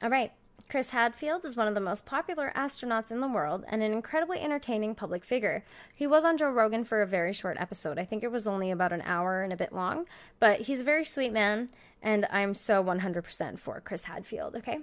All 0.01 0.09
right. 0.09 0.33
Chris 0.69 0.89
Hadfield 0.89 1.45
is 1.45 1.55
one 1.55 1.67
of 1.67 1.75
the 1.75 1.79
most 1.79 2.05
popular 2.05 2.51
astronauts 2.55 3.11
in 3.11 3.21
the 3.21 3.27
world 3.27 3.63
and 3.67 3.83
an 3.83 3.91
incredibly 3.91 4.39
entertaining 4.39 4.95
public 4.95 5.23
figure. 5.23 5.63
He 5.93 6.07
was 6.07 6.25
on 6.25 6.37
Joe 6.37 6.49
Rogan 6.49 6.83
for 6.83 7.01
a 7.01 7.07
very 7.07 7.31
short 7.31 7.57
episode. 7.59 7.99
I 7.99 8.05
think 8.05 8.23
it 8.23 8.31
was 8.31 8.47
only 8.47 8.71
about 8.71 8.91
an 8.91 9.03
hour 9.03 9.43
and 9.43 9.53
a 9.53 9.57
bit 9.57 9.71
long, 9.71 10.07
but 10.39 10.61
he's 10.61 10.79
a 10.79 10.83
very 10.83 11.05
sweet 11.05 11.31
man, 11.31 11.69
and 12.01 12.25
I'm 12.31 12.55
so 12.55 12.83
100% 12.83 13.59
for 13.59 13.81
Chris 13.81 14.05
Hadfield, 14.05 14.55
okay? 14.55 14.79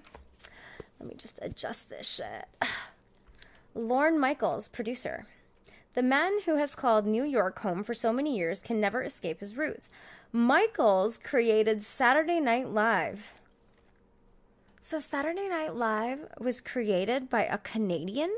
Let 1.00 1.08
me 1.08 1.16
just 1.18 1.40
adjust 1.42 1.90
this 1.90 2.06
shit. 2.06 2.46
Lorne 3.74 4.18
Michaels, 4.18 4.68
producer. 4.68 5.26
The 5.94 6.02
man 6.02 6.40
who 6.46 6.56
has 6.56 6.74
called 6.74 7.06
New 7.06 7.24
York 7.24 7.58
home 7.60 7.82
for 7.82 7.94
so 7.94 8.12
many 8.12 8.36
years 8.36 8.62
can 8.62 8.80
never 8.80 9.02
escape 9.02 9.40
his 9.40 9.56
roots. 9.56 9.90
Michaels 10.32 11.18
created 11.18 11.82
Saturday 11.82 12.38
Night 12.38 12.68
Live. 12.68 13.34
So, 14.80 15.00
Saturday 15.00 15.48
Night 15.48 15.74
Live 15.74 16.20
was 16.38 16.60
created 16.60 17.28
by 17.28 17.44
a 17.44 17.58
Canadian? 17.58 18.30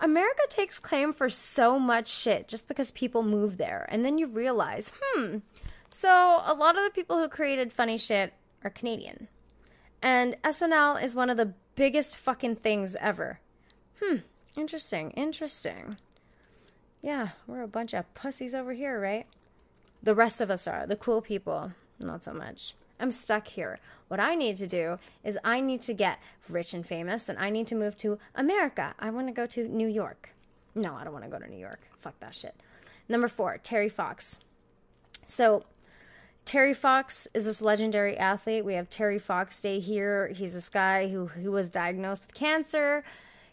America 0.00 0.42
takes 0.48 0.78
claim 0.78 1.12
for 1.12 1.28
so 1.28 1.78
much 1.78 2.08
shit 2.08 2.48
just 2.48 2.68
because 2.68 2.90
people 2.90 3.22
move 3.22 3.56
there. 3.56 3.86
And 3.90 4.04
then 4.04 4.18
you 4.18 4.26
realize, 4.26 4.92
hmm, 5.02 5.38
so 5.90 6.42
a 6.44 6.54
lot 6.54 6.76
of 6.76 6.84
the 6.84 6.90
people 6.90 7.18
who 7.18 7.28
created 7.28 7.72
funny 7.72 7.98
shit 7.98 8.32
are 8.64 8.70
Canadian. 8.70 9.28
And 10.02 10.36
SNL 10.42 11.02
is 11.02 11.14
one 11.14 11.28
of 11.28 11.36
the 11.36 11.52
biggest 11.80 12.14
fucking 12.14 12.56
things 12.56 12.94
ever. 13.00 13.40
Hmm, 14.02 14.16
interesting, 14.54 15.12
interesting. 15.12 15.96
Yeah, 17.00 17.30
we're 17.46 17.62
a 17.62 17.68
bunch 17.68 17.94
of 17.94 18.12
pussies 18.12 18.54
over 18.54 18.74
here, 18.74 19.00
right? 19.00 19.26
The 20.02 20.14
rest 20.14 20.42
of 20.42 20.50
us 20.50 20.68
are, 20.68 20.86
the 20.86 20.94
cool 20.94 21.22
people. 21.22 21.72
Not 21.98 22.22
so 22.22 22.34
much. 22.34 22.74
I'm 23.00 23.10
stuck 23.10 23.48
here. 23.48 23.78
What 24.08 24.20
I 24.20 24.34
need 24.34 24.58
to 24.58 24.66
do 24.66 24.98
is 25.24 25.38
I 25.42 25.62
need 25.62 25.80
to 25.80 25.94
get 25.94 26.18
rich 26.50 26.74
and 26.74 26.86
famous 26.86 27.30
and 27.30 27.38
I 27.38 27.48
need 27.48 27.66
to 27.68 27.74
move 27.74 27.96
to 28.00 28.18
America. 28.34 28.94
I 28.98 29.08
want 29.08 29.28
to 29.28 29.32
go 29.32 29.46
to 29.46 29.66
New 29.66 29.88
York. 29.88 30.34
No, 30.74 30.94
I 30.94 31.04
don't 31.04 31.14
want 31.14 31.24
to 31.24 31.30
go 31.30 31.38
to 31.38 31.50
New 31.50 31.56
York. 31.56 31.80
Fuck 31.96 32.20
that 32.20 32.34
shit. 32.34 32.56
Number 33.08 33.26
four, 33.26 33.56
Terry 33.56 33.88
Fox. 33.88 34.38
So, 35.26 35.64
Terry 36.44 36.74
Fox 36.74 37.28
is 37.32 37.44
this 37.44 37.62
legendary 37.62 38.16
athlete. 38.16 38.64
We 38.64 38.74
have 38.74 38.90
Terry 38.90 39.18
Fox 39.18 39.60
Day 39.60 39.78
here. 39.78 40.28
He's 40.28 40.54
this 40.54 40.68
guy 40.68 41.08
who, 41.08 41.26
who 41.26 41.52
was 41.52 41.70
diagnosed 41.70 42.22
with 42.26 42.34
cancer. 42.34 43.04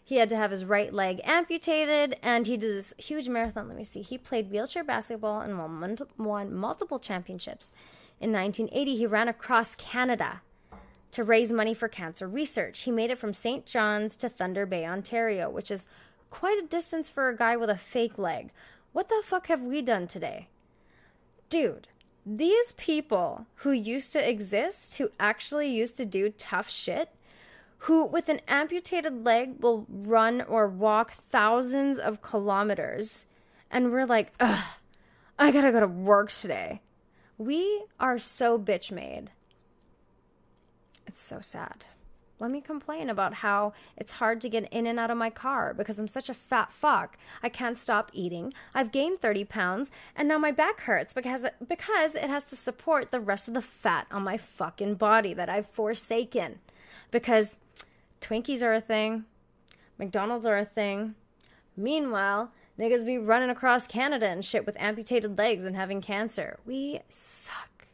He 0.02 0.16
had 0.16 0.30
to 0.30 0.36
have 0.36 0.50
his 0.50 0.64
right 0.64 0.92
leg 0.92 1.20
amputated, 1.22 2.16
and 2.22 2.46
he 2.46 2.56
did 2.56 2.76
this 2.76 2.94
huge 2.96 3.28
marathon. 3.28 3.68
Let 3.68 3.76
me 3.76 3.84
see. 3.84 4.02
He 4.02 4.16
played 4.16 4.50
wheelchair 4.50 4.82
basketball 4.82 5.42
and 5.42 5.58
won, 5.58 5.98
won 6.16 6.54
multiple 6.54 6.98
championships. 6.98 7.74
In 8.20 8.32
1980, 8.32 8.96
he 8.96 9.06
ran 9.06 9.28
across 9.28 9.76
Canada 9.76 10.40
to 11.10 11.24
raise 11.24 11.52
money 11.52 11.74
for 11.74 11.88
cancer 11.88 12.26
research. 12.26 12.82
He 12.82 12.90
made 12.90 13.10
it 13.10 13.18
from 13.18 13.34
St. 13.34 13.64
John's 13.64 14.16
to 14.16 14.28
Thunder 14.28 14.66
Bay, 14.66 14.86
Ontario, 14.86 15.48
which 15.50 15.70
is 15.70 15.88
quite 16.30 16.58
a 16.58 16.66
distance 16.66 17.08
for 17.10 17.28
a 17.28 17.36
guy 17.36 17.56
with 17.56 17.70
a 17.70 17.76
fake 17.76 18.18
leg. 18.18 18.50
What 18.92 19.08
the 19.08 19.22
fuck 19.24 19.46
have 19.48 19.62
we 19.62 19.82
done 19.82 20.08
today? 20.08 20.48
Dude, 21.48 21.86
these 22.26 22.72
people 22.72 23.46
who 23.56 23.72
used 23.72 24.12
to 24.12 24.28
exist, 24.28 24.98
who 24.98 25.10
actually 25.18 25.68
used 25.68 25.96
to 25.96 26.04
do 26.04 26.30
tough 26.30 26.70
shit, 26.70 27.10
who 27.82 28.04
with 28.04 28.28
an 28.28 28.40
amputated 28.48 29.24
leg 29.24 29.62
will 29.62 29.86
run 29.88 30.42
or 30.42 30.68
walk 30.68 31.12
thousands 31.12 31.98
of 31.98 32.22
kilometers, 32.22 33.26
and 33.70 33.92
we're 33.92 34.06
like, 34.06 34.32
ugh, 34.40 34.64
I 35.38 35.50
gotta 35.50 35.72
go 35.72 35.80
to 35.80 35.86
work 35.86 36.30
today. 36.30 36.80
We 37.38 37.84
are 38.00 38.18
so 38.18 38.58
bitch 38.58 38.90
made. 38.90 39.30
It's 41.06 41.22
so 41.22 41.40
sad. 41.40 41.86
Let 42.40 42.50
me 42.50 42.60
complain 42.60 43.10
about 43.10 43.34
how 43.34 43.72
it's 43.96 44.12
hard 44.12 44.40
to 44.42 44.48
get 44.48 44.72
in 44.72 44.86
and 44.86 44.98
out 44.98 45.10
of 45.10 45.16
my 45.16 45.30
car 45.30 45.74
because 45.74 45.98
I'm 45.98 46.08
such 46.08 46.28
a 46.28 46.34
fat 46.34 46.72
fuck. 46.72 47.18
I 47.42 47.48
can't 47.48 47.76
stop 47.76 48.10
eating. 48.14 48.54
I've 48.74 48.92
gained 48.92 49.20
30 49.20 49.44
pounds 49.44 49.90
and 50.14 50.28
now 50.28 50.38
my 50.38 50.52
back 50.52 50.80
hurts 50.80 51.12
because 51.12 51.46
because 51.66 52.14
it 52.14 52.30
has 52.30 52.44
to 52.44 52.56
support 52.56 53.10
the 53.10 53.20
rest 53.20 53.48
of 53.48 53.54
the 53.54 53.62
fat 53.62 54.06
on 54.10 54.22
my 54.22 54.36
fucking 54.36 54.94
body 54.94 55.34
that 55.34 55.48
I've 55.48 55.66
forsaken. 55.66 56.60
Because 57.10 57.56
Twinkies 58.20 58.62
are 58.62 58.74
a 58.74 58.80
thing. 58.80 59.24
McDonald's 59.98 60.46
are 60.46 60.58
a 60.58 60.64
thing. 60.64 61.14
Meanwhile, 61.76 62.52
Niggas 62.78 63.04
be 63.04 63.18
running 63.18 63.50
across 63.50 63.88
Canada 63.88 64.28
and 64.28 64.44
shit 64.44 64.64
with 64.64 64.76
amputated 64.78 65.36
legs 65.36 65.64
and 65.64 65.74
having 65.74 66.00
cancer. 66.00 66.58
We 66.64 67.00
suck. 67.08 67.86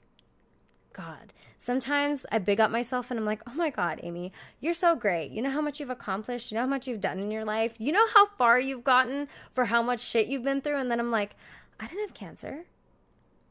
God. 0.92 1.32
Sometimes 1.59 2.26
I 2.30 2.38
big 2.38 2.61
up 2.61 2.70
myself 2.70 3.11
and 3.11 3.18
I'm 3.18 3.26
like, 3.26 3.42
oh 3.46 3.55
my 3.55 3.70
God, 3.70 4.00
Amy, 4.02 4.32
you're 4.61 4.74
so 4.74 4.96
great. 4.96 5.30
You 5.30 5.42
know 5.42 5.50
how 5.50 5.61
much 5.61 5.80
you've 5.80 5.90
accomplished? 5.90 6.50
You 6.50 6.57
know 6.57 6.62
how 6.62 6.68
much 6.68 6.86
you've 6.86 7.00
done 7.00 7.18
in 7.18 7.30
your 7.30 7.44
life? 7.44 7.76
You 7.78 7.92
know 7.92 8.07
how 8.12 8.26
far 8.26 8.61
you've 8.61 8.84
gotten 8.84 9.28
for 9.55 9.66
how 9.66 9.82
much 9.82 10.00
shit 10.00 10.26
you've 10.26 10.44
been 10.44 10.61
through? 10.61 10.78
And 10.78 10.90
then 10.90 11.00
I'm 11.00 11.11
like, 11.11 11.36
I 11.80 11.86
didn't 11.86 12.02
have 12.02 12.14
cancer. 12.14 12.64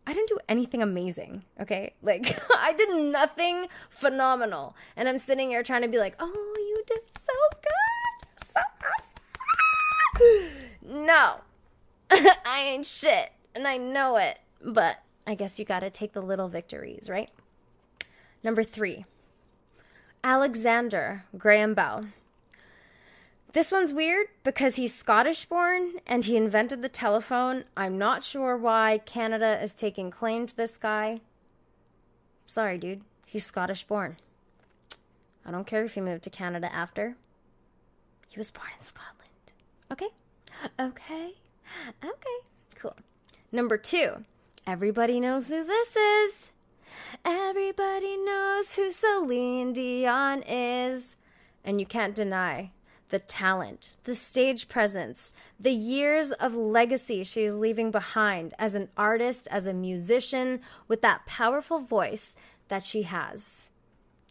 I 0.05 0.13
didn't 0.13 0.29
do 0.29 0.39
anything 0.49 0.81
amazing, 0.81 1.43
okay? 1.59 1.93
Like, 2.01 2.37
I 2.57 2.73
did 2.73 2.89
nothing 3.11 3.67
phenomenal. 3.89 4.75
And 4.95 5.07
I'm 5.07 5.17
sitting 5.17 5.49
here 5.49 5.63
trying 5.63 5.83
to 5.83 5.87
be 5.87 5.97
like, 5.97 6.15
oh, 6.19 6.55
you 6.57 6.83
did 6.85 6.99
so 7.17 7.33
good. 7.61 8.47
So 8.53 8.61
awesome. 8.83 10.49
No, 10.85 11.37
I 12.11 12.59
ain't 12.61 12.85
shit, 12.85 13.31
and 13.55 13.65
I 13.65 13.77
know 13.77 14.17
it. 14.17 14.39
But 14.61 15.01
I 15.25 15.33
guess 15.33 15.57
you 15.57 15.65
gotta 15.65 15.89
take 15.89 16.11
the 16.11 16.21
little 16.21 16.49
victories, 16.49 17.09
right? 17.09 17.31
Number 18.43 18.63
three, 18.63 19.05
Alexander 20.23 21.23
Graham 21.37 21.73
Bell. 21.73 22.07
This 23.53 23.71
one's 23.71 23.93
weird 23.93 24.27
because 24.43 24.75
he's 24.75 24.95
Scottish 24.95 25.45
born 25.45 25.93
and 26.07 26.25
he 26.25 26.35
invented 26.35 26.81
the 26.81 26.89
telephone. 26.89 27.65
I'm 27.77 27.97
not 27.97 28.23
sure 28.23 28.57
why 28.57 28.99
Canada 29.05 29.61
is 29.61 29.73
taking 29.73 30.09
claim 30.11 30.47
to 30.47 30.55
this 30.55 30.75
guy. 30.75 31.21
Sorry, 32.47 32.77
dude. 32.77 33.01
He's 33.25 33.45
Scottish 33.45 33.83
born. 33.83 34.17
I 35.45 35.51
don't 35.51 35.67
care 35.67 35.85
if 35.85 35.93
he 35.93 36.01
moved 36.01 36.23
to 36.23 36.29
Canada 36.29 36.73
after. 36.73 37.15
He 38.27 38.39
was 38.39 38.49
born 38.51 38.69
in 38.77 38.83
Scotland. 38.83 39.29
Okay? 39.91 40.09
Okay. 40.79 41.33
Okay. 42.03 42.37
Cool. 42.75 42.95
Number 43.51 43.77
two, 43.77 44.25
everybody 44.65 45.19
knows 45.19 45.49
who 45.49 45.63
this 45.63 45.95
is. 45.95 46.33
Everybody 47.25 48.17
knows 48.17 48.75
who 48.75 48.91
Celine 48.91 49.71
Dion 49.73 50.43
is. 50.43 51.15
And 51.63 51.79
you 51.79 51.85
can't 51.85 52.13
deny 52.13 52.71
the 53.09 53.19
talent, 53.19 53.95
the 54.03 54.15
stage 54.15 54.67
presence, 54.67 55.33
the 55.59 55.71
years 55.71 56.31
of 56.33 56.55
legacy 56.55 57.23
she 57.23 57.43
is 57.43 57.55
leaving 57.55 57.91
behind 57.91 58.53
as 58.57 58.75
an 58.75 58.89
artist, 58.97 59.47
as 59.51 59.67
a 59.67 59.73
musician, 59.73 60.59
with 60.87 61.01
that 61.01 61.25
powerful 61.25 61.79
voice 61.79 62.35
that 62.67 62.83
she 62.83 63.03
has. 63.03 63.69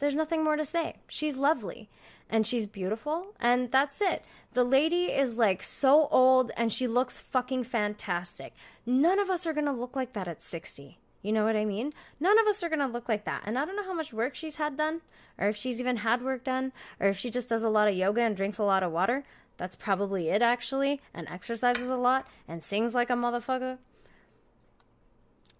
There's 0.00 0.16
nothing 0.16 0.42
more 0.42 0.56
to 0.56 0.64
say. 0.64 0.96
She's 1.06 1.36
lovely 1.36 1.88
and 2.28 2.46
she's 2.46 2.66
beautiful, 2.66 3.34
and 3.38 3.70
that's 3.70 4.00
it. 4.00 4.24
The 4.54 4.64
lady 4.64 5.04
is 5.12 5.36
like 5.36 5.62
so 5.62 6.08
old 6.10 6.50
and 6.56 6.72
she 6.72 6.88
looks 6.88 7.18
fucking 7.18 7.64
fantastic. 7.64 8.52
None 8.84 9.18
of 9.18 9.30
us 9.30 9.46
are 9.46 9.52
gonna 9.52 9.72
look 9.72 9.94
like 9.94 10.12
that 10.14 10.28
at 10.28 10.42
60. 10.42 10.98
You 11.22 11.32
know 11.32 11.44
what 11.44 11.56
I 11.56 11.64
mean? 11.64 11.92
None 12.20 12.38
of 12.38 12.46
us 12.46 12.62
are 12.62 12.68
gonna 12.68 12.88
look 12.88 13.08
like 13.08 13.24
that. 13.24 13.42
And 13.44 13.58
I 13.58 13.64
don't 13.64 13.76
know 13.76 13.84
how 13.84 13.94
much 13.94 14.12
work 14.12 14.34
she's 14.34 14.56
had 14.56 14.76
done, 14.76 15.00
or 15.38 15.48
if 15.48 15.56
she's 15.56 15.80
even 15.80 15.98
had 15.98 16.22
work 16.22 16.44
done, 16.44 16.72
or 17.00 17.08
if 17.08 17.18
she 17.18 17.30
just 17.30 17.48
does 17.48 17.62
a 17.62 17.68
lot 17.68 17.88
of 17.88 17.94
yoga 17.94 18.22
and 18.22 18.36
drinks 18.36 18.58
a 18.58 18.64
lot 18.64 18.82
of 18.82 18.92
water. 18.92 19.24
That's 19.56 19.76
probably 19.76 20.28
it, 20.28 20.42
actually, 20.42 21.00
and 21.14 21.28
exercises 21.28 21.88
a 21.88 21.96
lot 21.96 22.26
and 22.48 22.64
sings 22.64 22.94
like 22.94 23.10
a 23.10 23.14
motherfucker. 23.14 23.78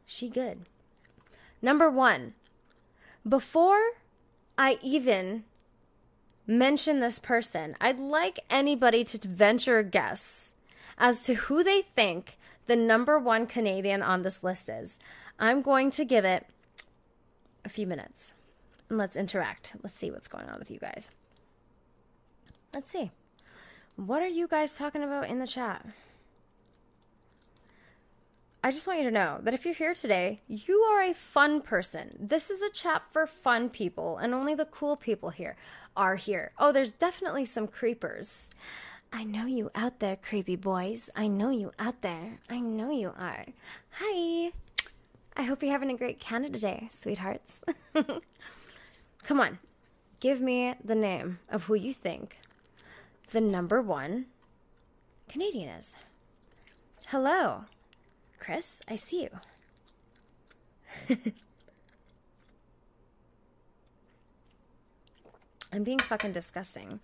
She 0.05 0.29
good. 0.29 0.67
Number 1.61 1.89
one, 1.89 2.35
before 3.27 3.81
I 4.59 4.79
even 4.83 5.45
mention 6.47 6.99
this 6.99 7.19
person, 7.19 7.77
I'd 7.81 8.01
like 8.01 8.41
anybody 8.51 9.05
to 9.05 9.29
venture 9.29 9.79
a 9.79 9.85
guess 9.85 10.55
as 10.99 11.21
to 11.27 11.35
who 11.35 11.63
they 11.63 11.83
think 11.95 12.37
the 12.67 12.77
number 12.77 13.19
one 13.19 13.47
Canadian 13.47 14.03
on 14.03 14.23
this 14.23 14.43
list 14.43 14.69
is. 14.69 14.99
I'm 15.43 15.61
going 15.61 15.91
to 15.91 16.05
give 16.05 16.25
it 16.25 16.47
a 17.65 17.69
few 17.69 17.85
minutes 17.85 18.33
and 18.89 18.97
let's 18.97 19.17
interact. 19.17 19.75
Let's 19.83 19.99
see 19.99 20.09
what's 20.09 20.29
going 20.29 20.49
on 20.49 20.61
with 20.61 20.71
you 20.71 20.79
guys. 20.79 21.11
Let's 22.73 22.93
see. 22.93 23.11
What 23.97 24.23
are 24.23 24.29
you 24.29 24.47
guys 24.47 24.77
talking 24.77 25.03
about 25.03 25.29
in 25.29 25.41
the 25.41 25.47
chat? 25.49 25.85
I 28.63 28.71
just 28.71 28.87
want 28.87 29.01
you 29.01 29.05
to 29.07 29.11
know 29.11 29.41
that 29.43 29.53
if 29.53 29.65
you're 29.65 29.75
here 29.75 29.95
today, 29.95 30.43
you 30.47 30.79
are 30.79 31.03
a 31.03 31.13
fun 31.13 31.61
person. 31.61 32.17
This 32.21 32.49
is 32.49 32.63
a 32.63 32.71
chat 32.71 33.03
for 33.11 33.27
fun 33.27 33.69
people, 33.69 34.19
and 34.19 34.33
only 34.33 34.55
the 34.55 34.67
cool 34.67 34.97
people 34.97 35.31
here 35.31 35.57
are 35.97 36.15
here. 36.15 36.53
Oh, 36.61 36.71
there's 36.71 36.93
definitely 36.93 37.45
some 37.47 37.67
creepers. 37.67 38.49
I 39.13 39.25
know 39.25 39.47
you 39.47 39.73
out 39.75 39.99
there, 39.99 40.15
creepy 40.15 40.55
boys. 40.55 41.11
I 41.17 41.27
know 41.27 41.51
you 41.51 41.73
out 41.81 42.03
there. 42.03 42.39
I 42.49 42.61
know 42.61 42.93
you 42.93 43.13
are. 43.19 43.45
Hi. 43.91 44.53
I 45.37 45.43
hope 45.43 45.63
you're 45.63 45.73
having 45.73 45.91
a 45.91 45.97
great 45.97 46.21
Canada 46.21 46.59
Day, 46.59 46.89
sweethearts. 46.97 47.65
Come 49.25 49.41
on, 49.41 49.59
give 50.21 50.41
me 50.41 50.75
the 50.85 50.95
name 50.95 51.39
of 51.49 51.65
who 51.65 51.75
you 51.75 51.93
think 51.93 52.39
the 53.31 53.41
number 53.41 53.81
one 53.81 54.27
Canadian 55.29 55.71
is. 55.71 55.97
Hello, 57.09 57.65
Chris, 58.39 58.83
I 58.89 58.97
see 58.97 59.23
you. 59.23 59.31
I'm 65.73 65.85
being 65.85 65.99
fucking 66.01 66.33
disgusting 66.33 67.01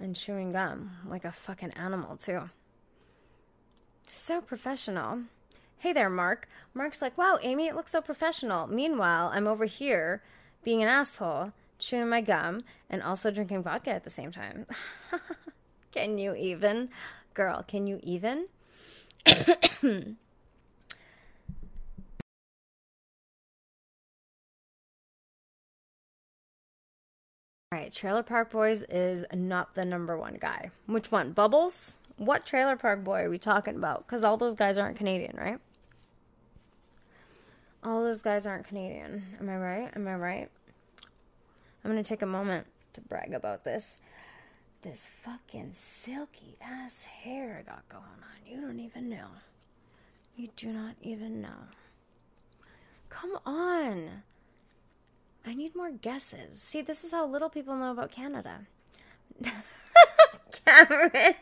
and 0.00 0.16
chewing 0.16 0.50
gum 0.50 0.90
like 1.06 1.24
a 1.24 1.30
fucking 1.30 1.70
animal, 1.72 2.16
too. 2.16 2.50
So 4.04 4.40
professional. 4.40 5.20
Hey 5.78 5.92
there, 5.92 6.08
Mark. 6.08 6.48
Mark's 6.72 7.02
like, 7.02 7.18
wow, 7.18 7.38
Amy, 7.42 7.66
it 7.66 7.76
looks 7.76 7.92
so 7.92 8.00
professional. 8.00 8.66
Meanwhile, 8.66 9.30
I'm 9.34 9.46
over 9.46 9.66
here 9.66 10.22
being 10.64 10.82
an 10.82 10.88
asshole, 10.88 11.52
chewing 11.78 12.08
my 12.08 12.22
gum, 12.22 12.62
and 12.88 13.02
also 13.02 13.30
drinking 13.30 13.62
vodka 13.62 13.90
at 13.90 14.02
the 14.02 14.10
same 14.10 14.30
time. 14.30 14.66
can 15.92 16.16
you 16.16 16.34
even? 16.34 16.88
Girl, 17.34 17.62
can 17.68 17.86
you 17.86 18.00
even? 18.02 18.46
All 19.26 19.32
right, 27.70 27.92
Trailer 27.92 28.22
Park 28.22 28.50
Boys 28.50 28.82
is 28.84 29.26
not 29.34 29.74
the 29.74 29.84
number 29.84 30.16
one 30.16 30.38
guy. 30.40 30.70
Which 30.86 31.12
one? 31.12 31.32
Bubbles? 31.32 31.98
What 32.16 32.46
Trailer 32.46 32.76
Park 32.76 33.04
Boy 33.04 33.22
are 33.22 33.30
we 33.30 33.38
talking 33.38 33.76
about? 33.76 34.06
Because 34.06 34.24
all 34.24 34.36
those 34.36 34.54
guys 34.54 34.78
aren't 34.78 34.96
Canadian, 34.96 35.36
right? 35.36 35.58
All 37.84 38.02
those 38.02 38.22
guys 38.22 38.46
aren't 38.46 38.66
Canadian. 38.66 39.22
Am 39.38 39.48
I 39.48 39.56
right? 39.56 39.90
Am 39.94 40.08
I 40.08 40.14
right? 40.14 40.50
I'm 41.84 41.90
going 41.90 42.02
to 42.02 42.08
take 42.08 42.22
a 42.22 42.26
moment 42.26 42.66
to 42.94 43.00
brag 43.00 43.32
about 43.32 43.64
this. 43.64 43.98
This 44.82 45.08
fucking 45.22 45.70
silky 45.72 46.56
ass 46.60 47.04
hair 47.04 47.58
I 47.60 47.70
got 47.70 47.88
going 47.88 48.02
on. 48.02 48.50
You 48.50 48.60
don't 48.60 48.80
even 48.80 49.08
know. 49.08 49.28
You 50.36 50.48
do 50.56 50.72
not 50.72 50.96
even 51.02 51.40
know. 51.40 51.68
Come 53.08 53.38
on. 53.44 54.22
I 55.46 55.54
need 55.54 55.76
more 55.76 55.90
guesses. 55.90 56.60
See, 56.60 56.82
this 56.82 57.04
is 57.04 57.12
how 57.12 57.26
little 57.26 57.48
people 57.48 57.76
know 57.76 57.92
about 57.92 58.10
Canada. 58.10 58.66
Cameron. 60.66 61.34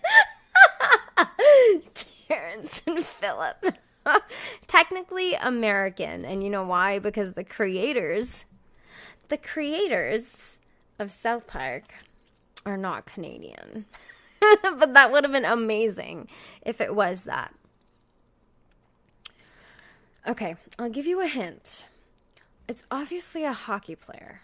Terrance 2.29 2.83
and 2.87 3.05
Phillip. 3.05 3.77
Technically 4.67 5.35
American. 5.35 6.25
And 6.25 6.43
you 6.43 6.51
know 6.51 6.65
why? 6.65 6.99
Because 6.99 7.33
the 7.33 7.45
creators, 7.45 8.45
the 9.29 9.37
creators 9.37 10.59
of 10.99 11.11
South 11.11 11.47
Park 11.47 11.85
are 12.65 12.77
not 12.77 13.07
Canadian. 13.07 13.87
but 14.63 14.95
that 14.95 15.11
would 15.11 15.25
have 15.25 15.33
been 15.33 15.45
amazing 15.45 16.29
if 16.63 16.81
it 16.81 16.95
was 16.95 17.25
that. 17.25 17.55
Okay, 20.27 20.57
I'll 20.79 20.91
give 20.91 21.07
you 21.07 21.21
a 21.21 21.27
hint. 21.27 21.87
It's 22.67 22.85
obviously 22.91 23.45
a 23.45 23.53
hockey 23.53 23.95
player. 23.95 24.41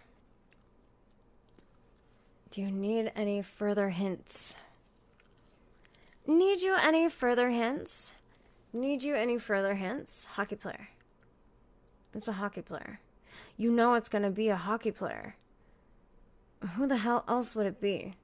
Do 2.51 2.61
you 2.61 2.71
need 2.71 3.13
any 3.17 3.41
further 3.43 3.91
hints? 3.91 4.57
Need 6.31 6.63
you 6.63 6.77
any 6.77 7.09
further 7.09 7.51
hints? 7.51 8.15
Need 8.73 9.03
you 9.03 9.17
any 9.17 9.37
further 9.37 9.75
hints? 9.75 10.27
Hockey 10.27 10.55
player. 10.55 10.91
It's 12.15 12.29
a 12.29 12.35
hockey 12.35 12.63
player. 12.63 13.01
You 13.57 13.73
know 13.73 13.95
it's 13.95 14.09
going 14.09 14.23
to 14.23 14.31
be 14.31 14.49
a 14.49 14.55
hockey 14.55 14.93
player. 14.93 15.35
Who 16.77 16.87
the 16.87 16.99
hell 16.99 17.25
else 17.27 17.57
would 17.57 17.67
it 17.67 17.81
be? 17.81 18.15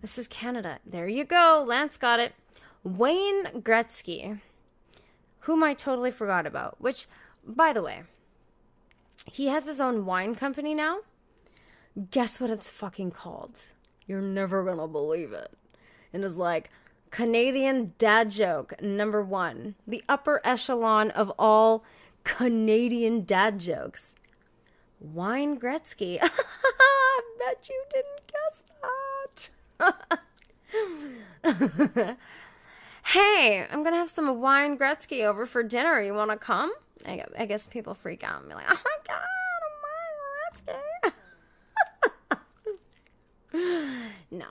This 0.00 0.16
is 0.16 0.28
Canada. 0.28 0.78
There 0.86 1.08
you 1.08 1.24
go. 1.24 1.64
Lance 1.66 1.96
got 1.96 2.20
it. 2.20 2.34
Wayne 2.84 3.46
Gretzky, 3.62 4.38
whom 5.40 5.64
I 5.64 5.74
totally 5.74 6.12
forgot 6.12 6.46
about, 6.46 6.80
which 6.80 7.08
by 7.44 7.72
the 7.72 7.82
way, 7.82 8.02
he 9.24 9.48
has 9.48 9.66
his 9.66 9.80
own 9.80 10.06
wine 10.06 10.36
company 10.36 10.72
now. 10.72 10.98
Guess 12.12 12.40
what 12.40 12.50
it's 12.50 12.68
fucking 12.68 13.10
called? 13.10 13.58
You're 14.06 14.20
never 14.20 14.62
gonna 14.62 14.86
believe 14.86 15.32
it. 15.32 15.50
And 16.22 16.36
like 16.36 16.70
Canadian 17.10 17.92
dad 17.98 18.30
joke 18.30 18.80
number 18.80 19.22
one, 19.22 19.74
the 19.86 20.02
upper 20.08 20.40
echelon 20.44 21.10
of 21.10 21.30
all 21.38 21.84
Canadian 22.24 23.24
dad 23.24 23.60
jokes. 23.60 24.14
Wine 24.98 25.58
Gretzky. 25.60 26.18
I 26.22 27.22
bet 27.38 27.68
you 27.68 27.84
didn't 27.92 28.22
guess 28.32 28.62
that. 31.44 32.16
hey, 33.04 33.66
I'm 33.70 33.82
gonna 33.84 33.96
have 33.96 34.10
some 34.10 34.40
wine 34.40 34.78
Gretzky 34.78 35.24
over 35.24 35.44
for 35.46 35.62
dinner. 35.62 36.02
You 36.02 36.14
wanna 36.14 36.36
come? 36.36 36.72
I, 37.06 37.24
I 37.38 37.46
guess 37.46 37.66
people 37.66 37.94
freak 37.94 38.24
out 38.24 38.40
and 38.40 38.48
be 38.48 38.54
like, 38.54 38.66
oh 38.68 38.80
my 38.84 38.96
god, 39.06 39.22
oh 39.62 39.70
my 39.82 39.96
no. 44.30 44.46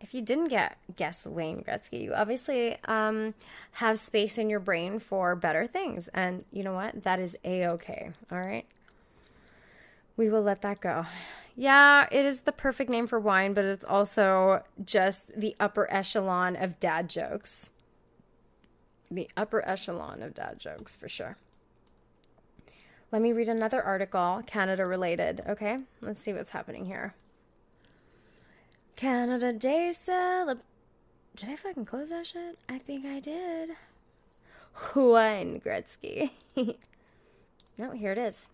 If 0.00 0.12
you 0.12 0.22
didn't 0.22 0.48
get 0.48 0.78
guess 0.96 1.26
Wayne 1.26 1.62
Gretzky, 1.62 2.02
you 2.02 2.14
obviously 2.14 2.76
um, 2.84 3.34
have 3.72 3.98
space 3.98 4.38
in 4.38 4.48
your 4.48 4.60
brain 4.60 4.98
for 4.98 5.34
better 5.36 5.66
things, 5.66 6.08
and 6.08 6.44
you 6.52 6.62
know 6.62 6.74
what? 6.74 7.02
That 7.04 7.18
is 7.20 7.36
a 7.44 7.66
okay. 7.66 8.10
All 8.30 8.38
right, 8.38 8.66
we 10.16 10.28
will 10.28 10.42
let 10.42 10.62
that 10.62 10.80
go. 10.80 11.06
Yeah, 11.56 12.06
it 12.12 12.24
is 12.24 12.42
the 12.42 12.52
perfect 12.52 12.88
name 12.88 13.08
for 13.08 13.18
wine, 13.18 13.52
but 13.52 13.64
it's 13.64 13.84
also 13.84 14.62
just 14.84 15.38
the 15.38 15.56
upper 15.58 15.92
echelon 15.92 16.54
of 16.54 16.78
dad 16.78 17.08
jokes. 17.08 17.72
The 19.10 19.28
upper 19.36 19.66
echelon 19.68 20.22
of 20.22 20.34
dad 20.34 20.60
jokes, 20.60 20.94
for 20.94 21.08
sure. 21.08 21.36
Let 23.10 23.22
me 23.22 23.32
read 23.32 23.48
another 23.48 23.82
article, 23.82 24.42
Canada 24.46 24.84
related, 24.84 25.42
okay? 25.48 25.78
Let's 26.02 26.20
see 26.20 26.32
what's 26.32 26.50
happening 26.50 26.86
here. 26.86 27.14
Canada 28.96 29.52
Day 29.52 29.90
celeb. 29.92 30.58
Did 31.36 31.48
I 31.48 31.56
fucking 31.56 31.86
close 31.86 32.10
that 32.10 32.26
shit? 32.26 32.58
I 32.68 32.78
think 32.78 33.06
I 33.06 33.20
did. 33.20 33.70
Wayne 34.94 35.60
Gretzky. 35.60 36.30
no, 36.56 36.74
oh, 37.80 37.90
here 37.92 38.12
it 38.12 38.18
is. 38.18 38.48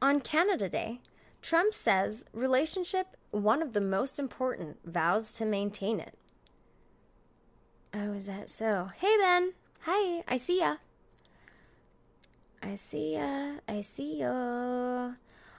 On 0.00 0.20
Canada 0.20 0.68
Day, 0.68 1.00
Trump 1.42 1.74
says 1.74 2.24
relationship 2.32 3.16
one 3.30 3.62
of 3.62 3.72
the 3.72 3.80
most 3.80 4.18
important, 4.18 4.78
vows 4.84 5.32
to 5.32 5.44
maintain 5.44 5.98
it. 5.98 6.14
Oh, 7.94 8.12
is 8.12 8.26
that 8.26 8.48
so? 8.48 8.90
Hey, 8.98 9.16
Ben. 9.18 9.52
Hi, 9.80 10.22
I 10.28 10.36
see 10.36 10.60
ya. 10.60 10.76
I 12.62 12.76
see 12.76 13.14
ya. 13.14 13.54
I 13.68 13.80
see 13.80 14.20
ya. 14.20 15.12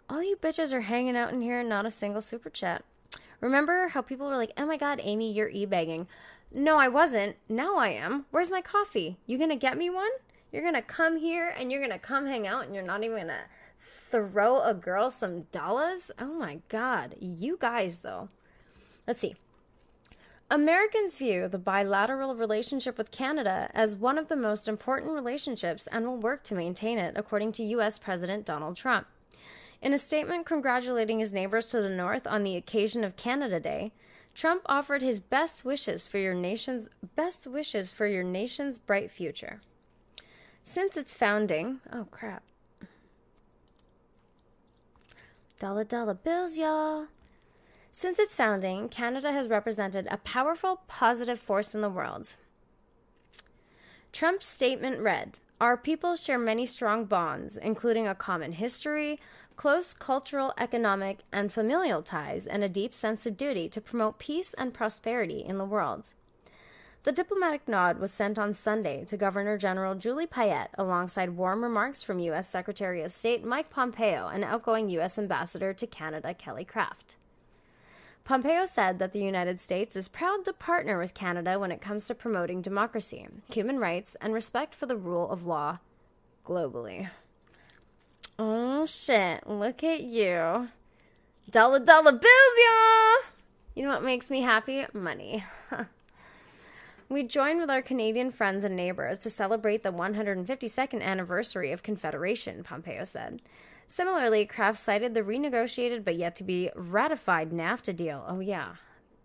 All 0.09 0.23
you 0.23 0.37
bitches 0.37 0.73
are 0.73 0.81
hanging 0.81 1.17
out 1.17 1.33
in 1.33 1.41
here 1.41 1.59
and 1.59 1.69
not 1.69 1.85
a 1.85 1.91
single 1.91 2.21
super 2.21 2.49
chat. 2.49 2.83
Remember 3.41 3.89
how 3.89 4.01
people 4.01 4.27
were 4.27 4.37
like, 4.37 4.53
oh 4.57 4.65
my 4.65 4.77
god, 4.77 5.01
Amy, 5.03 5.31
you're 5.31 5.49
e 5.49 5.65
bagging. 5.65 6.07
No, 6.51 6.77
I 6.77 6.87
wasn't. 6.87 7.35
Now 7.49 7.77
I 7.77 7.89
am. 7.89 8.25
Where's 8.31 8.51
my 8.51 8.61
coffee? 8.61 9.17
You 9.25 9.37
gonna 9.37 9.55
get 9.55 9.77
me 9.77 9.89
one? 9.89 10.11
You're 10.51 10.63
gonna 10.63 10.81
come 10.81 11.17
here 11.17 11.53
and 11.57 11.71
you're 11.71 11.81
gonna 11.81 11.99
come 11.99 12.25
hang 12.25 12.47
out 12.47 12.65
and 12.65 12.73
you're 12.73 12.85
not 12.85 13.03
even 13.03 13.17
gonna 13.17 13.45
throw 14.11 14.61
a 14.61 14.73
girl 14.73 15.09
some 15.11 15.41
dollars? 15.51 16.11
Oh 16.19 16.33
my 16.33 16.59
god. 16.69 17.15
You 17.19 17.57
guys, 17.59 17.97
though. 17.97 18.29
Let's 19.07 19.19
see. 19.19 19.35
Americans 20.53 21.17
view 21.17 21.47
the 21.47 21.57
bilateral 21.57 22.35
relationship 22.35 22.95
with 22.95 23.09
Canada 23.09 23.71
as 23.73 23.95
one 23.95 24.19
of 24.19 24.27
the 24.27 24.35
most 24.35 24.67
important 24.67 25.11
relationships 25.11 25.87
and 25.87 26.05
will 26.05 26.17
work 26.17 26.43
to 26.43 26.53
maintain 26.53 26.99
it, 26.99 27.15
according 27.17 27.51
to 27.53 27.63
U.S. 27.63 27.97
President 27.97 28.45
Donald 28.45 28.77
Trump. 28.77 29.07
In 29.81 29.95
a 29.95 29.97
statement 29.97 30.45
congratulating 30.45 31.17
his 31.17 31.33
neighbors 31.33 31.65
to 31.69 31.81
the 31.81 31.89
north 31.89 32.27
on 32.27 32.43
the 32.43 32.55
occasion 32.55 33.03
of 33.03 33.15
Canada 33.15 33.59
Day, 33.59 33.93
Trump 34.35 34.61
offered 34.67 35.01
his 35.01 35.19
best 35.19 35.65
wishes 35.65 36.05
for 36.05 36.19
your 36.19 36.35
nation's 36.35 36.87
best 37.15 37.47
wishes 37.47 37.91
for 37.91 38.05
your 38.05 38.23
nation's 38.23 38.77
bright 38.77 39.09
future. 39.09 39.59
Since 40.61 40.95
its 40.95 41.15
founding, 41.15 41.79
oh 41.91 42.05
crap. 42.11 42.43
Dollar 45.57 45.83
dollar 45.83 46.13
bills, 46.13 46.59
y'all. 46.59 47.07
Since 47.95 48.17
its 48.17 48.35
founding, 48.35 48.89
Canada 48.89 49.31
has 49.31 49.47
represented 49.47 50.07
a 50.09 50.17
powerful, 50.17 50.81
positive 50.87 51.39
force 51.39 51.75
in 51.75 51.81
the 51.81 51.91
world. 51.91 52.35
Trump's 54.11 54.47
statement 54.47 54.99
read 54.99 55.37
Our 55.61 55.77
people 55.77 56.15
share 56.15 56.39
many 56.39 56.65
strong 56.65 57.05
bonds, 57.05 57.55
including 57.55 58.07
a 58.07 58.15
common 58.15 58.53
history, 58.53 59.19
close 59.55 59.93
cultural, 59.93 60.55
economic, 60.57 61.19
and 61.31 61.53
familial 61.53 62.01
ties, 62.01 62.47
and 62.47 62.63
a 62.63 62.67
deep 62.67 62.95
sense 62.95 63.27
of 63.27 63.37
duty 63.37 63.69
to 63.69 63.79
promote 63.79 64.17
peace 64.17 64.55
and 64.55 64.73
prosperity 64.73 65.45
in 65.45 65.59
the 65.59 65.63
world. 65.63 66.15
The 67.03 67.11
diplomatic 67.11 67.67
nod 67.67 67.99
was 67.99 68.11
sent 68.11 68.39
on 68.39 68.55
Sunday 68.55 69.05
to 69.05 69.17
Governor 69.17 69.55
General 69.55 69.93
Julie 69.93 70.25
Payette 70.25 70.71
alongside 70.79 71.37
warm 71.37 71.63
remarks 71.63 72.01
from 72.01 72.17
U.S. 72.17 72.49
Secretary 72.49 73.03
of 73.03 73.13
State 73.13 73.45
Mike 73.45 73.69
Pompeo 73.69 74.29
and 74.29 74.43
outgoing 74.43 74.89
U.S. 74.89 75.19
Ambassador 75.19 75.73
to 75.75 75.85
Canada 75.85 76.33
Kelly 76.33 76.65
Craft. 76.65 77.17
Pompeo 78.23 78.65
said 78.65 78.99
that 78.99 79.11
the 79.11 79.19
United 79.19 79.59
States 79.59 79.97
is 79.97 80.07
proud 80.07 80.45
to 80.45 80.53
partner 80.53 80.97
with 80.97 81.13
Canada 81.13 81.59
when 81.59 81.73
it 81.73 81.81
comes 81.81 82.05
to 82.05 82.15
promoting 82.15 82.61
democracy, 82.61 83.27
human 83.51 83.79
rights, 83.79 84.15
and 84.21 84.33
respect 84.33 84.73
for 84.73 84.85
the 84.85 84.95
rule 84.95 85.29
of 85.29 85.45
law 85.45 85.79
globally. 86.45 87.09
Oh 88.39 88.85
shit, 88.85 89.45
look 89.45 89.83
at 89.83 90.03
you. 90.03 90.69
Dollar 91.49 91.79
dollar 91.79 92.13
bills, 92.13 92.23
y'all! 92.23 93.29
You 93.75 93.83
know 93.83 93.89
what 93.89 94.03
makes 94.03 94.29
me 94.29 94.41
happy? 94.41 94.85
Money. 94.93 95.43
we 97.09 97.23
join 97.23 97.59
with 97.59 97.69
our 97.69 97.81
Canadian 97.81 98.31
friends 98.31 98.63
and 98.63 98.75
neighbors 98.75 99.17
to 99.19 99.29
celebrate 99.29 99.83
the 99.83 99.91
152nd 99.91 101.01
anniversary 101.01 101.73
of 101.73 101.83
Confederation, 101.83 102.63
Pompeo 102.63 103.03
said. 103.03 103.41
Similarly, 103.87 104.45
Craft 104.45 104.79
cited 104.79 105.13
the 105.13 105.21
renegotiated 105.21 106.03
but 106.03 106.15
yet 106.15 106.35
to 106.37 106.43
be 106.43 106.69
ratified 106.75 107.51
NAFTA 107.51 107.95
deal. 107.95 108.25
Oh, 108.27 108.39
yeah, 108.39 108.75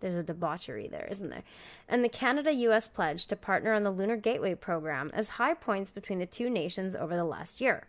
there's 0.01 0.15
a 0.15 0.23
debauchery 0.23 0.89
there, 0.89 1.09
isn't 1.11 1.31
there? 1.31 1.45
And 1.89 2.05
the 2.05 2.09
Canada 2.09 2.53
US 2.53 2.89
pledge 2.89 3.27
to 3.27 3.37
partner 3.37 3.73
on 3.73 3.83
the 3.83 3.91
Lunar 3.91 4.17
Gateway 4.17 4.55
program 4.55 5.11
as 5.15 5.31
high 5.31 5.55
points 5.55 5.91
between 5.91 6.19
the 6.19 6.27
two 6.27 6.51
nations 6.51 6.95
over 6.95 7.17
the 7.17 7.25
last 7.25 7.61
year. 7.61 7.87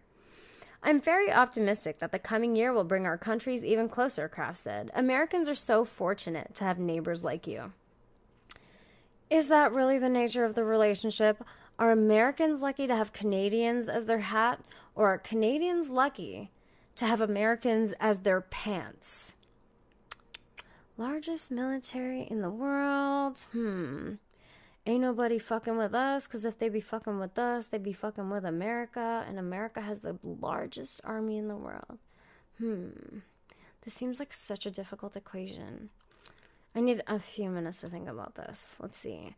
I'm 0.81 1.01
very 1.01 1.31
optimistic 1.31 1.99
that 1.99 2.11
the 2.11 2.19
coming 2.19 2.55
year 2.55 2.71
will 2.71 2.85
bring 2.85 3.05
our 3.05 3.17
countries 3.17 3.65
even 3.65 3.89
closer, 3.89 4.29
Craft 4.29 4.59
said. 4.59 4.91
Americans 4.93 5.49
are 5.49 5.55
so 5.55 5.83
fortunate 5.83 6.55
to 6.55 6.63
have 6.63 6.79
neighbors 6.79 7.23
like 7.23 7.45
you. 7.45 7.73
Is 9.29 9.49
that 9.49 9.73
really 9.73 9.99
the 9.99 10.09
nature 10.09 10.45
of 10.45 10.55
the 10.55 10.63
relationship? 10.63 11.43
Are 11.77 11.91
Americans 11.91 12.61
lucky 12.61 12.87
to 12.87 12.95
have 12.95 13.13
Canadians 13.13 13.89
as 13.89 14.05
their 14.05 14.19
hat, 14.19 14.61
or 14.95 15.07
are 15.07 15.17
Canadians 15.17 15.89
lucky 15.89 16.49
to 16.99 17.05
have 17.05 17.21
Americans 17.21 17.93
as 18.01 18.19
their 18.19 18.41
pants. 18.41 19.33
Largest 20.97 21.49
military 21.49 22.27
in 22.29 22.41
the 22.41 22.49
world? 22.49 23.39
Hmm. 23.53 24.15
Ain't 24.85 25.01
nobody 25.01 25.39
fucking 25.39 25.77
with 25.77 25.95
us, 25.95 26.27
because 26.27 26.43
if 26.43 26.59
they 26.59 26.67
be 26.67 26.81
fucking 26.81 27.17
with 27.17 27.39
us, 27.39 27.67
they 27.67 27.77
be 27.77 27.93
fucking 27.93 28.29
with 28.29 28.43
America, 28.43 29.23
and 29.25 29.39
America 29.39 29.79
has 29.79 30.01
the 30.01 30.17
largest 30.23 30.99
army 31.05 31.37
in 31.37 31.47
the 31.47 31.55
world. 31.55 31.99
Hmm. 32.57 33.19
This 33.85 33.93
seems 33.93 34.19
like 34.19 34.33
such 34.33 34.65
a 34.65 34.71
difficult 34.71 35.15
equation. 35.15 35.91
I 36.75 36.81
need 36.81 37.01
a 37.07 37.17
few 37.17 37.49
minutes 37.49 37.79
to 37.79 37.87
think 37.87 38.09
about 38.09 38.35
this. 38.35 38.75
Let's 38.81 38.97
see. 38.97 39.37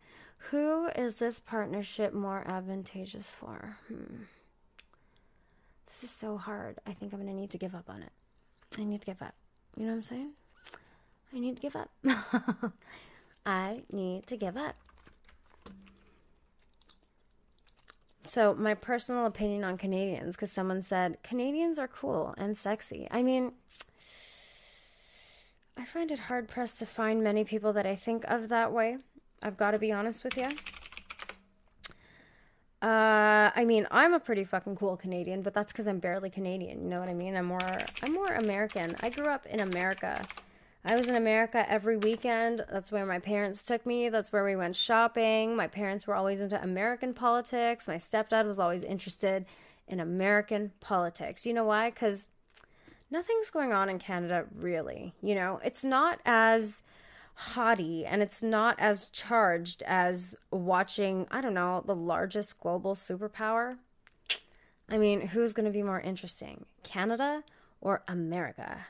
Who 0.49 0.87
is 0.95 1.17
this 1.17 1.39
partnership 1.39 2.11
more 2.11 2.43
advantageous 2.47 3.35
for? 3.35 3.77
Hmm. 3.87 4.23
This 5.91 6.05
is 6.05 6.09
so 6.11 6.37
hard. 6.37 6.79
I 6.87 6.93
think 6.93 7.11
I'm 7.11 7.19
going 7.19 7.33
to 7.33 7.39
need 7.39 7.51
to 7.51 7.57
give 7.57 7.75
up 7.75 7.89
on 7.89 8.01
it. 8.01 8.11
I 8.79 8.85
need 8.85 9.01
to 9.01 9.05
give 9.05 9.21
up. 9.21 9.35
You 9.75 9.83
know 9.83 9.91
what 9.91 9.97
I'm 9.97 10.03
saying? 10.03 10.29
I 11.35 11.39
need 11.39 11.57
to 11.57 11.61
give 11.61 11.75
up. 11.75 11.89
I 13.45 13.83
need 13.91 14.25
to 14.27 14.37
give 14.37 14.55
up. 14.55 14.75
So, 18.27 18.53
my 18.53 18.73
personal 18.73 19.25
opinion 19.25 19.65
on 19.65 19.77
Canadians, 19.77 20.37
because 20.37 20.51
someone 20.51 20.81
said 20.81 21.17
Canadians 21.23 21.77
are 21.77 21.89
cool 21.89 22.33
and 22.37 22.57
sexy. 22.57 23.09
I 23.11 23.21
mean, 23.21 23.51
I 25.77 25.83
find 25.83 26.09
it 26.09 26.19
hard 26.19 26.47
pressed 26.47 26.79
to 26.79 26.85
find 26.85 27.21
many 27.21 27.43
people 27.43 27.73
that 27.73 27.85
I 27.85 27.97
think 27.97 28.23
of 28.29 28.47
that 28.47 28.71
way. 28.71 28.97
I've 29.43 29.57
got 29.57 29.71
to 29.71 29.79
be 29.79 29.91
honest 29.91 30.23
with 30.23 30.37
you. 30.37 30.47
Uh, 32.81 33.51
I 33.55 33.63
mean, 33.65 33.85
I'm 33.91 34.13
a 34.13 34.19
pretty 34.19 34.43
fucking 34.43 34.75
cool 34.75 34.97
Canadian, 34.97 35.43
but 35.43 35.53
that's 35.53 35.71
because 35.71 35.87
I'm 35.87 35.99
barely 35.99 36.31
Canadian. 36.31 36.81
You 36.83 36.89
know 36.89 36.99
what 36.99 37.09
I 37.09 37.13
mean? 37.13 37.35
I'm 37.35 37.45
more, 37.45 37.59
I'm 38.01 38.13
more 38.13 38.27
American. 38.27 38.95
I 39.01 39.09
grew 39.09 39.27
up 39.27 39.45
in 39.45 39.59
America. 39.59 40.19
I 40.83 40.95
was 40.95 41.07
in 41.07 41.15
America 41.15 41.63
every 41.69 41.97
weekend. 41.97 42.65
That's 42.71 42.91
where 42.91 43.05
my 43.05 43.19
parents 43.19 43.61
took 43.61 43.85
me. 43.85 44.09
That's 44.09 44.31
where 44.31 44.43
we 44.43 44.55
went 44.55 44.75
shopping. 44.75 45.55
My 45.55 45.67
parents 45.67 46.07
were 46.07 46.15
always 46.15 46.41
into 46.41 46.61
American 46.61 47.13
politics. 47.13 47.87
My 47.87 47.97
stepdad 47.97 48.47
was 48.47 48.59
always 48.59 48.81
interested 48.81 49.45
in 49.87 49.99
American 49.99 50.71
politics. 50.79 51.45
You 51.45 51.53
know 51.53 51.65
why? 51.65 51.91
Because 51.91 52.25
nothing's 53.11 53.51
going 53.51 53.73
on 53.73 53.89
in 53.89 53.99
Canada, 53.99 54.45
really. 54.55 55.13
You 55.21 55.35
know, 55.35 55.59
it's 55.63 55.83
not 55.83 56.19
as 56.25 56.81
haughty 57.41 58.05
and 58.05 58.21
it's 58.21 58.43
not 58.43 58.79
as 58.79 59.07
charged 59.07 59.81
as 59.87 60.35
watching, 60.51 61.27
I 61.31 61.41
don't 61.41 61.55
know, 61.55 61.83
the 61.85 61.95
largest 61.95 62.59
global 62.59 62.93
superpower. 62.93 63.77
I 64.87 64.97
mean, 64.97 65.21
who's 65.27 65.53
going 65.53 65.65
to 65.65 65.71
be 65.71 65.81
more 65.81 65.99
interesting, 65.99 66.65
Canada 66.83 67.43
or 67.79 68.03
America? 68.07 68.85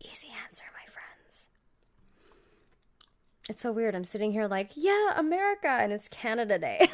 Easy 0.00 0.28
answer, 0.46 0.64
my 0.72 0.92
friends. 0.92 1.48
It's 3.48 3.62
so 3.62 3.72
weird. 3.72 3.94
I'm 3.96 4.04
sitting 4.04 4.30
here 4.30 4.46
like, 4.46 4.70
yeah, 4.76 5.18
America, 5.18 5.68
and 5.68 5.92
it's 5.92 6.08
Canada 6.08 6.58
Day. 6.58 6.88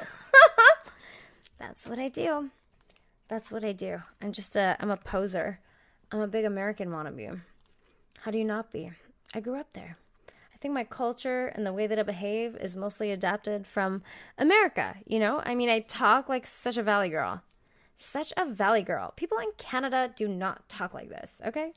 That's 1.59 1.89
what 1.89 1.99
I 1.99 2.09
do. 2.09 2.51
That's 3.29 3.53
what 3.53 3.65
I 3.65 3.73
do. 3.73 4.03
I'm 4.23 4.33
just 4.33 4.57
a 4.57 4.77
I'm 4.81 4.91
a 4.91 4.97
poser. 4.97 5.59
I'm 6.13 6.21
a 6.21 6.29
big 6.29 6.45
American 6.45 6.91
wannabe. 6.91 7.41
How 8.27 8.33
do 8.33 8.39
you 8.39 8.45
not 8.45 8.73
be? 8.73 8.91
I 9.35 9.39
grew 9.39 9.55
up 9.55 9.73
there. 9.73 9.99
I 10.53 10.57
think 10.59 10.75
my 10.75 10.83
culture 10.83 11.47
and 11.47 11.65
the 11.65 11.73
way 11.73 11.87
that 11.87 11.97
I 11.97 12.03
behave 12.03 12.57
is 12.57 12.75
mostly 12.75 13.13
adapted 13.13 13.69
from 13.69 14.03
America, 14.37 14.97
you 15.07 15.21
know? 15.21 15.41
I 15.47 15.55
mean, 15.55 15.69
I 15.69 15.79
talk 15.79 16.29
like 16.29 16.45
such 16.45 16.77
a 16.77 16.83
valley 16.83 17.09
girl. 17.09 17.43
Such 17.97 18.33
a 18.37 18.45
valley 18.45 18.83
girl. 18.83 19.13
People 19.15 19.39
in 19.39 19.53
Canada 19.59 20.13
do 20.17 20.27
not 20.27 20.69
talk 20.69 20.93
like 20.93 21.09
this, 21.09 21.41
okay? 21.47 21.73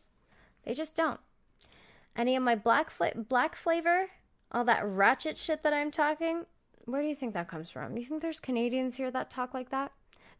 They 0.65 0.73
just 0.73 0.95
don't. 0.95 1.19
Any 2.15 2.35
of 2.35 2.41
my 2.41 2.55
black 2.55 2.91
black 3.29 3.55
flavor, 3.55 4.07
all 4.51 4.63
that 4.63 4.83
ratchet 4.83 5.37
shit 5.37 5.61
that 5.61 5.73
I'm 5.75 5.91
talking, 5.91 6.47
where 6.85 7.03
do 7.03 7.07
you 7.07 7.13
think 7.13 7.35
that 7.35 7.47
comes 7.47 7.69
from? 7.69 7.95
You 7.95 8.05
think 8.05 8.23
there's 8.23 8.39
Canadians 8.39 8.95
here 8.95 9.11
that 9.11 9.29
talk 9.29 9.53
like 9.53 9.69
that? 9.69 9.91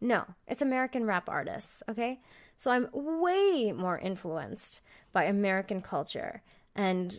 No, 0.02 0.26
it's 0.48 0.64
American 0.64 1.06
rap 1.06 1.30
artists, 1.30 1.84
okay? 1.88 2.20
So 2.60 2.72
I'm 2.72 2.90
way 2.92 3.72
more 3.72 3.98
influenced 3.98 4.82
by 5.14 5.24
American 5.24 5.82
culture 5.82 6.42
and 6.76 7.18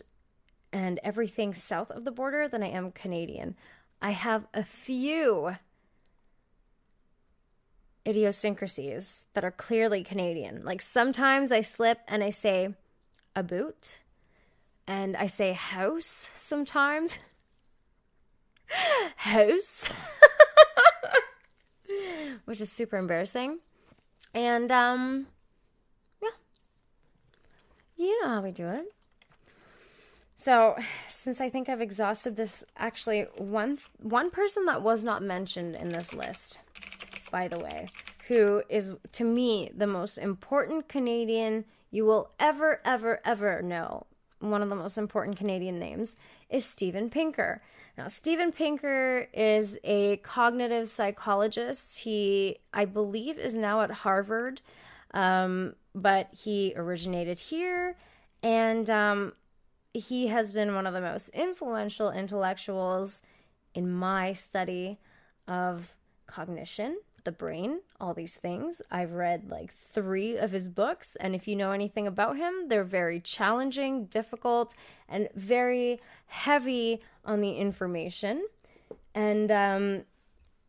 and 0.71 0.99
everything 1.03 1.55
south 1.55 1.89
of 1.89 2.05
the 2.05 2.11
border 2.11 2.47
than 2.47 2.61
I 2.61 2.67
am 2.67 2.91
Canadian. 2.91 3.55
I 4.03 4.11
have 4.11 4.45
a 4.53 4.63
few 4.63 5.57
idiosyncrasies 8.07 9.25
that 9.33 9.43
are 9.43 9.49
clearly 9.49 10.03
Canadian. 10.03 10.63
Like 10.63 10.79
sometimes 10.79 11.51
I 11.51 11.61
slip 11.61 12.01
and 12.07 12.23
I 12.23 12.29
say 12.29 12.75
a 13.35 13.41
boot 13.41 13.97
and 14.85 15.17
I 15.17 15.25
say 15.25 15.53
house 15.53 16.29
sometimes. 16.35 17.17
house. 19.15 19.89
Which 22.45 22.61
is 22.61 22.71
super 22.71 22.97
embarrassing. 22.97 23.57
And 24.33 24.71
um 24.71 25.27
yeah. 26.21 26.29
You 27.97 28.21
know 28.21 28.29
how 28.29 28.41
we 28.41 28.51
do 28.51 28.67
it. 28.67 28.85
So, 30.35 30.75
since 31.07 31.39
I 31.39 31.49
think 31.49 31.69
I've 31.69 31.81
exhausted 31.81 32.35
this 32.35 32.63
actually 32.75 33.27
one 33.37 33.77
one 33.99 34.31
person 34.31 34.65
that 34.65 34.81
was 34.81 35.03
not 35.03 35.21
mentioned 35.21 35.75
in 35.75 35.89
this 35.89 36.15
list, 36.15 36.59
by 37.31 37.47
the 37.47 37.59
way, 37.59 37.89
who 38.27 38.63
is 38.67 38.93
to 39.11 39.23
me 39.23 39.69
the 39.75 39.85
most 39.85 40.17
important 40.17 40.89
Canadian 40.89 41.65
you 41.91 42.05
will 42.05 42.31
ever 42.39 42.81
ever 42.83 43.19
ever 43.23 43.61
know. 43.61 44.07
One 44.39 44.63
of 44.63 44.69
the 44.69 44.75
most 44.75 44.97
important 44.97 45.37
Canadian 45.37 45.77
names 45.77 46.15
is 46.49 46.65
Steven 46.65 47.11
Pinker. 47.11 47.61
Now, 47.97 48.07
Steven 48.07 48.51
Pinker 48.51 49.27
is 49.33 49.77
a 49.83 50.17
cognitive 50.17 50.89
psychologist. 50.89 51.99
He, 51.99 52.57
I 52.73 52.85
believe, 52.85 53.37
is 53.37 53.53
now 53.55 53.81
at 53.81 53.91
Harvard, 53.91 54.61
um, 55.13 55.75
but 55.93 56.29
he 56.31 56.73
originated 56.75 57.37
here, 57.37 57.97
and 58.41 58.89
um, 58.89 59.33
he 59.93 60.27
has 60.27 60.51
been 60.51 60.73
one 60.73 60.87
of 60.87 60.93
the 60.93 61.01
most 61.01 61.29
influential 61.29 62.11
intellectuals 62.11 63.21
in 63.73 63.91
my 63.91 64.33
study 64.33 64.99
of 65.47 65.93
cognition, 66.27 66.97
the 67.23 67.31
brain, 67.31 67.81
all 67.99 68.13
these 68.13 68.35
things. 68.35 68.81
I've 68.91 69.11
read 69.11 69.49
like 69.49 69.73
three 69.93 70.37
of 70.37 70.51
his 70.51 70.69
books, 70.69 71.15
and 71.19 71.35
if 71.35 71.47
you 71.47 71.55
know 71.55 71.71
anything 71.71 72.07
about 72.07 72.37
him, 72.37 72.67
they're 72.67 72.83
very 72.83 73.19
challenging, 73.19 74.05
difficult, 74.05 74.73
and 75.07 75.29
very 75.35 75.99
heavy 76.27 77.01
on 77.25 77.41
the 77.41 77.53
information. 77.53 78.45
And 79.13 79.51
um, 79.51 80.03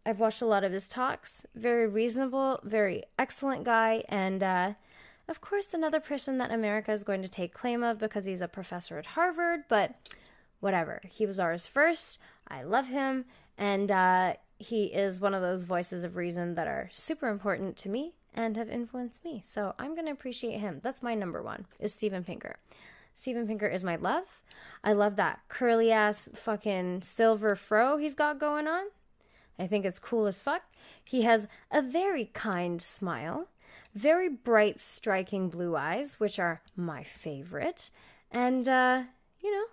I've 0.05 0.21
watched 0.21 0.43
a 0.43 0.47
lot 0.47 0.65
of 0.65 0.73
his 0.73 0.89
talks. 0.89 1.47
Very 1.55 1.87
reasonable, 1.87 2.61
very 2.65 3.05
excellent 3.19 3.65
guy, 3.65 4.05
and 4.09 4.43
uh, 4.43 4.73
of 5.29 5.41
course, 5.41 5.73
another 5.73 6.01
person 6.01 6.39
that 6.39 6.51
America 6.51 6.93
is 6.93 7.05
going 7.05 7.23
to 7.23 7.29
take 7.29 7.55
claim 7.55 7.83
of 7.83 7.99
because 7.99 8.25
he's 8.25 8.41
a 8.41 8.49
professor 8.49 8.99
at 8.99 9.07
Harvard, 9.07 9.61
but 9.69 9.95
whatever. 10.61 11.01
He 11.09 11.27
was 11.27 11.39
ours 11.41 11.67
first. 11.67 12.19
I 12.49 12.63
love 12.63 12.89
him, 12.89 13.25
and 13.57 13.91
uh, 13.91 14.35
he 14.63 14.85
is 14.87 15.21
one 15.21 15.35
of 15.35 15.43
those 15.43 15.65
voices 15.65 16.05
of 16.05 16.17
reason 16.17 16.55
that 16.55 16.67
are 16.67 16.89
super 16.93 17.29
important 17.29 17.77
to 17.79 17.89
me 17.89 18.15
and 18.35 18.57
have 18.57 18.71
influenced 18.71 19.25
me. 19.25 19.43
So 19.45 19.75
I'm 19.79 19.95
going 19.95 20.07
to 20.07 20.13
appreciate 20.13 20.61
him. 20.61 20.81
That's 20.83 21.03
my 21.03 21.15
number 21.15 21.43
one, 21.43 21.67
is 21.79 21.93
Steven 21.93 22.25
Pinker. 22.25 22.57
Steven 23.15 23.47
Pinker 23.47 23.67
is 23.67 23.85
my 23.85 23.97
love. 23.97 24.25
I 24.83 24.93
love 24.95 25.17
that 25.17 25.41
curly 25.49 25.93
ass 25.93 26.29
fucking 26.35 27.03
silver 27.03 27.55
fro 27.55 27.99
he's 27.99 28.15
got 28.15 28.41
going 28.41 28.67
on. 28.67 28.85
I 29.59 29.67
think 29.67 29.85
it's 29.85 29.99
cool 29.99 30.27
as 30.27 30.41
fuck. 30.41 30.63
He 31.05 31.23
has 31.23 31.47
a 31.71 31.83
very 31.83 32.31
kind 32.33 32.81
smile, 32.81 33.49
very 33.95 34.29
bright, 34.29 34.81
striking 34.81 35.51
blue 35.51 35.77
eyes, 35.77 36.19
which 36.19 36.39
are 36.39 36.63
my 36.75 37.03
favorite. 37.03 37.91
And, 38.31 38.67
uh, 38.69 39.03
you 39.43 39.53
know, 39.53 39.67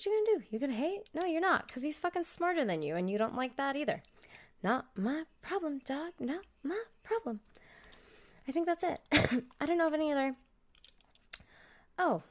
what 0.00 0.06
you 0.06 0.24
gonna 0.24 0.38
do? 0.38 0.46
You 0.50 0.58
gonna 0.58 0.72
hate? 0.72 1.02
No, 1.12 1.26
you're 1.26 1.42
not, 1.42 1.66
because 1.66 1.82
he's 1.82 1.98
fucking 1.98 2.24
smarter 2.24 2.64
than 2.64 2.80
you, 2.80 2.96
and 2.96 3.10
you 3.10 3.18
don't 3.18 3.36
like 3.36 3.56
that 3.56 3.76
either. 3.76 4.02
Not 4.62 4.86
my 4.96 5.24
problem, 5.42 5.80
dog. 5.84 6.12
Not 6.18 6.44
my 6.62 6.82
problem. 7.02 7.40
I 8.48 8.52
think 8.52 8.64
that's 8.64 8.84
it. 8.84 9.00
I 9.60 9.66
don't 9.66 9.76
know 9.76 9.86
of 9.86 9.92
any 9.92 10.10
other. 10.10 10.36
Oh, 11.98 12.22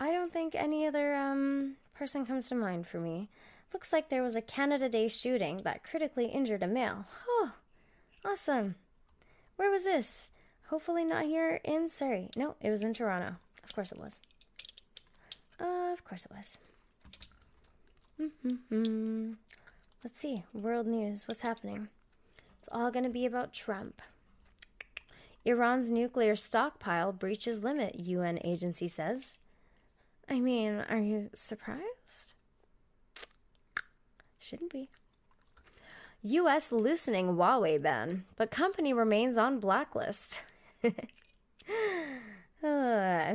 I 0.00 0.10
don't 0.10 0.32
think 0.32 0.56
any 0.56 0.84
other 0.84 1.14
um, 1.14 1.76
person 1.94 2.26
comes 2.26 2.48
to 2.48 2.56
mind 2.56 2.88
for 2.88 2.98
me. 2.98 3.28
Looks 3.72 3.92
like 3.92 4.08
there 4.08 4.24
was 4.24 4.34
a 4.34 4.42
Canada 4.42 4.88
Day 4.88 5.06
shooting 5.06 5.58
that 5.58 5.84
critically 5.84 6.26
injured 6.26 6.64
a 6.64 6.66
male. 6.66 7.04
Oh, 7.28 7.52
awesome. 8.24 8.74
Where 9.54 9.70
was 9.70 9.84
this? 9.84 10.30
Hopefully 10.70 11.04
not 11.04 11.24
here 11.24 11.60
in 11.62 11.88
Surrey. 11.88 12.30
No, 12.36 12.56
it 12.60 12.70
was 12.70 12.82
in 12.82 12.94
Toronto. 12.94 13.36
Of 13.62 13.74
course 13.74 13.92
it 13.92 14.00
was. 14.00 14.20
Uh, 15.60 15.92
of 15.92 16.04
course 16.04 16.26
it 16.26 16.32
was. 16.32 16.58
Mm-hmm. 18.20 19.32
Let's 20.04 20.20
see. 20.20 20.44
World 20.52 20.86
news. 20.86 21.26
What's 21.28 21.42
happening? 21.42 21.88
It's 22.60 22.68
all 22.70 22.90
going 22.90 23.04
to 23.04 23.10
be 23.10 23.26
about 23.26 23.52
Trump. 23.52 24.02
Iran's 25.44 25.90
nuclear 25.90 26.36
stockpile 26.36 27.12
breaches 27.12 27.64
limit, 27.64 27.98
UN 27.98 28.38
agency 28.44 28.86
says. 28.86 29.38
I 30.28 30.38
mean, 30.38 30.84
are 30.88 31.00
you 31.00 31.30
surprised? 31.34 32.34
Shouldn't 34.38 34.72
be. 34.72 34.88
US 36.22 36.70
loosening 36.70 37.34
Huawei 37.34 37.82
ban, 37.82 38.24
but 38.36 38.52
company 38.52 38.92
remains 38.92 39.36
on 39.36 39.58
blacklist. 39.58 40.42
uh. 42.62 43.34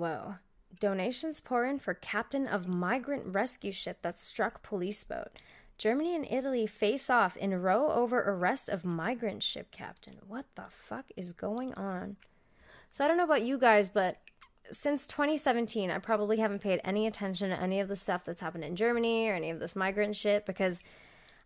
Whoa. 0.00 0.36
Donations 0.80 1.40
pour 1.40 1.66
in 1.66 1.78
for 1.78 1.92
captain 1.92 2.46
of 2.46 2.66
migrant 2.66 3.26
rescue 3.26 3.70
ship 3.70 3.98
that 4.00 4.18
struck 4.18 4.62
police 4.62 5.04
boat. 5.04 5.28
Germany 5.76 6.16
and 6.16 6.26
Italy 6.30 6.66
face 6.66 7.10
off 7.10 7.36
in 7.36 7.60
row 7.60 7.90
over 7.90 8.18
arrest 8.18 8.70
of 8.70 8.82
migrant 8.82 9.42
ship 9.42 9.70
captain. 9.70 10.16
What 10.26 10.46
the 10.54 10.64
fuck 10.70 11.04
is 11.18 11.34
going 11.34 11.74
on? 11.74 12.16
So 12.88 13.04
I 13.04 13.08
don't 13.08 13.18
know 13.18 13.24
about 13.24 13.42
you 13.42 13.58
guys, 13.58 13.90
but 13.90 14.16
since 14.72 15.06
2017, 15.06 15.90
I 15.90 15.98
probably 15.98 16.38
haven't 16.38 16.62
paid 16.62 16.80
any 16.82 17.06
attention 17.06 17.50
to 17.50 17.60
any 17.60 17.80
of 17.80 17.88
the 17.88 17.94
stuff 17.94 18.24
that's 18.24 18.40
happened 18.40 18.64
in 18.64 18.76
Germany 18.76 19.28
or 19.28 19.34
any 19.34 19.50
of 19.50 19.60
this 19.60 19.76
migrant 19.76 20.16
shit 20.16 20.46
because 20.46 20.82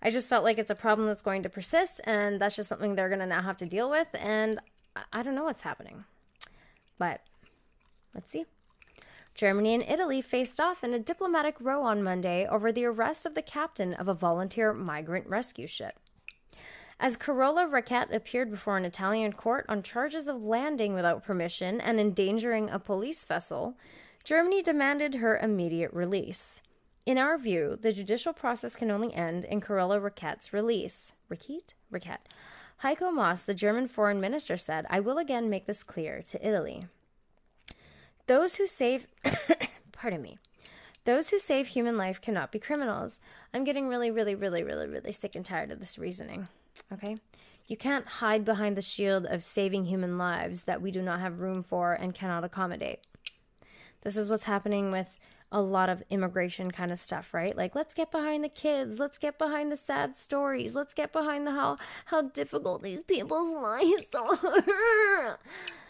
I 0.01 0.11
just 0.11 0.29
felt 0.29 0.45
like 0.45 0.59
it's 0.59 0.71
a 0.71 0.77
problem 0.77 1.09
that's 1.09 1.23
going 1.23 1.43
to 1.43 1.49
persist 1.49 2.01
and 2.05 2.41
that's 2.41 2.55
just 2.55 2.69
something 2.69 2.95
they're 2.95 3.09
going 3.09 3.19
to 3.19 3.27
now 3.27 3.43
have 3.43 3.57
to 3.57 3.67
deal 3.67 3.91
with. 3.91 4.07
And 4.15 4.61
I 5.13 5.25
don't 5.25 5.35
know 5.35 5.43
what's 5.43 5.63
happening. 5.63 6.05
But 7.01 7.21
Let's 8.15 8.31
see. 8.31 8.47
Germany 9.35 9.75
and 9.75 9.83
Italy 9.83 10.23
faced 10.23 10.61
off 10.61 10.85
in 10.85 10.95
a 10.95 10.99
diplomatic 10.99 11.57
row 11.61 11.83
on 11.83 12.05
Monday 12.05 12.47
over 12.47 12.71
the 12.71 12.85
arrest 12.85 13.27
of 13.27 13.35
the 13.35 13.43
captain 13.43 13.93
of 13.95 14.07
a 14.07 14.15
volunteer 14.15 14.73
migrant 14.73 15.27
rescue 15.27 15.67
ship. 15.67 15.99
As 17.01 17.17
Carola 17.17 17.67
Rackete 17.67 18.15
appeared 18.15 18.51
before 18.51 18.77
an 18.77 18.85
Italian 18.85 19.33
court 19.33 19.67
on 19.69 19.83
charges 19.83 20.29
of 20.29 20.43
landing 20.43 20.95
without 20.95 21.25
permission 21.25 21.81
and 21.81 21.99
endangering 21.99 22.71
a 22.71 22.79
police 22.79 23.25
vessel, 23.25 23.77
Germany 24.23 24.63
demanded 24.63 25.17
her 25.17 25.37
immediate 25.37 25.93
release. 25.93 26.63
In 27.05 27.19
our 27.19 27.37
view, 27.37 27.77
the 27.83 27.93
judicial 27.93 28.33
process 28.33 28.77
can 28.77 28.91
only 28.91 29.13
end 29.13 29.45
in 29.45 29.61
Carola 29.61 30.01
Rackete's 30.01 30.53
release. 30.53 31.13
Rackete? 31.29 31.75
Rackete. 31.93 32.31
Heiko 32.83 33.13
Maas, 33.13 33.43
the 33.43 33.55
German 33.55 33.89
foreign 33.89 34.21
minister, 34.21 34.57
said, 34.57 34.87
I 34.89 35.01
will 35.01 35.19
again 35.19 35.51
make 35.51 35.67
this 35.67 35.83
clear 35.83 36.23
to 36.23 36.47
Italy. 36.47 36.87
Those 38.27 38.57
who 38.57 38.67
save, 38.67 39.07
pardon 39.93 40.23
me, 40.23 40.39
those 41.05 41.31
who 41.31 41.39
save 41.39 41.69
human 41.69 41.97
life 41.97 42.21
cannot 42.21 42.51
be 42.51 42.59
criminals. 42.59 43.21
I'm 43.53 43.65
getting 43.65 43.89
really, 43.89 44.11
really, 44.11 44.35
really, 44.35 44.63
really, 44.63 44.87
really 44.87 45.13
sick 45.13 45.35
and 45.35 45.45
tired 45.45 45.71
of 45.71 45.81
this 45.81 45.99
reasoning. 45.99 46.49
Okay? 46.93 47.19
You 47.67 47.77
can't 47.77 48.07
hide 48.07 48.45
behind 48.45 48.77
the 48.77 48.83
shield 48.83 49.27
of 49.27 49.43
saving 49.43 49.87
human 49.87 50.19
lives 50.19 50.65
that 50.65 50.83
we 50.83 50.91
do 50.91 51.03
not 51.03 51.21
have 51.21 51.41
room 51.41 51.63
for 51.63 51.93
and 51.93 52.15
cannot 52.15 52.45
accommodate. 52.45 53.01
This 54.03 54.17
is 54.17 54.29
what's 54.29 54.45
happening 54.45 54.91
with 54.91 55.19
a 55.51 55.61
lot 55.61 55.89
of 55.89 56.03
immigration 56.11 56.71
kind 56.71 56.91
of 56.91 56.99
stuff, 56.99 57.33
right? 57.33 57.57
Like 57.57 57.75
let's 57.75 57.95
get 57.95 58.11
behind 58.11 58.43
the 58.45 58.49
kids, 58.49 58.99
let's 58.99 59.19
get 59.19 59.39
behind 59.39 59.71
the 59.71 59.77
sad 59.77 60.17
stories, 60.17 60.75
let's 60.75 60.95
get 60.95 61.13
behind 61.13 61.47
the 61.47 61.53
how 61.53 61.79
how 62.07 62.23
difficult 62.23 62.83
these 62.83 63.03
people's 63.03 63.53
lives 63.53 64.15
are. 64.15 65.39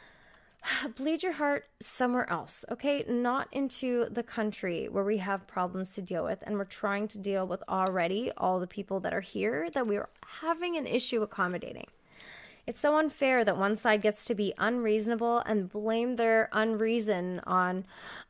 bleed 0.96 1.22
your 1.22 1.32
heart 1.32 1.66
somewhere 1.80 2.30
else, 2.30 2.64
okay? 2.70 3.04
Not 3.08 3.48
into 3.52 4.06
the 4.10 4.22
country 4.22 4.88
where 4.88 5.04
we 5.04 5.18
have 5.18 5.46
problems 5.46 5.90
to 5.90 6.02
deal 6.02 6.24
with 6.24 6.42
and 6.46 6.56
we're 6.56 6.64
trying 6.64 7.08
to 7.08 7.18
deal 7.18 7.46
with 7.46 7.62
already 7.68 8.32
all 8.36 8.60
the 8.60 8.66
people 8.66 9.00
that 9.00 9.14
are 9.14 9.20
here 9.20 9.68
that 9.70 9.86
we're 9.86 10.08
having 10.40 10.76
an 10.76 10.86
issue 10.86 11.22
accommodating. 11.22 11.86
It's 12.66 12.80
so 12.80 12.96
unfair 12.96 13.44
that 13.44 13.58
one 13.58 13.76
side 13.76 14.00
gets 14.00 14.24
to 14.24 14.34
be 14.34 14.54
unreasonable 14.56 15.40
and 15.40 15.68
blame 15.68 16.16
their 16.16 16.48
unreason 16.50 17.40
on, 17.46 17.84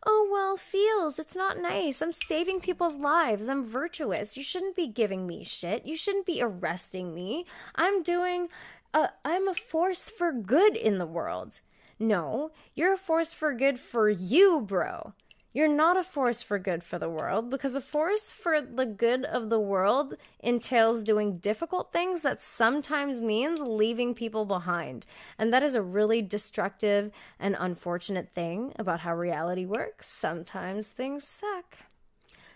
oh, 0.04 0.28
well, 0.32 0.56
feels, 0.56 1.20
it's 1.20 1.36
not 1.36 1.60
nice. 1.60 2.02
I'm 2.02 2.12
saving 2.12 2.58
people's 2.58 2.96
lives. 2.96 3.48
I'm 3.48 3.64
virtuous. 3.64 4.36
You 4.36 4.42
shouldn't 4.42 4.74
be 4.74 4.88
giving 4.88 5.28
me 5.28 5.44
shit. 5.44 5.86
You 5.86 5.94
shouldn't 5.94 6.26
be 6.26 6.42
arresting 6.42 7.14
me. 7.14 7.46
I'm 7.76 8.02
doing, 8.02 8.48
a, 8.92 9.10
I'm 9.24 9.46
a 9.46 9.54
force 9.54 10.10
for 10.10 10.32
good 10.32 10.74
in 10.74 10.98
the 10.98 11.06
world. 11.06 11.60
No, 11.98 12.50
you're 12.74 12.94
a 12.94 12.98
force 12.98 13.32
for 13.32 13.54
good 13.54 13.78
for 13.78 14.08
you, 14.08 14.60
bro. 14.60 15.12
You're 15.52 15.68
not 15.68 15.96
a 15.96 16.02
force 16.02 16.42
for 16.42 16.58
good 16.58 16.82
for 16.82 16.98
the 16.98 17.08
world 17.08 17.48
because 17.48 17.76
a 17.76 17.80
force 17.80 18.32
for 18.32 18.60
the 18.60 18.84
good 18.84 19.24
of 19.24 19.50
the 19.50 19.60
world 19.60 20.16
entails 20.40 21.04
doing 21.04 21.38
difficult 21.38 21.92
things 21.92 22.22
that 22.22 22.42
sometimes 22.42 23.20
means 23.20 23.60
leaving 23.60 24.14
people 24.14 24.46
behind. 24.46 25.06
And 25.38 25.52
that 25.52 25.62
is 25.62 25.76
a 25.76 25.82
really 25.82 26.22
destructive 26.22 27.12
and 27.38 27.54
unfortunate 27.56 28.28
thing 28.28 28.72
about 28.80 29.00
how 29.00 29.14
reality 29.14 29.64
works. 29.64 30.08
Sometimes 30.08 30.88
things 30.88 31.22
suck. 31.22 31.78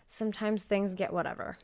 Sometimes 0.05 0.65
things 0.65 0.95
get 0.95 1.13
whatever 1.13 1.57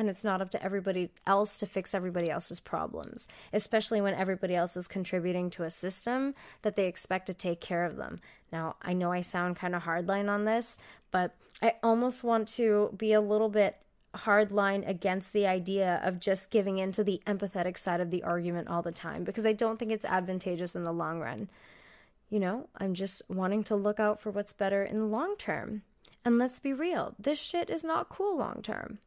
and 0.00 0.08
it's 0.08 0.24
not 0.24 0.40
up 0.40 0.48
to 0.50 0.62
everybody 0.62 1.10
else 1.26 1.58
to 1.58 1.66
fix 1.66 1.94
everybody 1.94 2.30
else's 2.30 2.58
problems, 2.58 3.28
especially 3.52 4.00
when 4.00 4.14
everybody 4.14 4.56
else 4.56 4.74
is 4.74 4.88
contributing 4.88 5.50
to 5.50 5.64
a 5.64 5.70
system 5.70 6.34
that 6.62 6.74
they 6.74 6.86
expect 6.86 7.26
to 7.26 7.34
take 7.34 7.60
care 7.60 7.84
of 7.84 7.96
them. 7.96 8.18
Now, 8.50 8.76
I 8.80 8.94
know 8.94 9.12
I 9.12 9.20
sound 9.20 9.56
kind 9.56 9.74
of 9.74 9.82
hardline 9.82 10.30
on 10.30 10.46
this, 10.46 10.78
but 11.10 11.36
I 11.60 11.74
almost 11.82 12.24
want 12.24 12.48
to 12.48 12.94
be 12.96 13.12
a 13.12 13.20
little 13.20 13.50
bit 13.50 13.76
hardline 14.14 14.88
against 14.88 15.34
the 15.34 15.46
idea 15.46 16.00
of 16.02 16.18
just 16.18 16.50
giving 16.50 16.78
into 16.78 17.04
the 17.04 17.20
empathetic 17.26 17.76
side 17.76 18.00
of 18.00 18.10
the 18.10 18.22
argument 18.22 18.68
all 18.68 18.80
the 18.80 18.92
time 18.92 19.22
because 19.22 19.44
I 19.44 19.52
don't 19.52 19.78
think 19.78 19.92
it's 19.92 20.06
advantageous 20.06 20.74
in 20.74 20.84
the 20.84 20.92
long 20.92 21.20
run. 21.20 21.50
You 22.30 22.40
know, 22.40 22.68
I'm 22.78 22.94
just 22.94 23.20
wanting 23.28 23.64
to 23.64 23.76
look 23.76 24.00
out 24.00 24.18
for 24.18 24.30
what's 24.30 24.54
better 24.54 24.82
in 24.82 24.98
the 24.98 25.04
long 25.04 25.36
term. 25.36 25.82
And 26.24 26.38
let's 26.38 26.60
be 26.60 26.72
real, 26.72 27.14
this 27.18 27.38
shit 27.38 27.70
is 27.70 27.82
not 27.82 28.10
cool 28.10 28.36
long 28.36 28.60
term. 28.62 28.98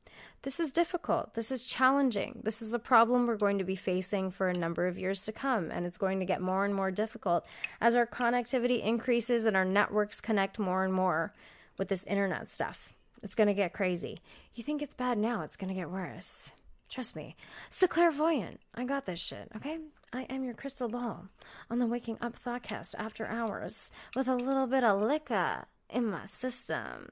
This 0.42 0.60
is 0.60 0.72
difficult. 0.72 1.36
This 1.36 1.52
is 1.52 1.64
challenging. 1.64 2.42
This 2.44 2.62
is 2.62 2.74
a 2.74 2.80
problem 2.80 3.28
we're 3.28 3.38
going 3.38 3.60
to 3.60 3.64
be 3.64 3.76
facing 3.76 4.32
for 4.32 4.50
a 4.50 4.58
number 4.58 4.88
of 4.88 4.98
years 4.98 5.24
to 5.26 5.32
come, 5.32 5.72
and 5.72 5.86
it's 5.86 5.98
going 5.98 6.20
to 6.20 6.26
get 6.26 6.42
more 6.42 6.66
and 6.66 6.76
more 6.76 6.92
difficult 6.92 7.46
as 7.80 7.96
our 7.96 8.06
connectivity 8.06 8.84
increases 8.84 9.46
and 9.46 9.56
our 9.56 9.64
networks 9.64 10.20
connect 10.20 10.60
more 10.60 10.84
and 10.84 10.94
more 10.94 11.34
with 11.78 11.88
this 11.88 12.04
internet 12.06 12.50
stuff. 12.50 12.94
It's 13.22 13.36
going 13.36 13.48
to 13.48 13.54
get 13.54 13.74
crazy. 13.74 14.20
You 14.54 14.64
think 14.64 14.82
it's 14.82 14.94
bad 14.94 15.18
now, 15.18 15.44
it's 15.44 15.56
going 15.56 15.70
to 15.70 15.80
get 15.80 15.90
worse. 15.90 16.52
Trust 16.90 17.16
me. 17.16 17.36
The 17.80 17.88
clairvoyant. 17.88 18.60
I 18.76 18.84
got 18.84 19.06
this 19.06 19.20
shit, 19.20 19.50
okay? 19.56 19.80
I 20.12 20.24
am 20.24 20.44
your 20.44 20.54
crystal 20.54 20.90
ball 20.90 21.26
on 21.70 21.80
the 21.80 21.88
Waking 21.88 22.18
Up 22.22 22.38
Thoughtcast 22.38 22.96
after 23.00 23.26
hours 23.26 23.92
with 24.16 24.28
a 24.28 24.36
little 24.36 24.68
bit 24.68 24.84
of 24.84 25.02
liquor 25.02 25.66
in 25.94 26.06
my 26.10 26.26
system. 26.26 27.10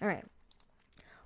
All 0.00 0.08
right. 0.08 0.24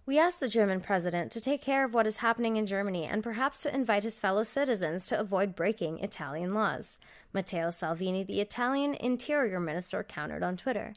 We 0.06 0.18
asked 0.18 0.40
the 0.40 0.48
German 0.48 0.80
president 0.80 1.30
to 1.32 1.40
take 1.40 1.60
care 1.60 1.84
of 1.84 1.92
what 1.92 2.06
is 2.06 2.18
happening 2.18 2.56
in 2.56 2.64
Germany 2.64 3.04
and 3.04 3.22
perhaps 3.22 3.60
to 3.62 3.74
invite 3.74 4.04
his 4.04 4.18
fellow 4.18 4.42
citizens 4.42 5.06
to 5.06 5.20
avoid 5.20 5.54
breaking 5.54 5.98
Italian 5.98 6.54
laws. 6.54 6.98
Matteo 7.34 7.68
Salvini, 7.68 8.24
the 8.24 8.40
Italian 8.40 8.94
interior 8.94 9.60
minister, 9.60 10.02
countered 10.02 10.42
on 10.42 10.56
Twitter. 10.56 10.94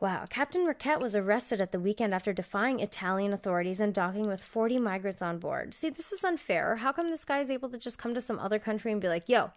Wow, 0.00 0.24
Captain 0.28 0.66
Rackete 0.66 1.00
was 1.00 1.14
arrested 1.14 1.60
at 1.60 1.70
the 1.70 1.78
weekend 1.78 2.12
after 2.12 2.32
defying 2.32 2.80
Italian 2.80 3.32
authorities 3.32 3.80
and 3.80 3.94
docking 3.94 4.26
with 4.26 4.40
40 4.40 4.78
migrants 4.78 5.22
on 5.22 5.38
board. 5.38 5.72
See, 5.72 5.90
this 5.90 6.10
is 6.10 6.24
unfair. 6.24 6.76
How 6.76 6.90
come 6.90 7.10
this 7.10 7.24
guy 7.24 7.38
is 7.38 7.50
able 7.50 7.68
to 7.68 7.78
just 7.78 7.98
come 7.98 8.14
to 8.14 8.20
some 8.20 8.40
other 8.40 8.58
country 8.58 8.90
and 8.90 9.00
be 9.00 9.08
like, 9.08 9.28
yo, 9.28 9.52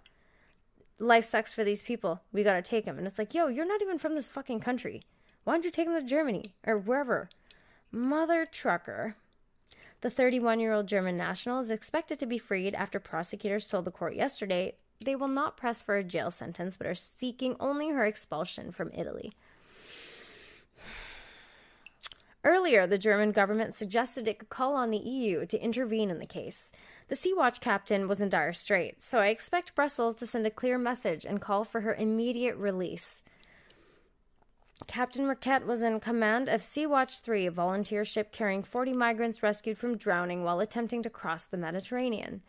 life 0.99 1.25
sucks 1.25 1.53
for 1.53 1.63
these 1.63 1.81
people. 1.81 2.21
We 2.31 2.43
gotta 2.43 2.61
take 2.61 2.85
them. 2.85 2.97
And 2.97 3.07
it's 3.07 3.19
like, 3.19 3.33
yo, 3.33 3.47
you're 3.47 3.65
not 3.65 3.81
even 3.81 3.99
from 3.99 4.15
this 4.15 4.29
fucking 4.29 4.59
country. 4.59 5.03
Why 5.43 5.53
don't 5.53 5.65
you 5.65 5.71
take 5.71 5.87
them 5.87 5.99
to 5.99 6.07
Germany 6.07 6.53
or 6.65 6.77
wherever? 6.77 7.29
Mother 7.91 8.47
trucker. 8.49 9.15
The 10.01 10.09
31 10.09 10.59
year 10.59 10.73
old 10.73 10.87
German 10.87 11.17
national 11.17 11.59
is 11.59 11.71
expected 11.71 12.19
to 12.19 12.25
be 12.25 12.37
freed 12.37 12.75
after 12.75 12.99
prosecutors 12.99 13.67
told 13.67 13.85
the 13.85 13.91
court 13.91 14.15
yesterday 14.15 14.75
they 15.03 15.15
will 15.15 15.27
not 15.27 15.57
press 15.57 15.81
for 15.81 15.95
a 15.95 16.03
jail 16.03 16.31
sentence 16.31 16.77
but 16.77 16.87
are 16.87 16.95
seeking 16.95 17.55
only 17.59 17.89
her 17.89 18.05
expulsion 18.05 18.71
from 18.71 18.91
Italy. 18.93 19.33
Earlier, 22.45 22.85
the 22.85 22.97
German 22.97 23.31
government 23.31 23.75
suggested 23.75 24.27
it 24.27 24.39
could 24.39 24.49
call 24.49 24.75
on 24.75 24.91
the 24.91 24.97
EU 24.97 25.45
to 25.45 25.63
intervene 25.63 26.09
in 26.09 26.19
the 26.19 26.25
case. 26.25 26.73
The 27.13 27.17
Sea 27.17 27.33
Watch 27.35 27.61
captain 27.61 28.07
was 28.07 28.23
in 28.23 28.29
dire 28.29 28.53
straits, 28.53 29.07
so 29.07 29.19
I 29.19 29.27
expect 29.27 29.75
Brussels 29.75 30.15
to 30.15 30.25
send 30.25 30.47
a 30.47 30.49
clear 30.49 30.79
message 30.79 31.25
and 31.25 31.39
call 31.39 31.63
for 31.63 31.81
her 31.81 31.93
immediate 31.93 32.55
release. 32.55 33.21
Captain 34.87 35.27
Rackete 35.27 35.67
was 35.67 35.83
in 35.83 35.99
command 35.99 36.49
of 36.49 36.63
Sea 36.63 36.87
Watch 36.87 37.19
3, 37.19 37.45
a 37.45 37.51
volunteer 37.51 38.03
ship 38.03 38.31
carrying 38.31 38.63
40 38.63 38.93
migrants 38.93 39.43
rescued 39.43 39.77
from 39.77 39.95
drowning 39.95 40.43
while 40.43 40.59
attempting 40.59 41.03
to 41.03 41.09
cross 41.11 41.43
the 41.43 41.55
Mediterranean. 41.55 42.41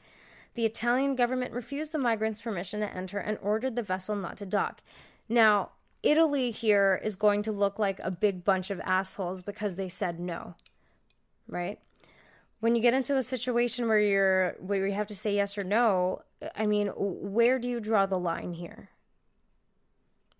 The 0.54 0.64
Italian 0.64 1.14
government 1.14 1.52
refused 1.52 1.92
the 1.92 1.98
migrants 1.98 2.40
permission 2.40 2.80
to 2.80 2.90
enter 2.90 3.18
and 3.18 3.36
ordered 3.42 3.76
the 3.76 3.82
vessel 3.82 4.16
not 4.16 4.38
to 4.38 4.46
dock. 4.46 4.80
Now, 5.28 5.72
Italy 6.02 6.50
here 6.50 6.98
is 7.04 7.16
going 7.16 7.42
to 7.42 7.52
look 7.52 7.78
like 7.78 8.00
a 8.00 8.10
big 8.10 8.42
bunch 8.44 8.70
of 8.70 8.80
assholes 8.80 9.42
because 9.42 9.74
they 9.74 9.90
said 9.90 10.18
no. 10.18 10.54
Right? 11.46 11.80
When 12.64 12.74
you 12.74 12.80
get 12.80 12.94
into 12.94 13.18
a 13.18 13.22
situation 13.22 13.88
where 13.88 14.00
you're 14.00 14.56
where 14.58 14.86
you 14.86 14.94
have 14.94 15.08
to 15.08 15.14
say 15.14 15.34
yes 15.34 15.58
or 15.58 15.64
no, 15.64 16.22
I 16.56 16.64
mean, 16.64 16.86
where 16.96 17.58
do 17.58 17.68
you 17.68 17.78
draw 17.78 18.06
the 18.06 18.18
line 18.18 18.54
here? 18.54 18.88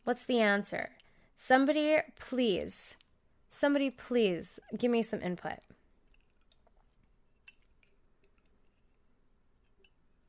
What's 0.04 0.24
the 0.24 0.40
answer? 0.40 0.92
Somebody 1.36 1.98
please. 2.18 2.96
Somebody 3.50 3.90
please 3.90 4.58
give 4.74 4.90
me 4.90 5.02
some 5.02 5.20
input. 5.20 5.58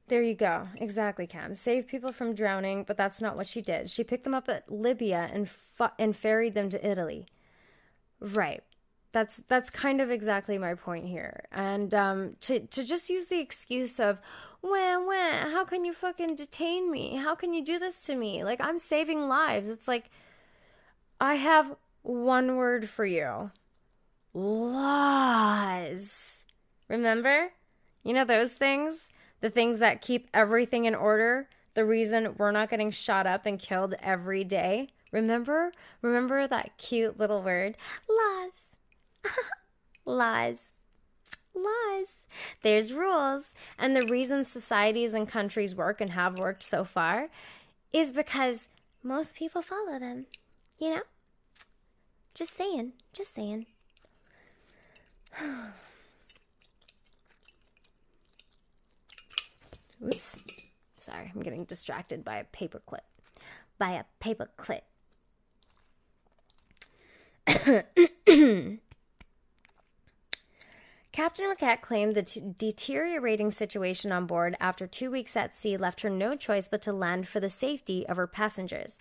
There 0.09 0.21
you 0.21 0.35
go. 0.35 0.67
Exactly, 0.75 1.27
Cam. 1.27 1.55
Save 1.55 1.87
people 1.87 2.11
from 2.11 2.35
drowning, 2.35 2.83
but 2.83 2.97
that's 2.97 3.21
not 3.21 3.37
what 3.37 3.47
she 3.47 3.61
did. 3.61 3.89
She 3.89 4.03
picked 4.03 4.25
them 4.25 4.35
up 4.35 4.49
at 4.49 4.69
Libya 4.69 5.29
and 5.31 5.49
fu- 5.49 5.95
and 5.97 6.13
ferried 6.13 6.55
them 6.55 6.69
to 6.71 6.85
Italy. 6.85 7.25
Right. 8.19 8.65
That's 9.15 9.41
that's 9.47 9.69
kind 9.69 10.01
of 10.01 10.11
exactly 10.11 10.57
my 10.57 10.73
point 10.73 11.05
here. 11.07 11.45
And 11.53 11.95
um, 11.95 12.35
to 12.41 12.59
to 12.59 12.83
just 12.83 13.09
use 13.09 13.27
the 13.27 13.39
excuse 13.39 13.97
of, 13.97 14.19
when 14.59 15.07
when 15.07 15.51
how 15.51 15.63
can 15.63 15.85
you 15.85 15.93
fucking 15.93 16.35
detain 16.35 16.91
me? 16.91 17.15
How 17.15 17.33
can 17.33 17.53
you 17.53 17.63
do 17.63 17.79
this 17.79 18.01
to 18.07 18.15
me? 18.15 18.43
Like 18.43 18.59
I'm 18.59 18.77
saving 18.77 19.29
lives. 19.29 19.69
It's 19.69 19.87
like 19.87 20.09
I 21.21 21.35
have 21.35 21.73
one 22.01 22.57
word 22.57 22.89
for 22.89 23.05
you. 23.05 23.51
Laws. 24.33 25.63
Remember? 26.89 27.51
You 28.03 28.13
know 28.13 28.25
those 28.25 28.53
things? 28.55 29.11
the 29.45 29.49
things 29.49 29.77
that 29.77 30.01
keep 30.01 30.27
everything 30.33 30.85
in 30.85 30.95
order, 30.95 31.47
the 31.75 31.85
reason 31.85 32.33
we're 32.37 32.51
not 32.51 32.69
getting 32.69 32.89
shot 32.89 33.27
up 33.27 33.45
and 33.45 33.59
killed 33.59 33.93
every 34.01 34.43
day. 34.43 34.89
Remember? 35.11 35.71
Remember 36.01 36.47
that 36.47 36.77
cute 36.77 37.19
little 37.19 37.43
word? 37.43 37.77
Laws. 38.09 38.74
Laws. 40.05 40.63
Laws. 41.53 42.07
There's 42.61 42.93
rules. 42.93 43.53
And 43.77 43.95
the 43.95 44.07
reason 44.07 44.43
societies 44.43 45.13
and 45.13 45.27
countries 45.27 45.75
work 45.75 46.01
and 46.01 46.11
have 46.11 46.37
worked 46.37 46.63
so 46.63 46.83
far 46.83 47.29
is 47.91 48.11
because 48.11 48.69
most 49.03 49.35
people 49.35 49.61
follow 49.61 49.99
them. 49.99 50.25
You 50.79 50.95
know? 50.95 51.01
Just 52.33 52.55
saying. 52.57 52.93
Just 53.13 53.33
saying. 53.33 53.65
Oops. 60.03 60.39
Sorry, 60.97 61.31
I'm 61.33 61.41
getting 61.41 61.65
distracted 61.65 62.25
by 62.25 62.37
a 62.37 62.43
paper 62.45 62.81
clip. 62.85 63.03
By 63.77 63.91
a 63.91 64.03
paper 64.19 64.49
clip. 64.57 64.83
Captain 71.15 71.45
Rackete 71.45 71.79
claimed 71.79 72.13
the 72.13 72.53
deteriorating 72.57 73.49
situation 73.49 74.11
on 74.11 74.25
board 74.25 74.57
after 74.59 74.85
two 74.85 75.09
weeks 75.09 75.37
at 75.37 75.55
sea 75.55 75.77
left 75.77 76.01
her 76.01 76.09
no 76.09 76.35
choice 76.35 76.67
but 76.67 76.81
to 76.81 76.91
land 76.91 77.25
for 77.25 77.39
the 77.39 77.49
safety 77.49 78.05
of 78.09 78.17
her 78.17 78.27
passengers. 78.27 78.97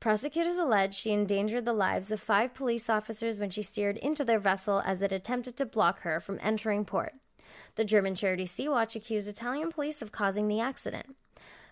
Prosecutors 0.00 0.58
allege 0.58 0.92
she 0.92 1.12
endangered 1.12 1.64
the 1.64 1.72
lives 1.72 2.10
of 2.10 2.18
five 2.18 2.52
police 2.52 2.90
officers 2.90 3.38
when 3.38 3.50
she 3.50 3.62
steered 3.62 3.96
into 3.98 4.24
their 4.24 4.40
vessel 4.40 4.82
as 4.84 5.02
it 5.02 5.12
attempted 5.12 5.56
to 5.56 5.64
block 5.64 6.00
her 6.00 6.18
from 6.18 6.40
entering 6.42 6.84
port. 6.84 7.14
The 7.76 7.84
German 7.84 8.16
charity 8.16 8.44
Sea 8.44 8.68
Watch 8.68 8.96
accused 8.96 9.28
Italian 9.28 9.70
police 9.70 10.02
of 10.02 10.10
causing 10.10 10.48
the 10.48 10.58
accident. 10.58 11.14